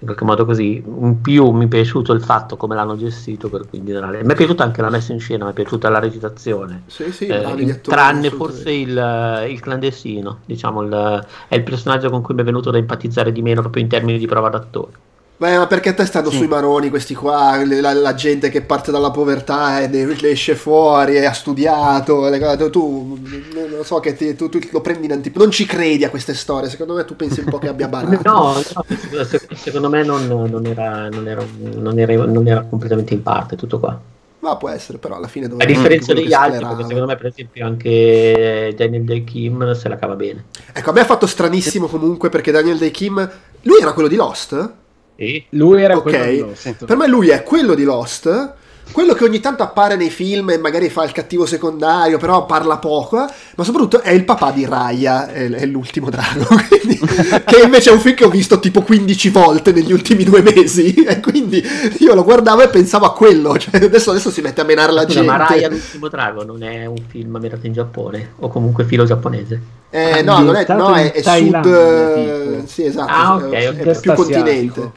[0.00, 0.82] in qualche modo così.
[0.84, 4.24] In più mi è piaciuto il fatto come l'hanno gestito, per cui in generale.
[4.24, 6.82] Mi è piaciuta anche la messa in scena, mi è piaciuta la recitazione.
[6.86, 12.22] Sì, sì, eh, attori, tranne forse il, il, clandestino, diciamo, il, è il personaggio con
[12.22, 15.08] cui mi è venuto da empatizzare di meno proprio in termini di prova d'attore.
[15.40, 16.36] Beh, ma perché te stanno sì.
[16.36, 21.24] sui maroni questi qua, la, la, gente che parte dalla povertà e esce fuori e
[21.24, 22.28] ha studiato,
[22.70, 23.18] tu
[23.54, 26.34] non so che ti, tu, tu, lo prendi in anticipo, non ci credi a queste
[26.34, 28.20] storie, secondo me tu pensi un po' che abbia barato.
[28.22, 33.22] no, no, secondo me non, non, era, non, era, non, era, non era completamente in
[33.22, 33.98] parte tutto qua.
[34.40, 37.64] Ma può essere, però alla fine A differenza degli altri, perché secondo me, per esempio,
[37.64, 40.44] anche Daniel Day Kim se la cava bene.
[40.70, 43.30] Ecco, a me ha fatto stranissimo comunque perché Daniel Day Kim.
[43.62, 44.72] Lui era quello di Lost?
[45.20, 45.44] Sì.
[45.50, 46.12] Lui era okay.
[46.12, 46.84] quello di Lost.
[46.86, 48.54] Per me lui è quello di Lost.
[48.90, 52.78] Quello che ogni tanto appare nei film e magari fa il cattivo secondario, però parla
[52.78, 57.60] poco, eh, ma soprattutto è il papà di Raya, è, è l'ultimo drago, quindi, che
[57.62, 61.20] invece è un film che ho visto tipo 15 volte negli ultimi due mesi, e
[61.20, 61.62] quindi
[61.98, 65.02] io lo guardavo e pensavo a quello, cioè adesso, adesso si mette a menare la
[65.02, 65.30] Scusa, gente.
[65.30, 69.60] Ma Raya l'ultimo drago non è un film ambientato in Giappone, o comunque filo giapponese?
[69.88, 71.60] Eh, no, non è, no, è, è sud...
[71.60, 72.66] Tipo.
[72.66, 73.84] Sì, esatto, ah, okay, è, okay.
[73.84, 74.90] è più continente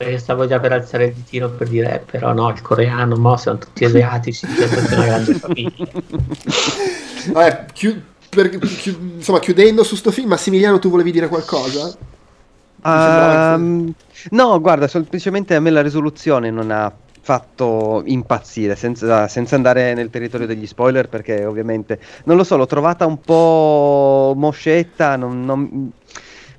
[0.00, 3.36] perché stavo già per alzare il ditino per dire, eh, però no, il coreano, mo
[3.36, 5.90] siamo tutti asiatici, c'è una grande famiglia.
[7.32, 11.94] Vabbè, chi- per, chi- insomma, chiudendo su sto film, Massimiliano, tu volevi dire qualcosa?
[12.82, 13.92] Um,
[14.30, 16.90] no, guarda, semplicemente a me la risoluzione non ha
[17.20, 22.64] fatto impazzire senza, senza, andare nel territorio degli spoiler perché ovviamente non lo so l'ho
[22.64, 25.92] trovata un po' moscetta non, non,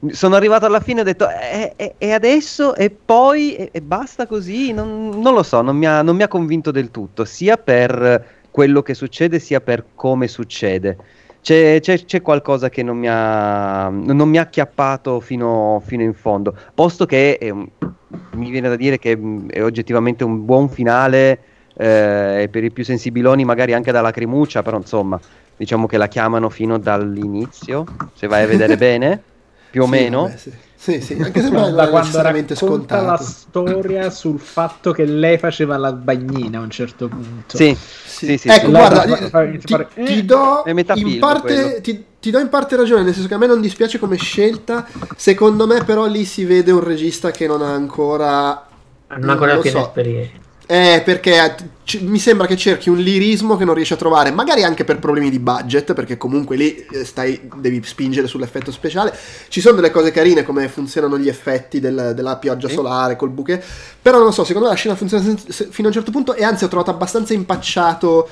[0.10, 2.76] sono arrivato alla fine e ho detto e, e, e adesso?
[2.76, 3.56] E poi?
[3.56, 4.74] E, e basta così?
[4.74, 8.40] Non, non, lo so non mi, ha, non mi, ha, convinto del tutto sia per
[8.50, 10.98] quello che succede sia per come succede.
[11.42, 16.14] C'è, c'è, c'è qualcosa che non mi ha, non mi ha acchiappato fino, fino in
[16.14, 16.56] fondo.
[16.74, 21.40] Posto che è, mi viene da dire che è oggettivamente un buon finale
[21.76, 25.20] eh, per i più sensibiloni magari anche da lacrimuccia però insomma
[25.56, 29.24] diciamo che la chiamano fino dall'inizio se vai a vedere bene
[29.72, 30.22] più o sì, meno.
[30.24, 33.24] Vabbè, sì, Sì, sì, anche se non da è quando necessariamente racconta la scontato.
[33.24, 37.56] storia sul fatto che lei faceva la bagnina a un certo punto.
[37.56, 38.50] Sì, sì, sì.
[38.50, 43.14] ecco, guarda, ti, ti eh, do in parte, ti, ti do in parte ragione, nel
[43.14, 44.88] senso che a me non dispiace come scelta.
[45.16, 48.68] Secondo me, però, lì si vede un regista che non ha ancora.
[49.18, 49.86] Non ha ancora piena so.
[49.86, 50.41] esperienza.
[50.74, 51.54] Eh, perché
[51.84, 55.00] c- mi sembra che cerchi un lirismo che non riesci a trovare, magari anche per
[55.00, 59.14] problemi di budget, perché comunque lì eh, stai, devi spingere sull'effetto speciale.
[59.50, 62.76] Ci sono delle cose carine come funzionano gli effetti del- della pioggia Sì.
[62.76, 63.62] solare col bouquet,
[64.02, 66.12] però non lo so, secondo me la scena funziona sen- se- fino a un certo
[66.12, 68.30] punto e anzi ho trovato abbastanza impacciato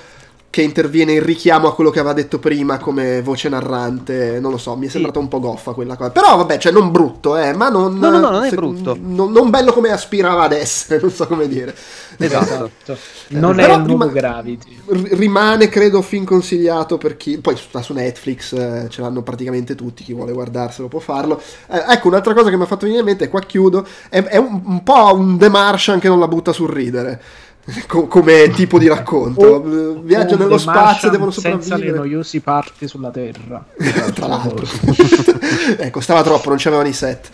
[0.51, 4.57] che interviene in richiamo a quello che aveva detto prima come voce narrante, non lo
[4.57, 6.09] so, mi è sembrata un po' goffa quella cosa.
[6.09, 7.97] Però vabbè, cioè non brutto, eh, ma non...
[7.99, 8.97] No, no, no, non è se- brutto.
[8.99, 11.75] Non, non bello come aspirava ad essere, non so come dire.
[12.17, 12.71] Esatto.
[13.29, 14.81] Non Però è il nuovo rima- Gravity.
[14.87, 19.75] R- rimane credo fin consigliato per chi poi sta su Netflix eh, ce l'hanno praticamente
[19.75, 21.39] tutti chi vuole guardarselo può farlo
[21.71, 24.21] Eh, ecco un'altra cosa che mi ha fatto venire in mente e qua chiudo è,
[24.23, 27.21] è un, un po' un The Martian che non la butta sul ridere
[27.87, 29.45] co- come tipo di racconto.
[29.45, 31.97] O- Eh, viaggio nello spazio devono senza le sopravvivere.
[31.97, 33.65] noiosi parti sulla Terra.
[34.13, 34.65] tra l'altro.
[35.77, 37.29] Ecco stava troppo non c'avevano i set.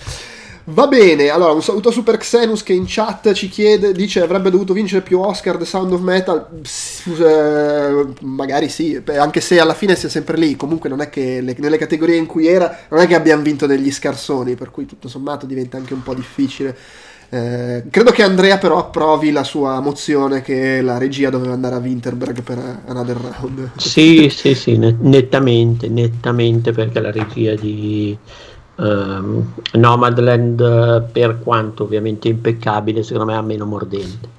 [0.67, 4.49] Va bene, allora un saluto a Super Xenus che in chat ci chiede, dice avrebbe
[4.49, 6.47] dovuto vincere più Oscar The Sound of Metal,
[7.19, 11.55] eh, magari sì, anche se alla fine sia sempre lì, comunque non è che le-
[11.59, 15.07] nelle categorie in cui era, non è che abbiamo vinto degli scarsoni, per cui tutto
[15.07, 16.75] sommato diventa anche un po' difficile.
[17.36, 21.79] Eh, credo che Andrea però approvi la sua mozione che la regia doveva andare a
[21.79, 23.71] Winterberg per Another Round.
[23.75, 28.17] Sì, sì, sì, net- nettamente, nettamente perché la regia di
[28.77, 34.29] ehm, Nomadland, per quanto ovviamente impeccabile, secondo me è meno mordente.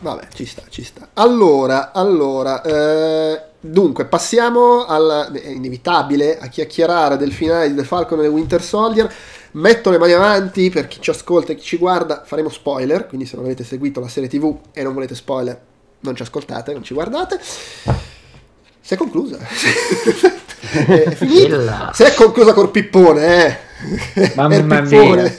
[0.00, 1.08] Vabbè, ci sta, ci sta.
[1.12, 8.22] Allora, allora, eh, dunque, passiamo al, è inevitabile a chiacchierare del finale di The Falcon
[8.22, 9.12] e Winter Soldier.
[9.56, 13.24] Metto le mani avanti per chi ci ascolta e chi ci guarda, faremo spoiler, quindi
[13.24, 15.58] se non avete seguito la serie TV e non volete spoiler,
[16.00, 17.40] non ci ascoltate, non ci guardate.
[17.40, 19.38] Si è conclusa.
[20.60, 21.90] è finita.
[21.94, 24.32] Si è conclusa col pippone, eh.
[24.34, 25.38] Mamma pippone.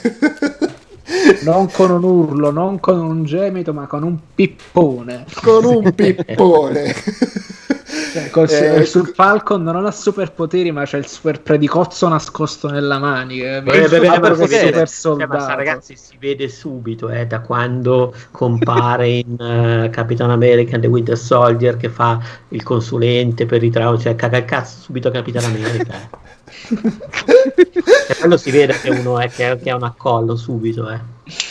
[1.42, 5.26] Non con un urlo, non con un gemito, ma con un pippone.
[5.40, 6.92] con un pippone.
[8.20, 12.98] Cioè, col- Eh, sul Falcon non ha superpoteri, ma c'è il super predicozzo nascosto nella
[12.98, 13.60] manica.
[13.60, 15.54] Beh, Il beh, beh, super cioè, soldato.
[15.54, 21.76] ragazzi, si vede subito eh, da quando compare in eh, Capitan America The Winter Soldier
[21.76, 25.94] che fa il consulente per i traumi, cioè caga il cazzo subito Capitan America.
[25.94, 26.16] eh.
[28.08, 30.88] e quello si vede che uno è che, che ha un accollo subito.
[30.90, 30.98] Eh.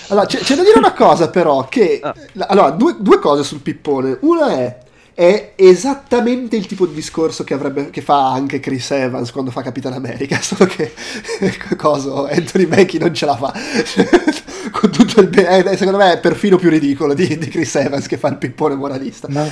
[0.09, 1.99] Allora, c'è, c'è da dire una cosa però, che...
[2.01, 2.13] Ah.
[2.47, 4.18] Allora, due, due cose sul pippone.
[4.22, 4.78] Una è...
[5.18, 9.63] È esattamente il tipo di discorso che, avrebbe, che fa anche Chris Evans quando fa
[9.63, 10.93] Capitan America, solo che
[11.76, 13.51] coso, Anthony Mackie non ce la fa.
[14.70, 18.05] Con tutto il be- eh, secondo me è perfino più ridicolo di, di Chris Evans
[18.05, 19.28] che fa il pippone moralista.
[19.32, 19.49] No,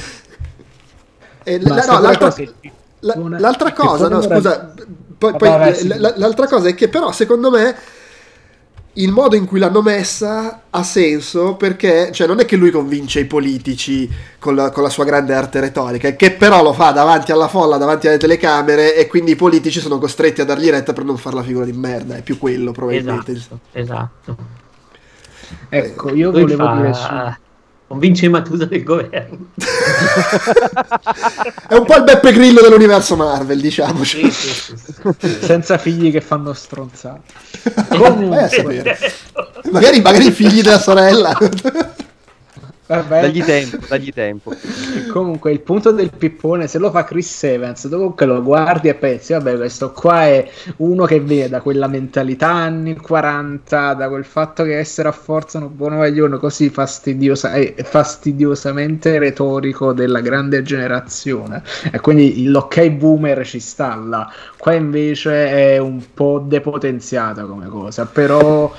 [1.44, 4.72] E ma la- no, l'altra, la- pippone- l'altra cosa, no, scusa,
[5.18, 5.50] poi, poi
[6.16, 7.76] l'altra cosa è che però secondo me
[8.98, 13.20] il modo in cui l'hanno messa ha senso perché cioè, non è che lui convince
[13.20, 17.32] i politici con la, con la sua grande arte retorica, che però lo fa davanti
[17.32, 21.04] alla folla, davanti alle telecamere e quindi i politici sono costretti a dargli retta per
[21.04, 23.32] non fare la figura di merda, è più quello probabilmente.
[23.32, 24.38] Esatto, esatto.
[25.70, 27.44] Ecco, io Lui volevo fa- dire su...
[27.88, 29.50] convince i Matusa del governo.
[31.68, 34.32] È un po' il Beppe Grillo dell'universo Marvel, diciamoci.
[34.32, 35.38] Sì, sì, sì, sì.
[35.42, 37.34] senza figli che fanno stronzate.
[38.50, 38.98] Sapere.
[39.72, 41.38] Magari, magari i figli della sorella.
[42.88, 43.22] Vabbè.
[43.22, 44.54] Dagli tempo, dagli tempo.
[45.12, 48.94] Comunque il punto del pippone, se lo fa Chris Evans, dopo che lo guardi e
[48.94, 54.24] pensi, vabbè, questo qua è uno che viene da quella mentalità anni 40, da quel
[54.24, 60.62] fatto che essere a forza un buono vaglione così fastidiosa, è fastidiosamente retorico della grande
[60.62, 61.64] generazione.
[61.92, 64.32] E quindi l'ok boomer ci sta là.
[64.58, 68.72] Qua invece è un po' depotenziata come cosa, però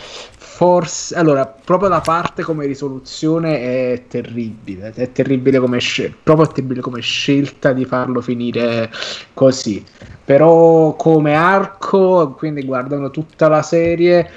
[0.57, 6.81] forse allora proprio la parte come risoluzione è terribile è terribile come scel- proprio terribile
[6.81, 8.91] come scelta di farlo finire
[9.35, 9.85] così.
[10.25, 14.31] Però come arco quindi guardando tutta la serie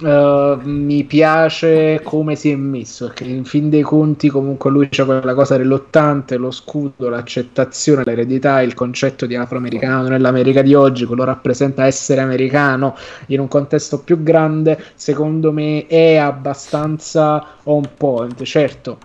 [0.00, 5.04] eh, mi piace come si è messo perché in fin dei conti comunque lui c'è
[5.04, 11.24] quella cosa reluttante lo scudo l'accettazione l'eredità il concetto di afroamericano nell'America di oggi quello
[11.24, 12.94] rappresenta essere americano
[13.28, 18.42] in un contesto più grande, secondo me è abbastanza on point.
[18.42, 18.98] Certo,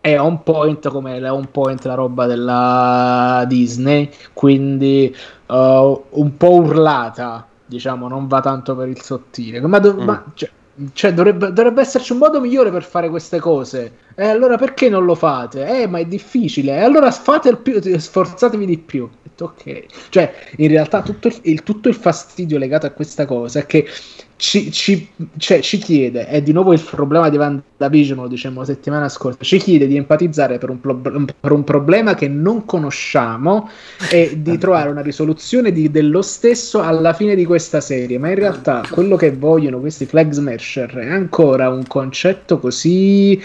[0.00, 5.14] è on point come è on point la roba della Disney, quindi
[5.46, 5.54] uh,
[6.10, 9.60] un po' urlata, diciamo, non va tanto per il sottile.
[9.60, 10.04] Ma, do- Mm.
[10.04, 10.50] ma, cioè,
[10.92, 13.98] Cioè, dovrebbe, dovrebbe, esserci un modo migliore per fare queste cose.
[14.14, 15.66] E eh, allora perché non lo fate?
[15.82, 16.72] Eh, ma è difficile.
[16.76, 19.08] E allora fate il più, sforzatevi di più.
[19.40, 19.86] Ok.
[20.08, 23.86] Cioè, in realtà tutto il, il, tutto il fastidio legato a questa cosa è che
[24.40, 28.66] ci, ci, cioè, ci chiede, è di nuovo il problema di WandaVision, lo dicevamo la
[28.66, 33.68] settimana scorsa, ci chiede di empatizzare per un, pro- per un problema che non conosciamo
[34.10, 38.18] e di trovare una risoluzione di, dello stesso alla fine di questa serie.
[38.18, 43.38] Ma in realtà quello che vogliono questi flag smasher è ancora un concetto così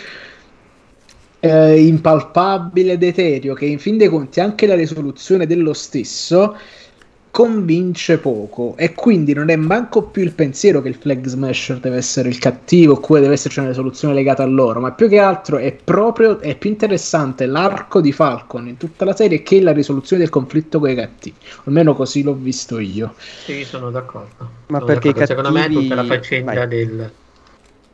[1.41, 6.55] eh, impalpabile ed etereo che in fin dei conti anche la risoluzione dello stesso
[7.35, 11.97] convince poco e quindi non è manco più il pensiero che il flag smasher deve
[11.97, 15.57] essere il cattivo oppure deve esserci una risoluzione legata a loro ma più che altro
[15.57, 20.21] è proprio è più interessante l'arco di Falcon in tutta la serie che la risoluzione
[20.21, 24.85] del conflitto con i cattivi almeno così l'ho visto io sì sono d'accordo ma sono
[24.85, 25.27] perché d'accordo.
[25.27, 25.75] secondo cattivi...
[25.75, 26.67] me tutta la faccenda Vai.
[26.69, 27.11] del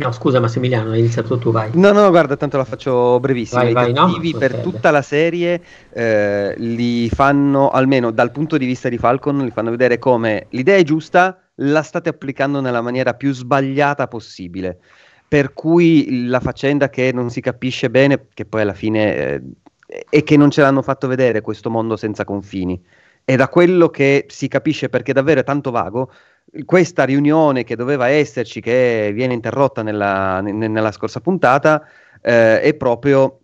[0.02, 1.70] No, scusa Massimiliano, hai iniziato tu, vai.
[1.76, 3.62] No, no, guarda, tanto la faccio brevissima.
[3.62, 4.40] Vai, I vai, cattivi no?
[4.40, 5.62] per tutta la serie
[5.94, 10.78] eh, li fanno, almeno dal punto di vista di Falcon, li fanno vedere come l'idea
[10.78, 14.80] è giusta, la state applicando nella maniera più sbagliata possibile.
[15.28, 19.42] Per cui la faccenda che non si capisce bene, che poi alla fine eh,
[20.10, 22.82] è che non ce l'hanno fatto vedere questo mondo senza confini.
[23.24, 26.12] E da quello che si capisce, perché davvero è tanto vago,
[26.66, 31.86] questa riunione che doveva esserci, che viene interrotta nella, ne- nella scorsa puntata,
[32.22, 33.40] eh, è proprio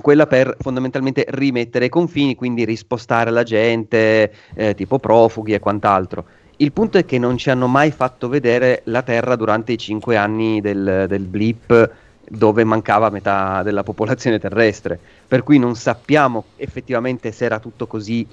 [0.00, 6.24] quella per fondamentalmente rimettere i confini, quindi rispostare la gente, eh, tipo profughi e quant'altro.
[6.56, 10.16] Il punto è che non ci hanno mai fatto vedere la Terra durante i cinque
[10.16, 11.92] anni del, del blip
[12.26, 18.26] dove mancava metà della popolazione terrestre, per cui non sappiamo effettivamente se era tutto così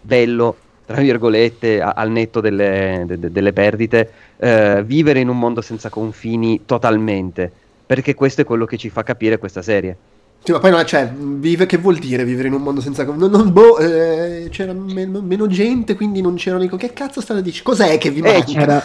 [0.00, 0.56] bello
[0.92, 5.60] tra virgolette, a- al netto delle, de- de- delle perdite, eh, vivere in un mondo
[5.60, 7.50] senza confini totalmente,
[7.86, 9.96] perché questo è quello che ci fa capire questa serie.
[10.44, 13.04] Sì, ma poi non è, cioè, vive, che vuol dire vivere in un mondo senza...
[13.04, 16.66] Non, non- boh, eh, c'era meno, meno gente, quindi non c'erano.
[16.66, 17.58] Che cazzo state a dire?
[17.62, 18.60] Cos'è che vi Eh, manca?
[18.60, 18.82] era,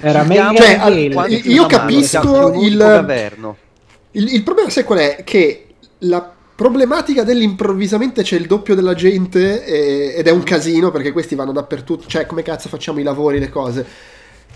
[0.00, 3.56] era meglio Cioè, al- io mano, capisco unico il- governo.
[4.12, 5.20] Il, il problema sai qual è?
[5.24, 5.66] Che
[5.98, 11.36] la problematica dell'improvvisamente c'è il doppio della gente e- ed è un casino perché questi
[11.36, 13.86] vanno dappertutto, cioè come cazzo facciamo i lavori, le cose.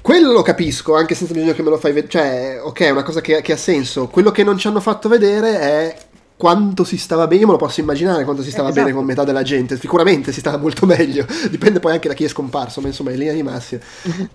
[0.02, 3.04] Quello lo capisco, anche senza bisogno che me lo fai vedere, cioè ok, è una
[3.04, 4.08] cosa che, che ha senso.
[4.08, 5.96] Quello che non ci hanno fatto vedere è
[6.36, 8.82] quanto si stava bene, io me lo posso immaginare quanto si stava esatto.
[8.84, 12.24] bene con metà della gente, sicuramente si stava molto meglio, dipende poi anche da chi
[12.24, 13.80] è scomparso, ma insomma in linea di massima.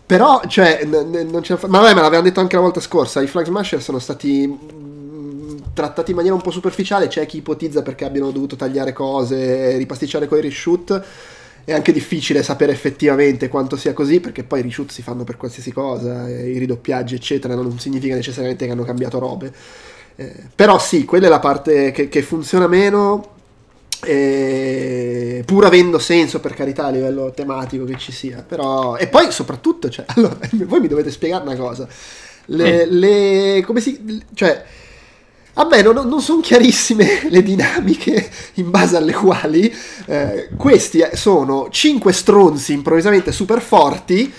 [0.05, 2.61] Però, cioè, n- n- non ce la fa- ma vabbè, me l'avevano detto anche la
[2.61, 4.87] volta scorsa, i Flag Smasher sono stati
[5.78, 10.28] trattati in maniera un po' superficiale, c'è chi ipotizza perché abbiano dovuto tagliare cose, ripasticciare
[10.28, 11.03] coi reshoot.
[11.63, 15.38] È anche difficile sapere effettivamente quanto sia così, perché poi i reshoot si fanno per
[15.38, 19.53] qualsiasi cosa, eh, i ridoppiaggi, eccetera, non significa necessariamente che hanno cambiato robe.
[20.15, 23.36] Eh, però sì, quella è la parte che, che funziona meno,
[24.03, 28.43] eh, pur avendo senso per carità a livello tematico che ci sia.
[28.47, 28.95] Però...
[28.95, 31.88] E poi soprattutto, cioè, allora, voi mi dovete spiegare una cosa.
[32.45, 34.23] Le, le- come si...
[34.34, 34.63] Cioè,
[35.60, 39.74] a me non, non sono chiarissime le dinamiche in base alle quali
[40.05, 44.32] eh, questi sono cinque stronzi improvvisamente super forti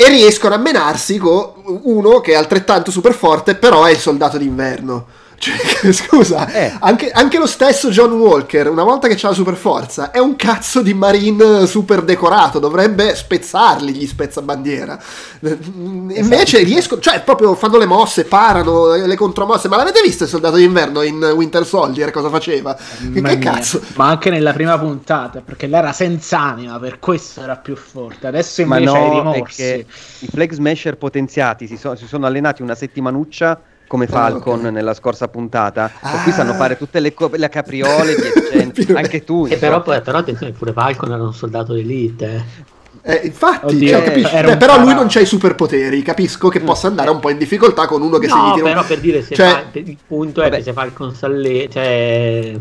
[0.00, 4.38] e riescono a menarsi con uno che è altrettanto super forte, però è il soldato
[4.38, 5.06] d'inverno.
[5.38, 6.76] Cioè, scusa, Eh.
[6.80, 10.34] anche, anche lo stesso John Walker, una volta che ha la super forza, è un
[10.34, 14.98] cazzo di marine super decorato, dovrebbe spezzarli gli spezzabandiera.
[15.40, 19.68] Invece riescono, cioè proprio fanno le mosse, parano, le contromosse.
[19.68, 22.74] Ma l'avete visto il soldato d'inverno in Winter Soldier cosa faceva?
[22.74, 23.38] Che, che mia.
[23.38, 23.80] cazzo?
[23.94, 28.26] Ma anche nella prima puntata, perché lei era senza anima, per questo era più forte.
[28.26, 29.86] Adesso Ma invece hai no, è rimorsi.
[30.20, 34.72] i flag smasher potenziati si, so- si sono allenati una settimanuccia come Falcon Ah, ok.
[34.72, 36.22] nella scorsa puntata, Ah.
[36.22, 38.14] cui sanno fare tutte le, co- le capriole,
[38.94, 39.46] anche tu.
[39.50, 39.80] E però, insomma.
[39.96, 42.26] poi, però attenzione, pure Falcon era un soldato d'elite.
[42.34, 42.76] eh.
[43.00, 44.40] Eh, infatti, Oddio, cioè, eh, capisci?
[44.42, 46.02] Beh, però lui non c'ha i superpoteri.
[46.02, 48.84] Capisco che possa andare un po' in difficoltà con uno che No, tira un- però
[48.84, 50.56] per dire se Cioè- fa- il punto è Vabbè.
[50.58, 52.54] che se Falcon sale, cioè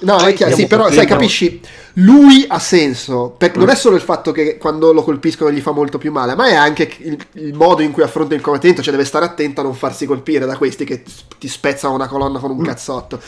[0.00, 1.60] No, è Poi chiaro, sì, però sai, capisci?
[1.94, 3.34] Lui ha senso.
[3.36, 6.36] Per- non è solo il fatto che quando lo colpiscono gli fa molto più male,
[6.36, 8.80] ma è anche il, il modo in cui affronta il combattente.
[8.82, 11.02] Cioè, deve stare attento a non farsi colpire da questi che
[11.38, 13.20] ti spezzano una colonna con un cazzotto.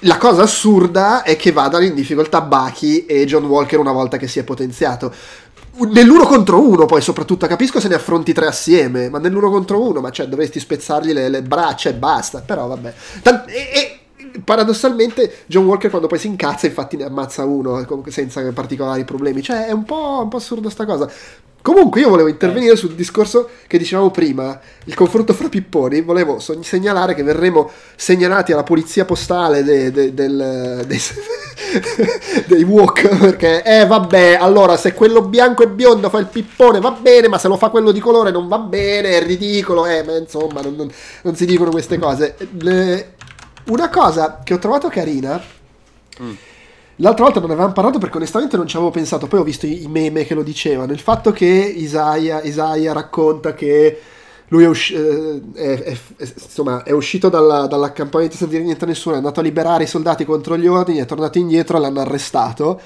[0.00, 4.26] La cosa assurda è che vadano in difficoltà Bucky e John Walker una volta che
[4.28, 5.12] si è potenziato.
[5.90, 10.00] Nell'uno contro uno, poi soprattutto capisco se ne affronti tre assieme, ma nell'uno contro uno,
[10.00, 12.40] ma cioè dovresti spezzargli le, le braccia e basta.
[12.40, 12.94] Però vabbè.
[13.20, 13.95] Tant- e- e
[14.44, 19.04] paradossalmente John Walker quando poi si incazza infatti ne ammazza uno eh, comunque senza particolari
[19.04, 19.42] problemi.
[19.42, 21.10] Cioè è un po', un po' assurdo sta cosa.
[21.62, 26.62] Comunque io volevo intervenire sul discorso che dicevamo prima, il confronto fra pipponi, volevo so-
[26.62, 31.00] segnalare che verremo segnalati alla polizia postale de- de- del, dei,
[32.46, 36.92] dei walk, perché eh vabbè, allora se quello bianco e biondo fa il pippone va
[36.92, 40.16] bene, ma se lo fa quello di colore non va bene, è ridicolo, eh, ma
[40.16, 40.90] insomma non, non-
[41.22, 42.36] non si dicono queste cose.
[42.60, 43.14] Le-
[43.66, 45.40] una cosa che ho trovato carina...
[47.00, 49.86] L'altra volta non avevamo parlato perché onestamente non ci avevo pensato, poi ho visto i,
[49.86, 50.92] meme che lo dicevano.
[50.92, 54.00] Il fatto che Isaiah, Isaiah racconta che
[54.48, 58.86] lui è, usci- eh, è- è- insomma, è uscito dalla- dall'accampamento senza dire niente a
[58.88, 62.00] nessuno, è andato a liberare i soldati contro gli ordini, è tornato indietro e l'hanno
[62.00, 62.80] arrestato.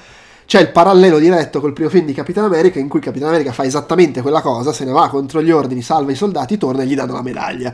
[0.45, 3.63] C'è il parallelo diretto col primo film di Capitan America in cui Capitan America fa
[3.63, 6.95] esattamente quella cosa, se ne va contro gli ordini, salva i soldati, torna e gli
[6.95, 7.73] danno la medaglia.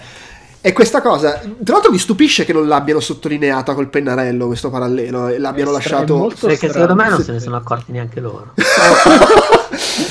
[0.67, 5.29] E questa cosa, tra l'altro mi stupisce che non l'abbiano sottolineata col pennarello questo parallelo
[5.29, 6.27] e l'abbiano È lasciato...
[6.37, 6.73] Perché strano.
[6.73, 8.51] secondo me non se ne sono accorti neanche loro.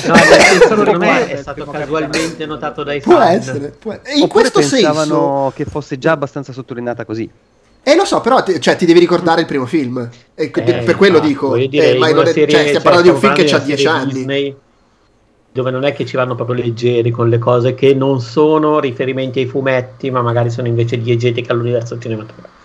[0.07, 3.27] No, secondo me è stato casualmente notato dai Può fan.
[3.35, 5.51] essere, può- e in Oppure questo pensavano senso...
[5.55, 7.29] che fosse già abbastanza sottolineata così.
[7.83, 10.07] Eh lo so, però ti, cioè, ti devi ricordare il primo film.
[10.35, 11.47] E que- Eh, per quello infatti, dico.
[11.49, 13.41] voglio dire, eh, ma non è- serie- cioè, stiamo cioè, parlando di un film che
[13.41, 14.13] ha di una 10 serie anni.
[14.13, 14.55] Disney,
[15.57, 19.39] dove non è che ci vanno proprio leggeri con le cose che non sono riferimenti
[19.39, 22.56] ai fumetti, ma magari sono invece diegetiche all'universo cinematografico.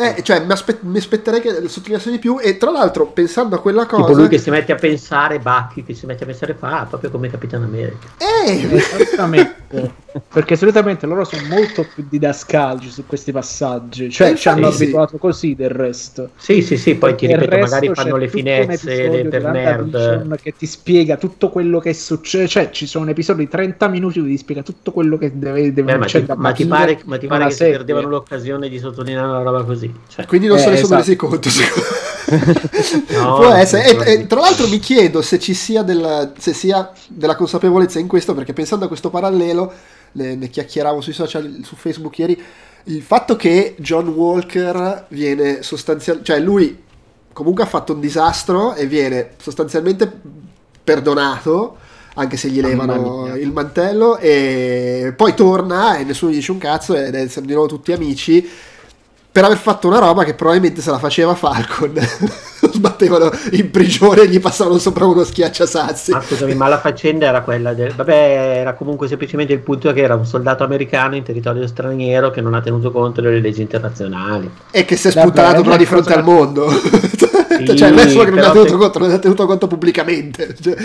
[0.00, 2.38] Eh, cioè, mi, aspe- mi aspetterei che sottolineasse di più.
[2.40, 4.04] E tra l'altro, pensando a quella cosa.
[4.04, 7.10] Tipo lui che si mette a pensare, Bucky che si mette a pensare fa, proprio
[7.10, 8.06] come Capitan America.
[8.18, 9.92] Eh, Esattamente.
[10.32, 14.08] Perché solitamente loro sono molto più didascalici su questi passaggi.
[14.10, 14.84] Cioè, Eh, ci hanno sì.
[14.84, 16.30] abituato così del resto.
[16.36, 20.36] Sì, sì, sì, poi ti Del ripeto, resto magari fanno le finezze le- per nerd.
[20.40, 22.46] Che ti spiega tutto quello che succede.
[22.48, 25.92] Cioè, ci sono episodi di 30 minuti dove ti spiega tutto quello che deve, deve
[25.92, 28.78] Eh, ma, ti, succedere ma ti pare, ma ti pare che si perdevano l'occasione di
[28.78, 29.87] sottolineare una roba così?
[30.08, 31.00] Cioè, quindi non se Eh, ne sono esatto.
[31.00, 31.50] resi conto.
[31.50, 31.96] secondo-
[33.10, 34.04] No, Può essere.
[34.04, 38.06] E, e tra l'altro mi chiedo se ci sia della, se sia della consapevolezza in
[38.06, 39.72] questo, perché pensando a questo parallelo,
[40.12, 42.40] ne, ne chiacchieravo sui social, su Facebook ieri,
[42.84, 46.82] il fatto che John Walker viene sostanzialmente, cioè lui
[47.32, 50.10] comunque ha fatto un disastro e viene sostanzialmente
[50.84, 51.76] perdonato,
[52.14, 56.58] anche se gli Mamma levano il mantello, e poi torna e nessuno gli dice un
[56.58, 58.48] cazzo ed è siamo di nuovo tutti amici
[59.38, 64.22] per aver fatto una roba che probabilmente se la faceva Falcon lo sbattevano in prigione
[64.22, 67.94] e gli passavano sopra uno schiacciasassi Ma scusami, ma la faccenda era quella del.
[67.94, 72.40] Vabbè, era comunque semplicemente il punto che era un soldato americano in territorio straniero che
[72.40, 74.50] non ha tenuto conto delle leggi internazionali.
[74.72, 76.68] e che si è è però di fronte cosa- al mondo
[77.58, 79.66] Sì, cioè non è solo che non ha tenuto se- conto non ha tenuto conto
[79.68, 80.76] pubblicamente Cioè,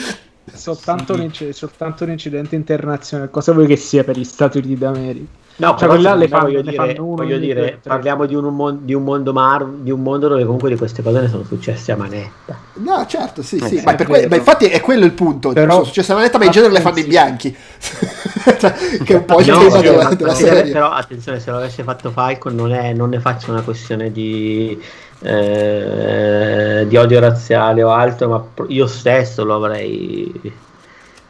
[0.54, 1.20] Soltanto, Sì.
[1.20, 3.32] un inc- soltanto un incidente internazionale.
[3.32, 5.42] Cosa vuoi che sia per gli Stati Uniti d'America?
[5.56, 8.46] No, Cioè, là le fanno- voglio dire, fanno uno voglio dire due, parliamo di un,
[8.56, 11.44] mon- di un mondo mar- di un mondo dove comunque di queste cose ne sono
[11.44, 12.58] successe a manetta.
[12.76, 15.54] no certo sì sì Eh, ma, è per que- ma infatti è quello il punto
[15.54, 17.56] Però- sono successe a manetta ma in genere le fanno in bianchi.
[18.44, 18.74] Cioè,
[19.06, 20.72] che è un po' il No, tema sì, della, ma- della ma- serie.
[20.74, 24.78] Però attenzione, se lo avesse fatto Falcon non, è, non ne faccio una questione di,
[25.22, 30.32] eh, di odio razziale o altro, ma io stesso lo avrei,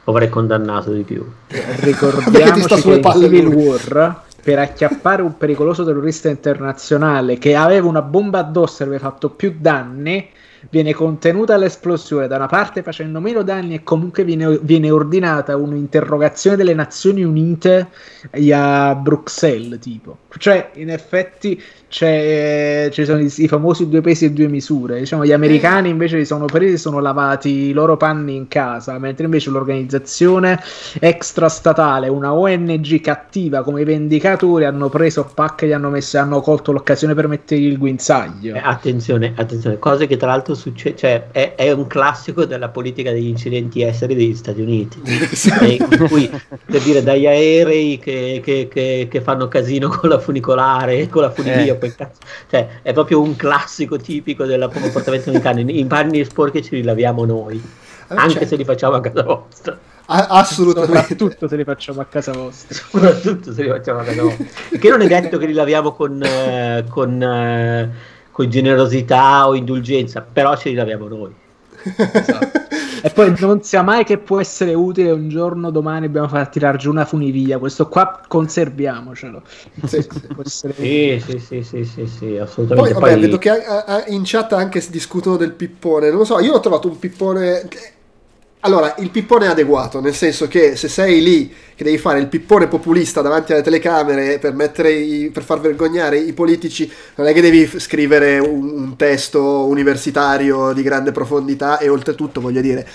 [0.05, 1.25] avrei condannato di più.
[1.79, 3.47] Ricordiamoci che in Civil.
[3.47, 9.29] War per acchiappare un pericoloso terrorista internazionale che aveva una bomba addosso e aveva fatto
[9.29, 10.29] più danni
[10.69, 16.55] viene contenuta l'esplosione da una parte facendo meno danni e comunque viene, viene ordinata un'interrogazione
[16.55, 17.87] delle Nazioni Unite
[18.51, 20.17] a Bruxelles tipo.
[20.37, 24.99] Cioè in effetti c'è, ci sono i, i famosi due pesi e due misure.
[24.99, 29.25] Diciamo gli americani invece li sono presi sono lavati i loro panni in casa mentre
[29.25, 30.59] invece l'organizzazione
[30.99, 36.41] extrastatale una ONG cattiva come i vendicatori hanno preso pacche e gli hanno messo hanno
[36.41, 38.55] colto l'occasione per mettergli il guinzaglio.
[38.55, 43.11] Eh, attenzione, attenzione, cose che tra l'altro succede, cioè è, è un classico della politica
[43.11, 45.01] degli incidenti esteri degli Stati Uniti.
[45.79, 46.29] In cui
[46.65, 51.31] per dire dagli aerei che, che- che- che fanno casino con la funicolare, con la
[51.31, 51.91] funivia, Eh.
[52.49, 55.59] Cioè, è proprio un classico tipico del comportamento americano.
[55.59, 59.01] I i panni sporchi ce li laviamo noi, Eh, anche cioè, se li facciamo a
[59.01, 59.77] casa vostra.
[60.05, 64.21] a- assolutamente soprattutto se li facciamo a casa vostra Soprattutto se li facciamo a casa
[64.23, 64.45] vostra.
[64.79, 67.89] Che non è detto che li laviamo con, eh, con, eh,
[68.33, 71.31] con generosità o indulgenza, però ce li laviamo noi.
[73.03, 76.77] e poi non sia mai che può essere utile un giorno domani dobbiamo far tirare
[76.77, 79.41] giù una funivia questo qua conserviamocelo
[79.85, 80.73] Sì, sì.
[80.73, 82.93] Sì, sì, sì, sì, sì, sì, Poi, assolutamente.
[82.93, 83.51] vabbè, Poi, vedo che
[84.07, 86.09] in chat anche si discutono del pippone.
[86.09, 87.67] Non lo so, io ho trovato un pippone.
[88.65, 92.27] Allora, il pippone è adeguato, nel senso che se sei lì che devi fare il
[92.29, 97.33] pippone populista davanti alle telecamere per, mettere i- per far vergognare i politici, non è
[97.33, 102.87] che devi scrivere un, un testo universitario di grande profondità e oltretutto, voglio dire,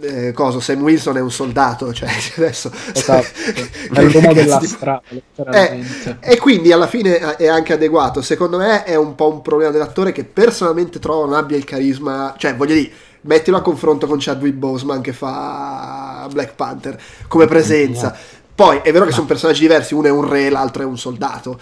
[0.00, 3.28] eh, coso, Sam Wilson è un soldato, cioè adesso esatto.
[3.92, 5.02] è l'uomo della strada,
[5.50, 5.78] eh,
[6.20, 8.20] e quindi alla fine è anche adeguato.
[8.20, 12.34] Secondo me è un po' un problema dell'attore che personalmente trovo non abbia il carisma,
[12.36, 12.90] cioè voglio dire,
[13.24, 16.98] mettilo a confronto con Chadwick Boseman che fa Black Panther
[17.28, 18.16] come presenza.
[18.54, 21.58] Poi è vero che sono personaggi diversi, uno è un re, l'altro è un soldato.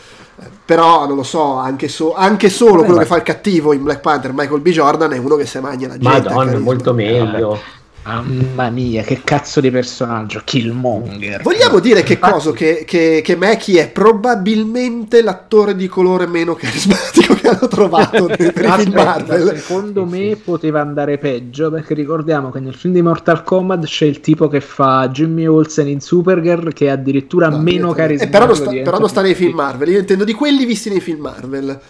[0.64, 3.02] Però non lo so, anche, so, anche solo Vabbè, quello ma...
[3.02, 4.68] che fa il cattivo in Black Panther, Michael B.
[4.68, 6.28] Jordan, è uno che se magna la gente.
[6.28, 7.58] Madonna, molto meglio.
[8.04, 11.40] Mamma mia, che cazzo di personaggio, Killmonger.
[11.42, 17.34] Vogliamo dire che cosa che, che, che Mackie è probabilmente l'attore di colore meno carismatico
[17.34, 19.56] che hanno trovato nei film Marvel.
[19.56, 24.20] Secondo me poteva andare peggio perché ricordiamo che nel film di Mortal Kombat c'è il
[24.20, 28.36] tipo che fa Jimmy Olsen in Supergirl che è addirittura no, meno carismatico.
[28.36, 30.88] Eh, però, non sta, però non sta nei film Marvel, io intendo di quelli visti
[30.88, 31.80] nei film Marvel.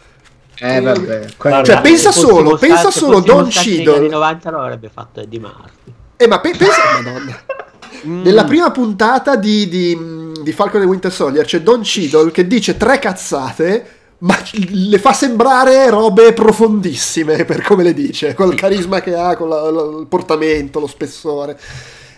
[0.58, 1.26] Eh, vabbè.
[1.38, 4.00] Guarda, cioè, pensa solo, pensa solo Don Cheadle.
[4.00, 6.00] Negli 90 lo avrebbe fatto Eddie Murphy.
[6.22, 7.42] Eh, ma pe- pensa, madonna.
[8.06, 8.22] Mm.
[8.22, 9.98] Nella prima puntata di, di,
[10.40, 13.86] di Falcon e Winter Soldier c'è Don Cheadle che dice tre cazzate,
[14.18, 14.36] ma
[14.70, 19.68] le fa sembrare robe profondissime per come le dice, col carisma che ha, con la,
[19.70, 21.58] la, il portamento, lo spessore.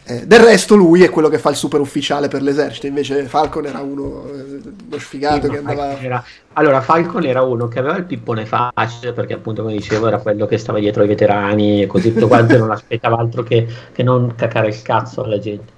[0.07, 3.65] Eh, del resto lui è quello che fa il super ufficiale per l'esercito, invece Falcon
[3.65, 5.99] era uno, eh, uno sfigato sì, che andava...
[5.99, 6.23] Era...
[6.53, 10.45] Allora, Falcon era uno che aveva il pippone facile, perché appunto come dicevo era quello
[10.45, 14.35] che stava dietro ai veterani e così tutto quanto, non aspettava altro che, che, non
[14.37, 15.73] cacare il cazzo alla gente.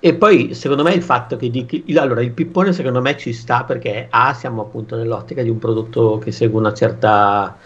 [0.00, 3.64] E poi secondo me il fatto che di, allora il pippone secondo me ci sta
[3.64, 7.56] perché A siamo appunto nell'ottica di un prodotto che segue una certa,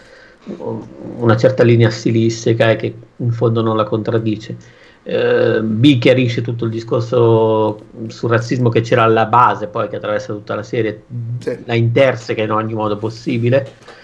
[1.17, 6.65] una certa linea stilistica e che in fondo non la contraddice eh, B chiarisce tutto
[6.65, 11.03] il discorso sul razzismo che c'era alla base, poi che attraversa tutta la serie,
[11.39, 11.57] sì.
[11.65, 13.99] la interseca in ogni modo possibile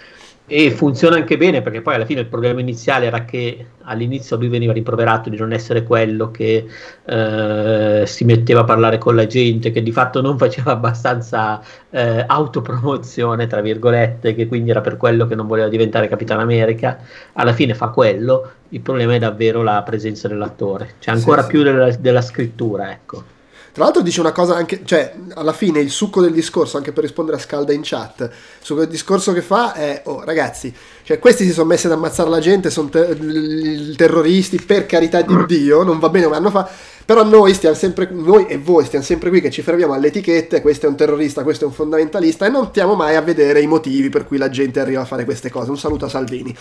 [0.50, 4.48] e funziona anche bene perché poi alla fine il problema iniziale era che all'inizio lui
[4.48, 6.66] veniva rimproverato di non essere quello che
[7.04, 12.24] eh, si metteva a parlare con la gente, che di fatto non faceva abbastanza eh,
[12.26, 16.98] autopromozione, tra virgolette, che quindi era per quello che non voleva diventare Capitano America.
[17.34, 21.60] Alla fine fa quello, il problema è davvero la presenza dell'attore, cioè ancora sì, più
[21.60, 21.66] sì.
[21.66, 23.36] Della, della scrittura, ecco.
[23.78, 27.04] Tra l'altro dice una cosa anche, cioè, alla fine il succo del discorso, anche per
[27.04, 28.28] rispondere a Scalda in chat,
[28.60, 30.74] su quel discorso che fa è, oh ragazzi,
[31.04, 35.46] cioè questi si sono messi ad ammazzare la gente, sono ter- terroristi, per carità di
[35.46, 36.72] Dio, non va bene come hanno fatto
[37.08, 40.60] però noi stiamo sempre, noi e voi stiamo sempre qui che ci fermiamo alle etichette,
[40.60, 43.66] questo è un terrorista, questo è un fondamentalista e non stiamo mai a vedere i
[43.66, 45.70] motivi per cui la gente arriva a fare queste cose.
[45.70, 46.54] Un saluto a Salvini.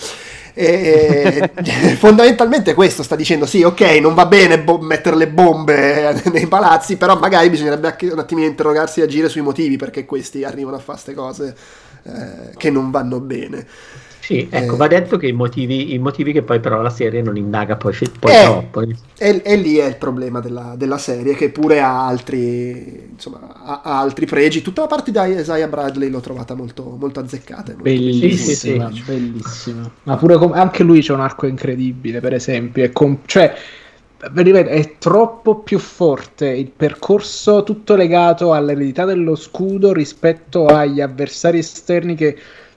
[0.55, 1.51] E,
[1.99, 6.97] fondamentalmente questo sta dicendo sì, ok, non va bene bo- mettere le bombe nei palazzi,
[6.97, 11.01] però magari bisognerebbe un attimino interrogarsi e agire sui motivi perché questi arrivano a fare
[11.03, 11.57] queste cose
[12.05, 13.67] eh, che non vanno bene.
[14.27, 17.23] Sì, ecco, eh, va detto che i motivi, i motivi, che poi però la serie
[17.23, 18.81] non indaga poi, poi eh, troppo.
[18.81, 23.83] E, e, lì è il problema della, della, serie, che pure ha altri, insomma, ha,
[23.85, 24.63] ha, altri pregi.
[24.63, 27.71] Tutta la parte di Isaiah Bradley l'ho trovata molto, molto azzeccata.
[27.71, 29.89] Molto bellissima, sì, sì, bellissima.
[30.03, 32.83] Ma pure com- anche lui c'è un arco incredibile, per esempio.
[32.83, 33.55] È com- cioè,
[34.19, 42.17] è troppo più forte il percorso tutto legato all'eredità dello scudo rispetto agli avversari esterni
[42.17, 42.37] che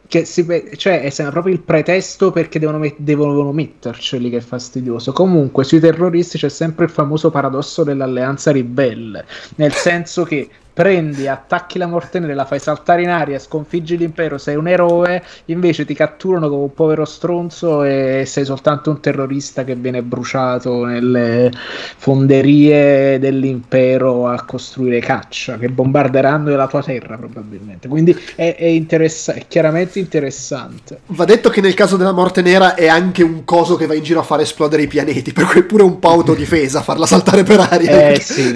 [0.10, 0.44] che si,
[0.76, 5.12] cioè è proprio il pretesto perché devono, met- devono metterceli che è fastidioso.
[5.12, 9.24] Comunque sui terroristi c'è sempre il famoso paradosso dell'alleanza ribelle,
[9.58, 10.50] nel senso che
[10.80, 15.22] prendi, attacchi la morte nera, la fai saltare in aria, sconfiggi l'impero, sei un eroe,
[15.48, 20.86] invece ti catturano come un povero stronzo e sei soltanto un terrorista che viene bruciato
[20.86, 21.52] nelle
[21.98, 27.90] fonderie dell'impero a costruire caccia, che bombarderanno la tua terra probabilmente.
[27.90, 31.02] Quindi è, è, interessa- è chiaramente interessante.
[31.08, 34.04] Va detto che nel caso della morte nera è anche un coso che va in
[34.04, 37.44] giro a far esplodere i pianeti, per cui è pure un po' autodifesa farla saltare
[37.44, 38.12] per aria.
[38.12, 38.56] Eh sì,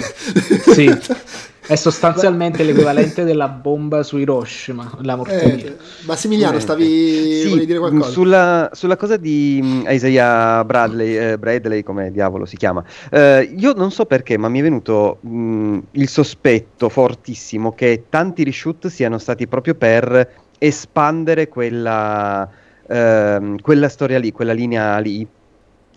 [0.72, 0.98] sì.
[1.66, 5.70] È sostanzialmente l'equivalente della bomba su Hiroshima, la morteria.
[5.70, 8.10] Eh, Massimiliano, stavi sì, dire qualcosa?
[8.10, 13.72] Sulla, sulla cosa di mm, Isaiah Bradley, eh, Bradley, come diavolo si chiama, eh, io
[13.72, 18.88] non so perché, ma mi è venuto mh, mm, il sospetto fortissimo che tanti reshoot
[18.88, 22.46] siano stati proprio per espandere quella,
[22.86, 25.26] ehm, quella storia lì, quella linea lì,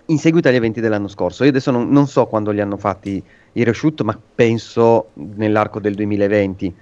[0.09, 1.43] in seguito agli eventi dell'anno scorso.
[1.43, 3.21] Io adesso non, non so quando li hanno fatti
[3.57, 6.75] il reshoot, ma penso nell'arco del 2020.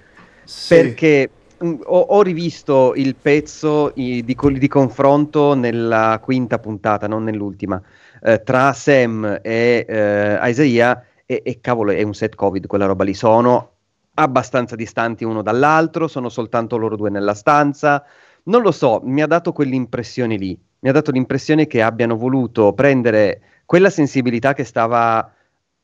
[0.44, 0.74] Sì.
[0.74, 7.08] Perché mh, mm, ho, ho, rivisto il pezzo i, di, di, confronto nella quinta puntata,
[7.08, 7.80] non nell'ultima,
[8.22, 13.04] eh, tra Sam e eh, Isaiah e, e cavolo è un set covid quella roba
[13.04, 13.14] lì.
[13.14, 13.72] Sono
[14.14, 18.04] abbastanza distanti uno dall'altro, sono soltanto loro due nella stanza.
[18.44, 20.58] Non lo so, mi ha dato quell'impressione lì.
[20.80, 25.32] Mi ha dato l'impressione che abbiano voluto prendere quella sensibilità che stava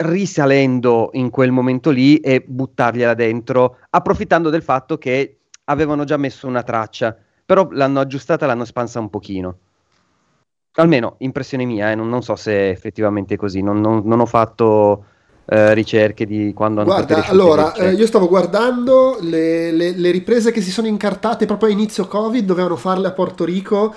[0.02, 6.46] risalendo in quel momento lì e buttargliela dentro, approfittando del fatto che avevano già messo
[6.46, 9.56] una traccia, però l'hanno aggiustata, l'hanno espansa un pochino.
[10.74, 14.26] Almeno impressione mia, eh, non, non, so se effettivamente è così, non, non, non ho
[14.26, 15.04] fatto
[15.44, 20.50] eh, ricerche di quando hanno Guarda, allora, eh, io stavo guardando le, le, le, riprese
[20.50, 23.94] che si sono incartate proprio a inizio Covid, dovevano farle a Porto Rico.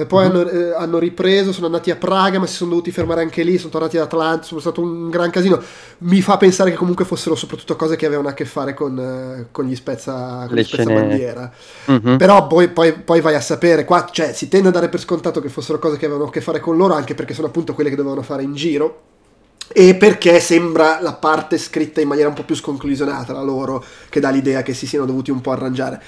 [0.00, 0.30] Eh, poi uh-huh.
[0.30, 3.58] hanno, eh, hanno, ripreso, sono andati a Praga, ma si sono dovuti fermare anche lì.
[3.58, 4.44] Sono tornati ad Atlanta.
[4.44, 5.60] Sono stato un gran casino.
[5.98, 9.46] Mi fa pensare che comunque fossero soprattutto cose che avevano a che fare con, eh,
[9.50, 11.52] con gli spezza, con gli spezza bandiera.
[11.86, 12.16] Uh-huh.
[12.16, 13.84] Però poi, poi, poi, vai a sapere.
[13.84, 16.40] Qua cioè, si tende a dare per scontato che fossero cose che avevano a che
[16.40, 19.10] fare con loro, anche perché sono appunto quelle che dovevano fare in giro
[19.74, 24.20] e perché sembra la parte scritta in maniera un po' più sconclusionata la loro, che
[24.20, 26.02] dà l'idea che si siano dovuti un po' arrangiare.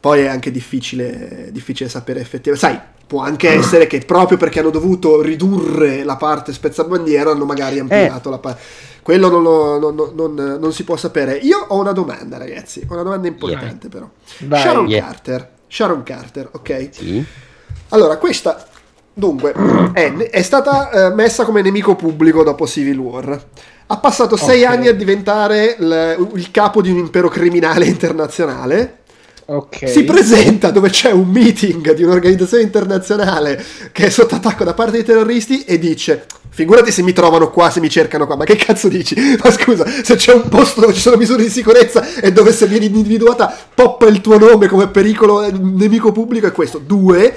[0.00, 2.66] Poi è anche difficile, difficile sapere effettivamente.
[2.66, 7.78] Sai, può anche essere che proprio perché hanno dovuto ridurre la parte spezzabandiera hanno magari
[7.78, 8.32] ampliato eh.
[8.32, 8.60] la parte.
[9.02, 11.34] Quello non, lo, non, non, non, si può sapere.
[11.36, 12.86] Io ho una domanda, ragazzi.
[12.88, 13.90] Una domanda importante, yeah.
[13.90, 14.10] però.
[14.40, 15.04] Vai, Sharon yeah.
[15.04, 15.50] Carter.
[15.66, 16.88] Sharon Carter, ok?
[16.92, 17.24] Sì.
[17.88, 18.66] Allora, questa
[19.18, 19.52] Dunque,
[19.94, 23.46] è, è stata eh, messa come nemico pubblico dopo Civil War.
[23.88, 24.76] Ha passato sei okay.
[24.76, 28.98] anni a diventare il, il capo di un impero criminale internazionale.
[29.50, 29.88] Okay.
[29.88, 34.92] Si presenta dove c'è un meeting di un'organizzazione internazionale che è sotto attacco da parte
[34.92, 38.36] dei terroristi e dice: Figurati se mi trovano qua, se mi cercano qua.
[38.36, 39.16] Ma che cazzo dici?
[39.42, 42.66] Ma scusa, se c'è un posto dove ci sono misure di sicurezza e dove se
[42.66, 46.76] vieni individuata poppa il tuo nome come pericolo eh, nemico pubblico, è questo.
[46.76, 47.34] Due,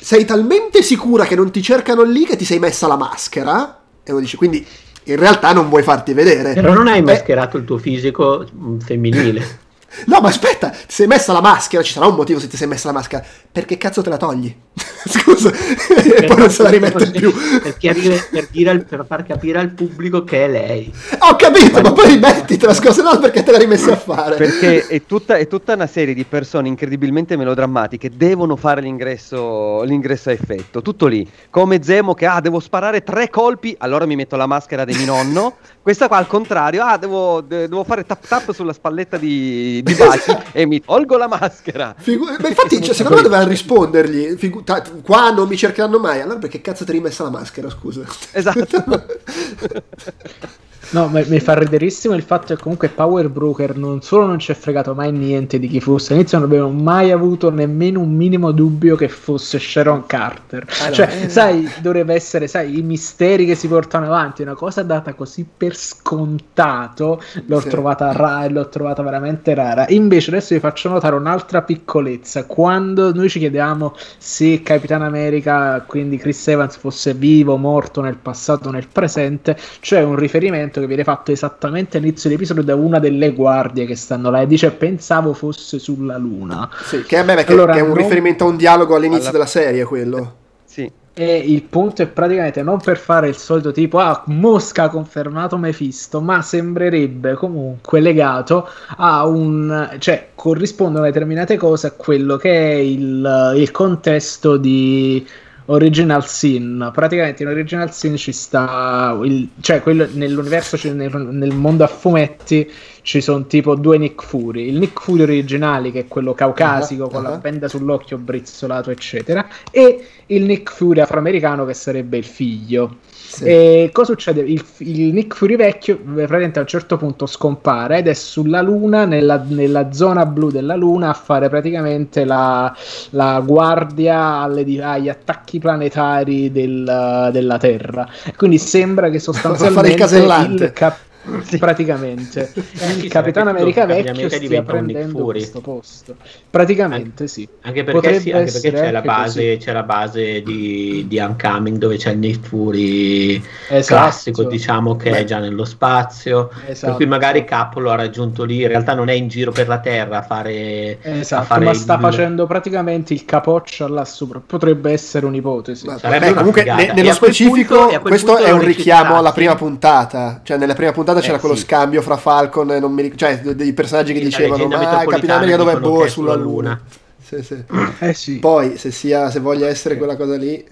[0.00, 3.82] sei talmente sicura che non ti cercano lì che ti sei messa la maschera.
[4.02, 4.66] E uno dice, quindi
[5.04, 6.54] in realtà non vuoi farti vedere.
[6.54, 9.60] Però non hai eh, mascherato il tuo fisico mm, femminile.
[10.06, 12.66] No, ma aspetta, ti sei messa la maschera, ci sarà un motivo se ti sei
[12.66, 13.24] messa la maschera.
[13.50, 14.54] Perché cazzo te la togli?
[15.04, 17.32] Scusa, e poi non se la rimette più.
[17.60, 20.92] Per, chiarire, per, dire, per, far capire al pubblico che è lei.
[21.18, 24.36] Ho capito, ma, ma poi rimettitela, scusa, no, perché te l'hai rimessa a fare?
[24.36, 30.30] Perché è tutta, è tutta, una serie di persone incredibilmente melodrammatiche, devono fare l'ingresso, l'ingresso
[30.30, 31.28] a effetto, tutto lì.
[31.50, 35.06] Come Zemo che, ah, devo sparare tre colpi, allora mi metto la maschera di mio
[35.06, 35.56] nonno.
[35.82, 40.32] Questa qua al contrario, ah, devo, devo fare tap tap sulla spalletta di di baci
[40.52, 41.92] e mi tolgo la maschera.
[41.98, 46.20] Figu- ma infatti, cioè, secondo me doveva rispondergli: figu- ta- qua non mi cercheranno mai.
[46.20, 47.68] Allora, perché cazzo ti hai rimessa la maschera?
[47.68, 48.84] Scusa, esatto.
[50.90, 54.54] No, mi fa riderissimo il fatto che comunque Power Broker non solo non ci è
[54.54, 58.96] fregato mai niente di chi fosse, all'inizio non abbiamo mai avuto nemmeno un minimo dubbio
[58.96, 60.66] che fosse Sharon Carter.
[60.80, 61.28] Allora, cioè, eh.
[61.28, 65.76] sai, dovrebbe essere, sai, i misteri che si portano avanti, una cosa data così per
[65.76, 67.68] scontato, l'ho sì.
[67.68, 69.86] trovata rara, l'ho trovata veramente rara.
[69.88, 76.18] Invece adesso vi faccio notare un'altra piccolezza, quando noi ci chiediamo se Capitan America, quindi
[76.18, 81.04] Chris Evans, fosse vivo, morto nel passato o nel presente, c'è un riferimento che viene
[81.04, 85.78] fatto esattamente all'inizio dell'episodio da una delle guardie che stanno là e dice pensavo fosse
[85.78, 86.68] sulla luna.
[86.84, 87.96] Sì, che a me allora, che è un non...
[87.96, 89.32] riferimento a un dialogo all'inizio Alla...
[89.32, 90.34] della serie quello.
[90.64, 90.90] Sì.
[91.14, 95.58] E il punto è praticamente non per fare il solito tipo, ah, Mosca ha confermato
[95.58, 98.66] Mephisto, ma sembrerebbe comunque legato
[98.96, 105.26] a un, cioè corrispondono determinate cose a quello che è il, il contesto di
[105.66, 106.90] Original Sin.
[106.92, 112.70] Praticamente in Original Sin ci sta, il, cioè quello nell'universo, nel, nel, mondo a fumetti
[113.02, 114.68] ci sono tipo due Nick Fury.
[114.68, 117.30] Il Nick Fury originale, che è quello caucasico uh-huh, con uh-huh.
[117.30, 122.98] la benda sull'occhio brizzolato, eccetera, e il Nick Fury afroamericano che sarebbe il figlio.
[123.32, 123.44] Sì.
[123.44, 124.42] E cosa succede?
[124.42, 129.06] Il, il, Nick Fury vecchio praticamente a un certo punto scompare ed è sulla Luna,
[129.06, 132.74] nella, nella zona blu della Luna, a fare praticamente la,
[133.10, 138.06] la guardia alle, agli attacchi planetari del, della Terra.
[138.36, 141.10] Quindi sembra che sostanzialmente il, cap-
[141.42, 141.58] sì.
[141.58, 142.52] praticamente.
[143.00, 146.16] Il Capitano America vecchio stia prendendo questo posto.
[146.50, 147.48] Praticamente sì.
[147.62, 151.96] anche perché, sì, anche perché c'è, la base, c'è, la base, di, di Uncoming dove
[151.96, 154.00] c'è il Nick Fury esatto.
[154.00, 155.18] classico diciamo che Beh.
[155.18, 156.86] è già nello spazio esatto.
[156.86, 158.62] per cui magari Capo lo ha raggiunto lì.
[158.62, 161.74] In realtà non è in giro per la terra a fare esatto a fare ma
[161.74, 162.00] sta il...
[162.00, 164.40] facendo praticamente il capoccia là sopra.
[164.44, 165.86] Potrebbe essere un'ipotesi.
[165.86, 170.40] Beh, comunque ne, nello specifico punto, questo è un richiamo alla prima puntata.
[170.42, 171.62] Cioè nella prima puntata c'era eh, quello sì.
[171.62, 175.34] scambio fra Falcon e non mi ricordo, cioè dei personaggi che sì, dicevano ma Capitano
[175.34, 176.80] America dov'è boh sulla luna.
[177.22, 177.64] Sì, sì.
[178.00, 178.38] Eh, sì.
[178.38, 180.64] Poi se, sia, se voglia essere quella cosa lì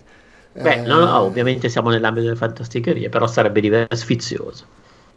[0.53, 0.81] Beh, eh...
[0.81, 4.65] no, no, ovviamente siamo nell'ambito delle fantasticherie, però sarebbe diverso, sfizioso.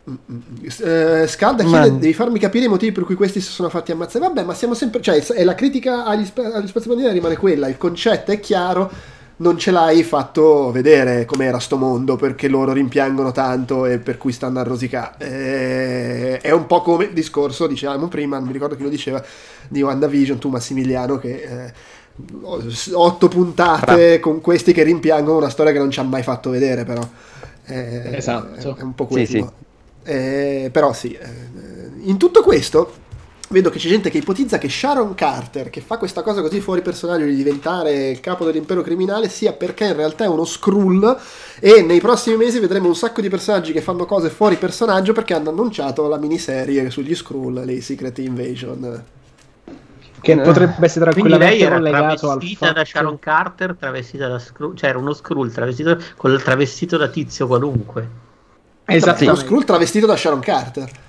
[0.05, 1.99] Uh, Scalda chiede: Man.
[1.99, 4.25] Devi farmi capire i motivi per cui questi si sono fatti ammazzare.
[4.25, 5.01] Vabbè, ma siamo sempre.
[5.01, 7.67] Cioè, è la critica agli, sp- agli spazi bandiera rimane quella.
[7.67, 8.91] Il concetto è chiaro
[9.37, 14.31] non ce l'hai fatto vedere com'era sto mondo perché loro rimpiangono tanto e per cui
[14.31, 15.15] stanno a rosicare.
[15.17, 19.23] Eh, è un po' come il discorso, dicevamo prima, non mi ricordo chi lo diceva,
[19.67, 21.73] di WandaVision, tu Massimiliano, che eh,
[22.93, 26.83] otto puntate con questi che rimpiangono una storia che non ci ha mai fatto vedere,
[26.83, 27.01] però.
[27.65, 28.75] Eh, esatto.
[28.75, 29.25] È, è un po' quello.
[29.25, 29.45] Sì, sì.
[30.03, 31.27] Eh, però sì, eh,
[32.01, 33.01] in tutto questo
[33.53, 36.81] vedo che c'è gente che ipotizza che Sharon Carter, che fa questa cosa così fuori
[36.81, 41.17] personaggio di diventare il capo dell'impero criminale, sia perché in realtà è uno Skrull
[41.59, 45.33] e nei prossimi mesi vedremo un sacco di personaggi che fanno cose fuori personaggio perché
[45.33, 49.03] hanno annunciato la miniserie sugli Skrull, le Secret Invasion.
[50.19, 52.73] Che potrebbe essere tranquillamente collegato al fatto...
[52.73, 57.07] da Sharon Carter, travestita da Skrull, cioè era uno Skrull travestito con il travestito da
[57.07, 58.21] tizio qualunque.
[58.85, 61.02] Esatto, uno Skrull travestito da Sharon Carter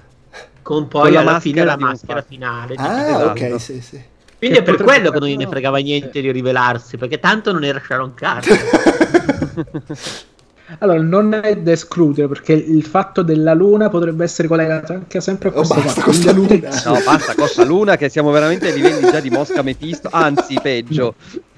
[0.64, 2.74] con poi con alla fine la maschera finale.
[2.76, 4.02] Ah, ok, sì, sì.
[4.38, 7.64] Quindi che è per quello che non gliene fregava niente di rivelarsi, perché tanto non
[7.64, 8.58] era Sharon Carter.
[10.80, 15.50] allora, non è da escludere, perché il fatto della luna potrebbe essere collegato anche sempre
[15.50, 16.82] a questo oh, basta con sta luna.
[16.84, 20.58] No, basta con sta luna che siamo veramente ai livelli già di Mosca Mephisto, anzi
[20.60, 21.14] peggio.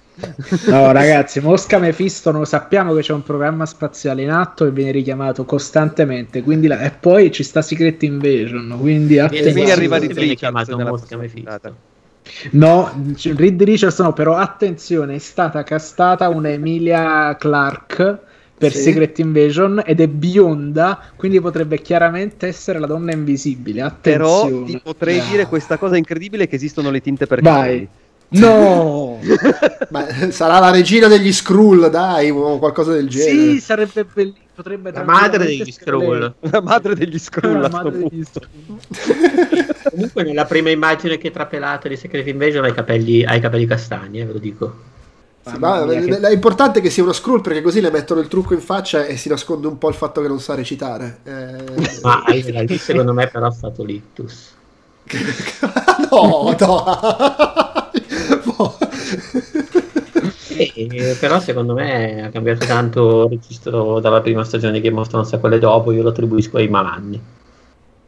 [0.67, 4.91] No, ragazzi, Mosca Mephisto non sappiamo che c'è un programma spaziale in atto e viene
[4.91, 6.43] richiamato costantemente.
[6.43, 6.81] Quindi la...
[6.81, 8.77] E poi ci sta Secret Invasion.
[8.81, 9.71] Quindi attenzione.
[9.71, 11.75] arriva Reed Richards Mosca Mephisto.
[12.53, 12.91] No,
[13.37, 18.19] Reed Richards no, però attenzione, è stata castata una Emilia Clark
[18.59, 18.83] per sì.
[18.85, 23.83] Secret Invasion ed è bionda, quindi potrebbe chiaramente essere la donna invisibile.
[23.83, 24.51] Attenzione.
[24.51, 25.25] Però ti potrei ah.
[25.31, 27.53] dire questa cosa incredibile che esistono le tinte per Vai.
[27.55, 27.89] Capelli.
[28.29, 29.19] No!
[29.91, 33.53] Ma sarà la regina degli Skrull, dai, o qualcosa del genere.
[33.53, 34.45] Sì, sarebbe bellissimo.
[34.57, 36.35] Potrebbe la madre degli Skrull.
[36.51, 37.61] La madre degli Skrull.
[37.61, 38.25] La madre degli
[39.91, 43.67] Comunque, nella prima immagine che trapelate di Secret Invasion ha i capelli, ha i capelli
[43.67, 44.75] castani, eh, ve lo dico.
[45.45, 46.21] Sì, ma che...
[46.21, 49.19] È importante che sia uno Skrull perché così le mettono il trucco in faccia e
[49.19, 51.19] si nasconde un po' il fatto che non sa recitare.
[51.25, 52.01] Eh...
[52.01, 52.25] ma
[52.79, 54.55] secondo me però è stato l'ictus.
[56.11, 57.76] no, no.
[60.59, 65.09] Eh, però secondo me ha cambiato tanto il registro dalla prima stagione di Game of
[65.09, 67.21] Thrones a quelle dopo, io lo attribuisco ai malanni.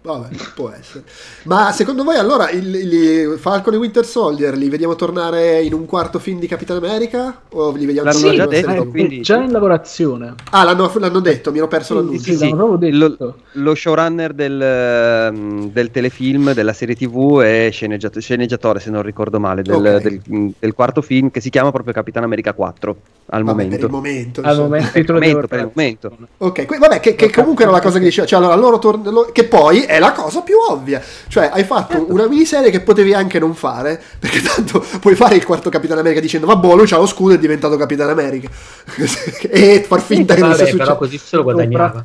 [0.00, 1.02] Vabbè, può essere.
[1.44, 5.86] Ma secondo voi allora il, il Falcon e Winter Soldier li vediamo tornare in un
[5.86, 7.42] quarto film di Capitan America?
[7.50, 9.20] O li vediamo l'hanno già detto, quindi...
[9.22, 10.34] già in lavorazione.
[10.50, 12.22] Ah, l'hanno, l'hanno detto, mi ero perso l'annuncio.
[12.22, 13.16] Sì, sì, lo,
[13.52, 19.40] lo, showrunner del, ehm, del, telefilm, della serie TV è sceneggiatore, sceneggiatore se non ricordo
[19.40, 20.00] male, del, okay.
[20.00, 22.96] del, del, quarto film che si chiama proprio Capitan America 4
[23.30, 23.76] al vabbè, momento.
[23.76, 26.16] Per il momento, al momento, per il momento, per il momento.
[26.38, 29.22] Ok, que- vabbè, che, che comunque era la cosa che diceva, cioè allora loro tornano,
[29.32, 31.02] che poi è la cosa più ovvia.
[31.28, 35.44] Cioè, hai fatto una miniserie che potevi anche non fare, perché tanto puoi fare il
[35.44, 38.48] quarto Capitano America dicendo vabbè, lui c'ha lo scudo e è diventato Capitano America.
[39.48, 40.84] e far finta sì, che non sia successo.
[40.84, 42.04] Però così se lo guadagnava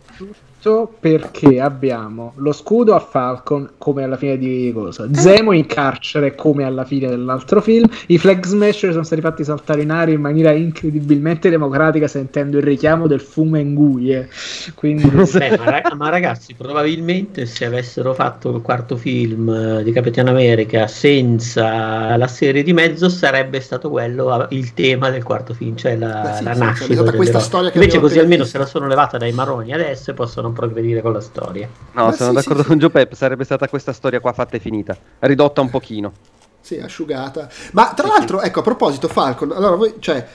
[0.63, 5.07] tutto perché abbiamo lo scudo a Falcon come alla fine di cosa?
[5.11, 7.85] Zemo in carcere come alla fine dell'altro film.
[8.07, 12.63] I flag smasher sono stati fatti saltare in aria in maniera incredibilmente democratica sentendo il
[12.63, 14.29] richiamo del fumo Nguye.
[14.75, 15.09] Quindi...
[15.09, 20.87] Beh, ma, ma, ragazzi, probabilmente se avessero fatto il quarto film eh, di Capitan America
[20.87, 26.21] senza la serie di mezzo sarebbe stato quello il tema del quarto film, cioè la,
[26.21, 27.11] Beh, sì, la sì, nascita.
[27.11, 31.01] Questa storia che Invece così almeno se la sono levata dai maroni adesso possono progredire
[31.01, 31.67] con la storia.
[31.91, 34.55] No, Beh, sono sì, d'accordo sì, con Joe Pep, sarebbe stata questa storia qua fatta
[34.55, 36.13] e finita, ridotta un pochino.
[36.61, 37.49] Sì, asciugata.
[37.73, 40.25] Ma tra l'altro, ecco, a proposito, Falcon, allora voi, cioè,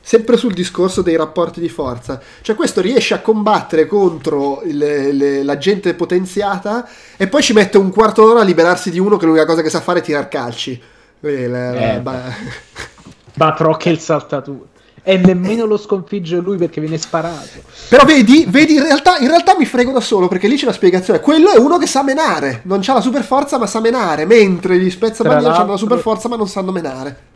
[0.00, 5.42] sempre sul discorso dei rapporti di forza, cioè questo riesce a combattere contro il, le,
[5.42, 9.26] la gente potenziata e poi ci mette un quarto d'ora a liberarsi di uno che
[9.26, 10.80] l'unica cosa che sa fare è tirar calci.
[11.20, 12.22] Eh, la, ba...
[13.36, 14.72] Batroc il saltatore
[15.04, 17.60] e nemmeno lo sconfigge lui perché viene sparato.
[17.88, 20.72] Però vedi, vedi in, realtà, in realtà mi frego da solo perché lì c'è la
[20.72, 21.20] spiegazione.
[21.20, 24.78] Quello è uno che sa menare, non ha la super forza ma sa menare, mentre
[24.78, 27.32] gli spezzabandiera hanno la super forza ma non sanno menare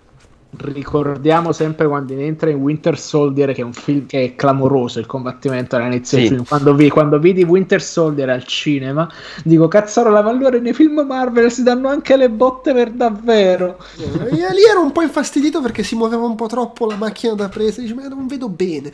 [0.56, 5.06] ricordiamo sempre quando entra in Winter Soldier che è un film che è clamoroso il
[5.06, 6.22] combattimento all'inizio sì.
[6.22, 6.44] del film.
[6.46, 9.08] Quando, vi, quando, vidi Winter Soldier al cinema
[9.44, 13.78] dico cazzarola ma allora nei film Marvel si danno anche le botte per davvero?
[13.98, 17.48] Eh, lì ero un po' infastidito perché si muoveva un po' troppo la macchina da
[17.48, 17.80] presa.
[17.80, 18.90] Dice ma non vedo bene.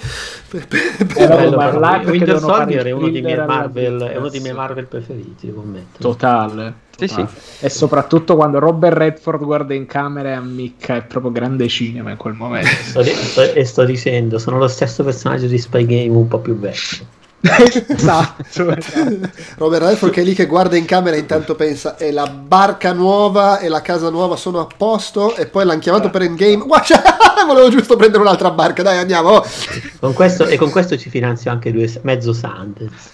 [1.14, 1.56] Bello,
[2.04, 3.08] Winter Soldier è uno,
[3.46, 7.24] Marvel, è uno dei miei Marvel preferiti scommetto totale sì, sì.
[7.60, 12.16] E soprattutto quando Robert Redford guarda in camera e ammicca, è proprio grande cinema in
[12.16, 12.68] quel momento.
[12.82, 16.58] sto, sto, e sto dicendo, sono lo stesso personaggio di Spy Game un po' più
[16.58, 17.06] vecchio.
[17.86, 19.30] esatto, esatto.
[19.56, 22.94] Robert Redford che è lì che guarda in camera e intanto pensa e la barca
[22.94, 27.02] nuova e la casa nuova sono a posto e poi l'hanno chiamato per Endgame Guarda,
[27.46, 29.44] volevo giusto prendere un'altra barca dai andiamo
[30.00, 33.10] con questo, e con questo ci finanzio anche due, mezzo Sanders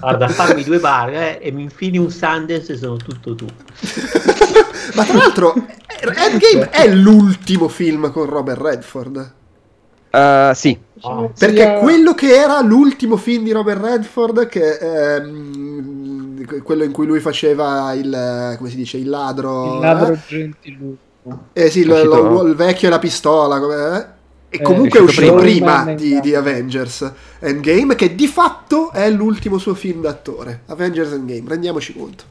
[0.00, 3.46] guarda fammi due barche eh, e mi infili un Sanders e sono tutto tu
[4.94, 9.34] ma tra l'altro Endgame è l'ultimo film con Robert Redford
[10.12, 10.78] Uh, sì.
[11.00, 11.32] Oh.
[11.36, 17.18] Perché quello che era l'ultimo film di Robert Redford, che ehm, quello in cui lui
[17.18, 20.18] faceva il come si dice il ladro, il ladro eh?
[20.26, 20.96] gentiluomo.
[21.54, 24.06] Eh sì, lo, lo, il vecchio e la pistola, come, eh?
[24.54, 29.56] E comunque è uscito prima, prima di, di, Avengers Endgame, che di fatto è l'ultimo
[29.56, 30.64] suo film d'attore.
[30.66, 32.24] Avengers Endgame, rendiamoci conto.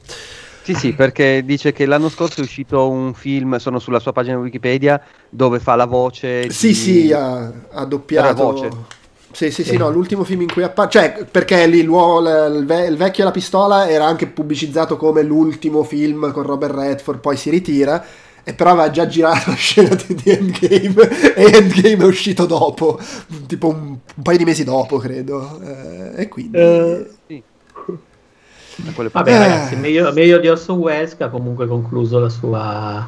[0.61, 4.37] Sì, sì, perché dice che l'anno scorso è uscito un film, sono sulla sua pagina
[4.37, 6.51] Wikipedia, dove fa la voce.
[6.51, 6.73] Sì, di...
[6.75, 8.43] sì, ha, ha doppiato.
[8.43, 8.69] Voce.
[9.31, 12.97] Sì, sì, sì, no, l'ultimo film in cui appare, cioè, perché lì il, il, il,
[12.97, 17.49] vecchio e la pistola era anche pubblicizzato come l'ultimo film con Robert Redford, poi si
[17.49, 18.05] ritira,
[18.43, 22.99] e però aveva già girato la scena di Endgame, e Endgame è uscito dopo,
[23.47, 26.57] tipo un, un paio di mesi dopo, credo, eh, e quindi...
[26.57, 27.43] Uh, sì.
[29.11, 33.07] Vabbè, ragazzi, meglio, meglio, di Orson Welles che ha comunque concluso la sua,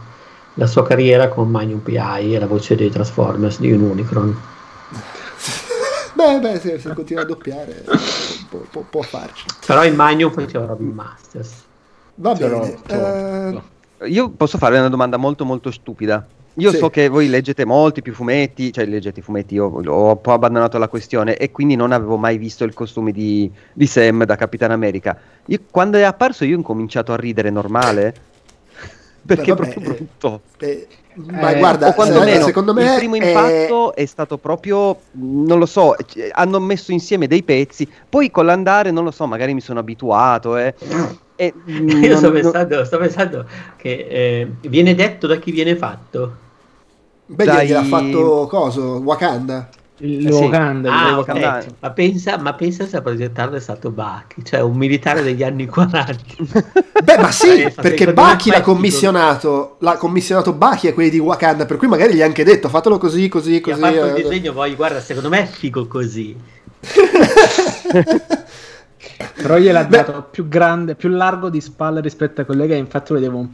[0.54, 4.38] la sua carriera con Magnum PI e la voce dei Transformers di un Unicron.
[6.14, 7.84] beh, beh, se, se continua a doppiare
[8.50, 9.46] può, può, può, farci.
[9.66, 11.52] Però in Magnum faceva Robin Masters.
[12.16, 12.78] Va bene.
[12.88, 13.62] Eh...
[14.06, 16.26] Io posso fare una domanda molto molto stupida.
[16.58, 16.78] Io sì.
[16.78, 20.34] so che voi leggete molti più fumetti, cioè leggete i fumetti, io ho un po'
[20.34, 24.36] abbandonato la questione e quindi non avevo mai visto il costume di, di Sam da
[24.36, 25.18] Capitan America.
[25.48, 28.14] Io, quando è apparso io ho incominciato a ridere normale
[29.26, 30.42] perché Beh, vabbè, è proprio brutto.
[30.60, 34.02] Eh, ma eh, guarda, quantomeno, eh, secondo me il primo impatto è...
[34.02, 34.06] è...
[34.06, 35.96] stato proprio, non lo so,
[36.32, 40.58] hanno messo insieme dei pezzi, poi con l'andare, non lo so, magari mi sono abituato,
[40.58, 40.74] eh.
[41.36, 42.86] E, Io non, sto, pensando, non...
[42.86, 43.46] sto, pensando,
[43.76, 46.38] che eh, viene detto da chi viene fatto.
[47.26, 47.68] Beh, Dai...
[47.68, 49.70] gliel'ha fatto coso, Wakanda.
[49.98, 50.96] Il eh Wakanda, sì.
[50.96, 51.66] ah, okay.
[51.80, 55.68] ma, pensa, ma pensa se a progettarlo è stato Bacchi, cioè un militare degli anni
[55.68, 56.18] 40.
[57.04, 61.78] Beh, ma sì, perché Bacchi l'ha commissionato, l'ha commissionato Bacchi a quelli di Wakanda, per
[61.78, 63.82] cui magari gli ha anche detto fatelo così, così, così.
[63.82, 64.22] Ha fatto il eh.
[64.24, 66.36] disegno, poi guarda, secondo me è figo così.
[69.36, 69.98] Però gliel'ha Beh.
[69.98, 73.50] dato più grande, più largo di spalle rispetto a quelle che infatti vedevo un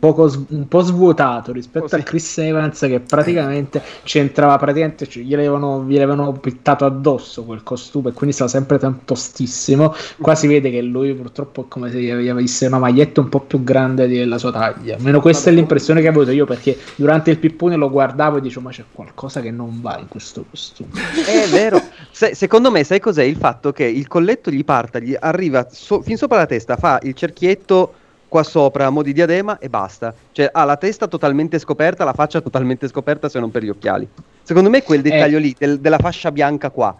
[0.50, 1.96] un po svuotato rispetto oh, sì.
[1.96, 7.64] a Chris Evans che praticamente c'entrava praticamente, cioè, gli, avevano, gli avevano pittato addosso quel
[7.64, 9.94] costume e quindi stava sempre tantostissimo.
[10.20, 13.42] Qua si vede che lui purtroppo è come se gli avesse una maglietta un po'
[13.42, 14.96] più grande della sua taglia.
[14.96, 18.42] Almeno questa è l'impressione che ho avuto io perché durante il pippone lo guardavo e
[18.42, 20.90] dicevo ma c'è qualcosa che non va in questo costume.
[21.26, 21.82] È vero.
[22.12, 26.02] Se, secondo me sai cos'è il fatto che il colletto gli parta, gli arriva so,
[26.02, 27.94] fin sopra la testa, fa il cerchietto
[28.28, 30.14] qua sopra a mo' di diadema e basta.
[30.32, 34.08] Cioè ha la testa totalmente scoperta, la faccia totalmente scoperta se non per gli occhiali.
[34.44, 35.42] Secondo me quel dettaglio eh.
[35.42, 36.96] lì del, della fascia bianca qua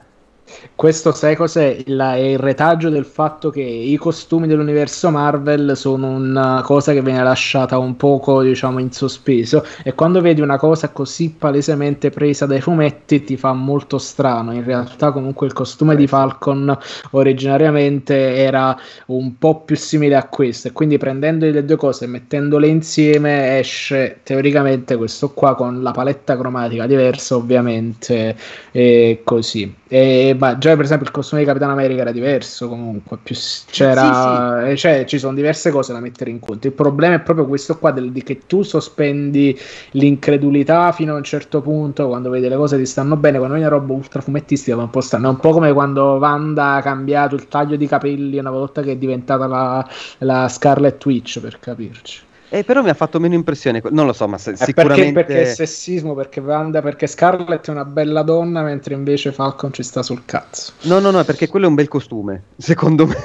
[0.76, 1.84] questo sai cos'è?
[1.86, 7.02] Il, è il retaggio del fatto che i costumi dell'universo Marvel sono una cosa che
[7.02, 9.66] viene lasciata un poco, diciamo, in sospeso.
[9.84, 14.54] E quando vedi una cosa così palesemente presa dai fumetti, ti fa molto strano.
[14.54, 16.78] In realtà, comunque, il costume di Falcon
[17.12, 18.78] originariamente era
[19.08, 20.70] un po' più simile a questo.
[20.70, 25.92] E quindi, prendendo le due cose e mettendole insieme, esce teoricamente questo qua con la
[25.92, 28.36] paletta cromatica diversa, ovviamente,
[28.72, 29.79] e così.
[29.92, 33.36] E, ma già per esempio il costume di Capitano America era diverso comunque più,
[33.72, 34.78] c'era, sì, sì.
[34.78, 37.90] Cioè, ci sono diverse cose da mettere in conto il problema è proprio questo qua
[37.90, 39.58] del, di che tu sospendi
[39.94, 43.66] l'incredulità fino a un certo punto quando vedi le cose ti stanno bene quando vedi
[43.66, 47.34] una roba ultra fumettistica un po' stanno è un po' come quando Wanda ha cambiato
[47.34, 49.90] il taglio di capelli una volta che è diventata la,
[50.20, 54.28] la Scarlet Witch per capirci eh, però mi ha fatto meno impressione, non lo so,
[54.28, 55.14] ma se, sicuramente...
[55.14, 59.72] Perché, perché è sessismo, perché Wanda, perché Scarlett è una bella donna, mentre invece Falcon
[59.72, 60.74] ci sta sul cazzo.
[60.84, 63.18] No, no, no, perché quello è un bel costume, secondo me.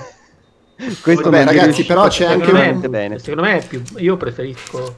[1.01, 2.91] Questo Vabbè, ragazzi, però c'è anche un...
[2.91, 3.19] bene.
[3.19, 3.83] Secondo me è più...
[3.97, 4.97] Io preferisco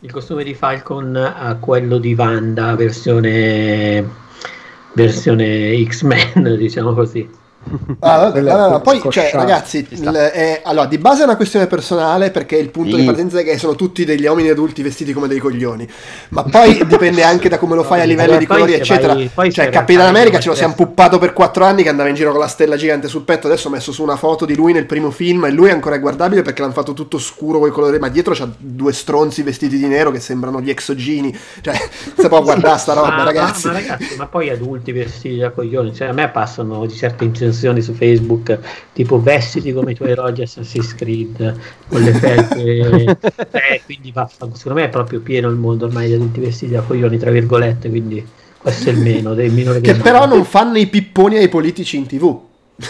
[0.00, 4.06] il costume di Falcon a quello di Wanda, versione,
[4.92, 7.28] versione X-Men, diciamo così.
[8.00, 12.56] Ah, allora, poi, cioè, ragazzi, il- è- allora, di base è una questione personale perché
[12.56, 13.00] il punto Sì.
[13.00, 15.88] di partenza è che sono tutti degli uomini adulti vestiti come dei coglioni.
[16.30, 19.14] Ma poi dipende anche da come lo fai a livello Allora, di colori, se eccetera.
[19.14, 22.08] vai- poi se cioè, Capitan America ce lo siamo puppato per quattro anni che andava
[22.08, 23.46] in giro con la stella gigante sul petto.
[23.46, 25.96] Adesso ho messo su una foto di lui nel primo film e lui è ancora
[25.98, 27.98] guardabile perché l'hanno fatto tutto scuro con i colori.
[27.98, 31.36] Ma dietro c'ha due stronzi vestiti di nero che sembrano gli exogini.
[31.60, 31.74] Cioè,
[32.18, 33.66] si può guardare sta roba, ma, ma- ragazzi.
[33.68, 37.24] Ma, ragazzi, ma poi adulti vestiti da coglioni, cioè a me passano di certe
[37.54, 38.58] incensioni su Facebook,
[38.92, 41.56] tipo vestiti come i tuoi eroi di Assassin's Creed,
[41.88, 43.16] con le felpe,
[43.52, 44.56] eh, quindi vaffanculo.
[44.56, 47.88] secondo me è proprio pieno il mondo ormai di adulti vestiti da coglioni, tra virgolette,
[47.88, 48.26] quindi
[48.58, 52.06] questo è il meno, del minore Che però non fanno i pipponi ai politici in
[52.06, 52.40] tv.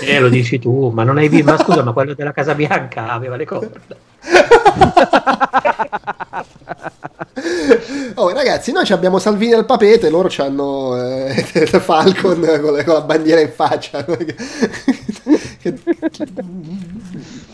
[0.01, 3.11] Eh, lo dici tu, ma non hai visto, ma scusa, ma quello della Casa Bianca
[3.11, 3.81] aveva le corde.
[8.16, 10.94] Oh ragazzi, noi ci abbiamo Salvini al papete, loro hanno
[11.81, 14.05] Falcon con, la- con la bandiera in faccia.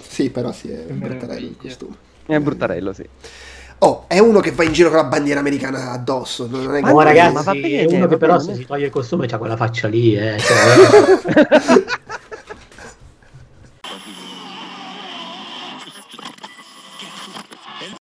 [0.09, 1.95] Sì, però sì, è un bruttarello il costume.
[2.27, 3.05] È bruttarello, sì.
[3.83, 6.47] Oh, è uno che va in giro con la bandiera americana addosso.
[6.51, 8.67] Non è che- Oh, Ma ragazzi, va bene, è uno va che però se si
[8.67, 11.85] toglie il costume c'ha quella faccia lì, eh, cioè,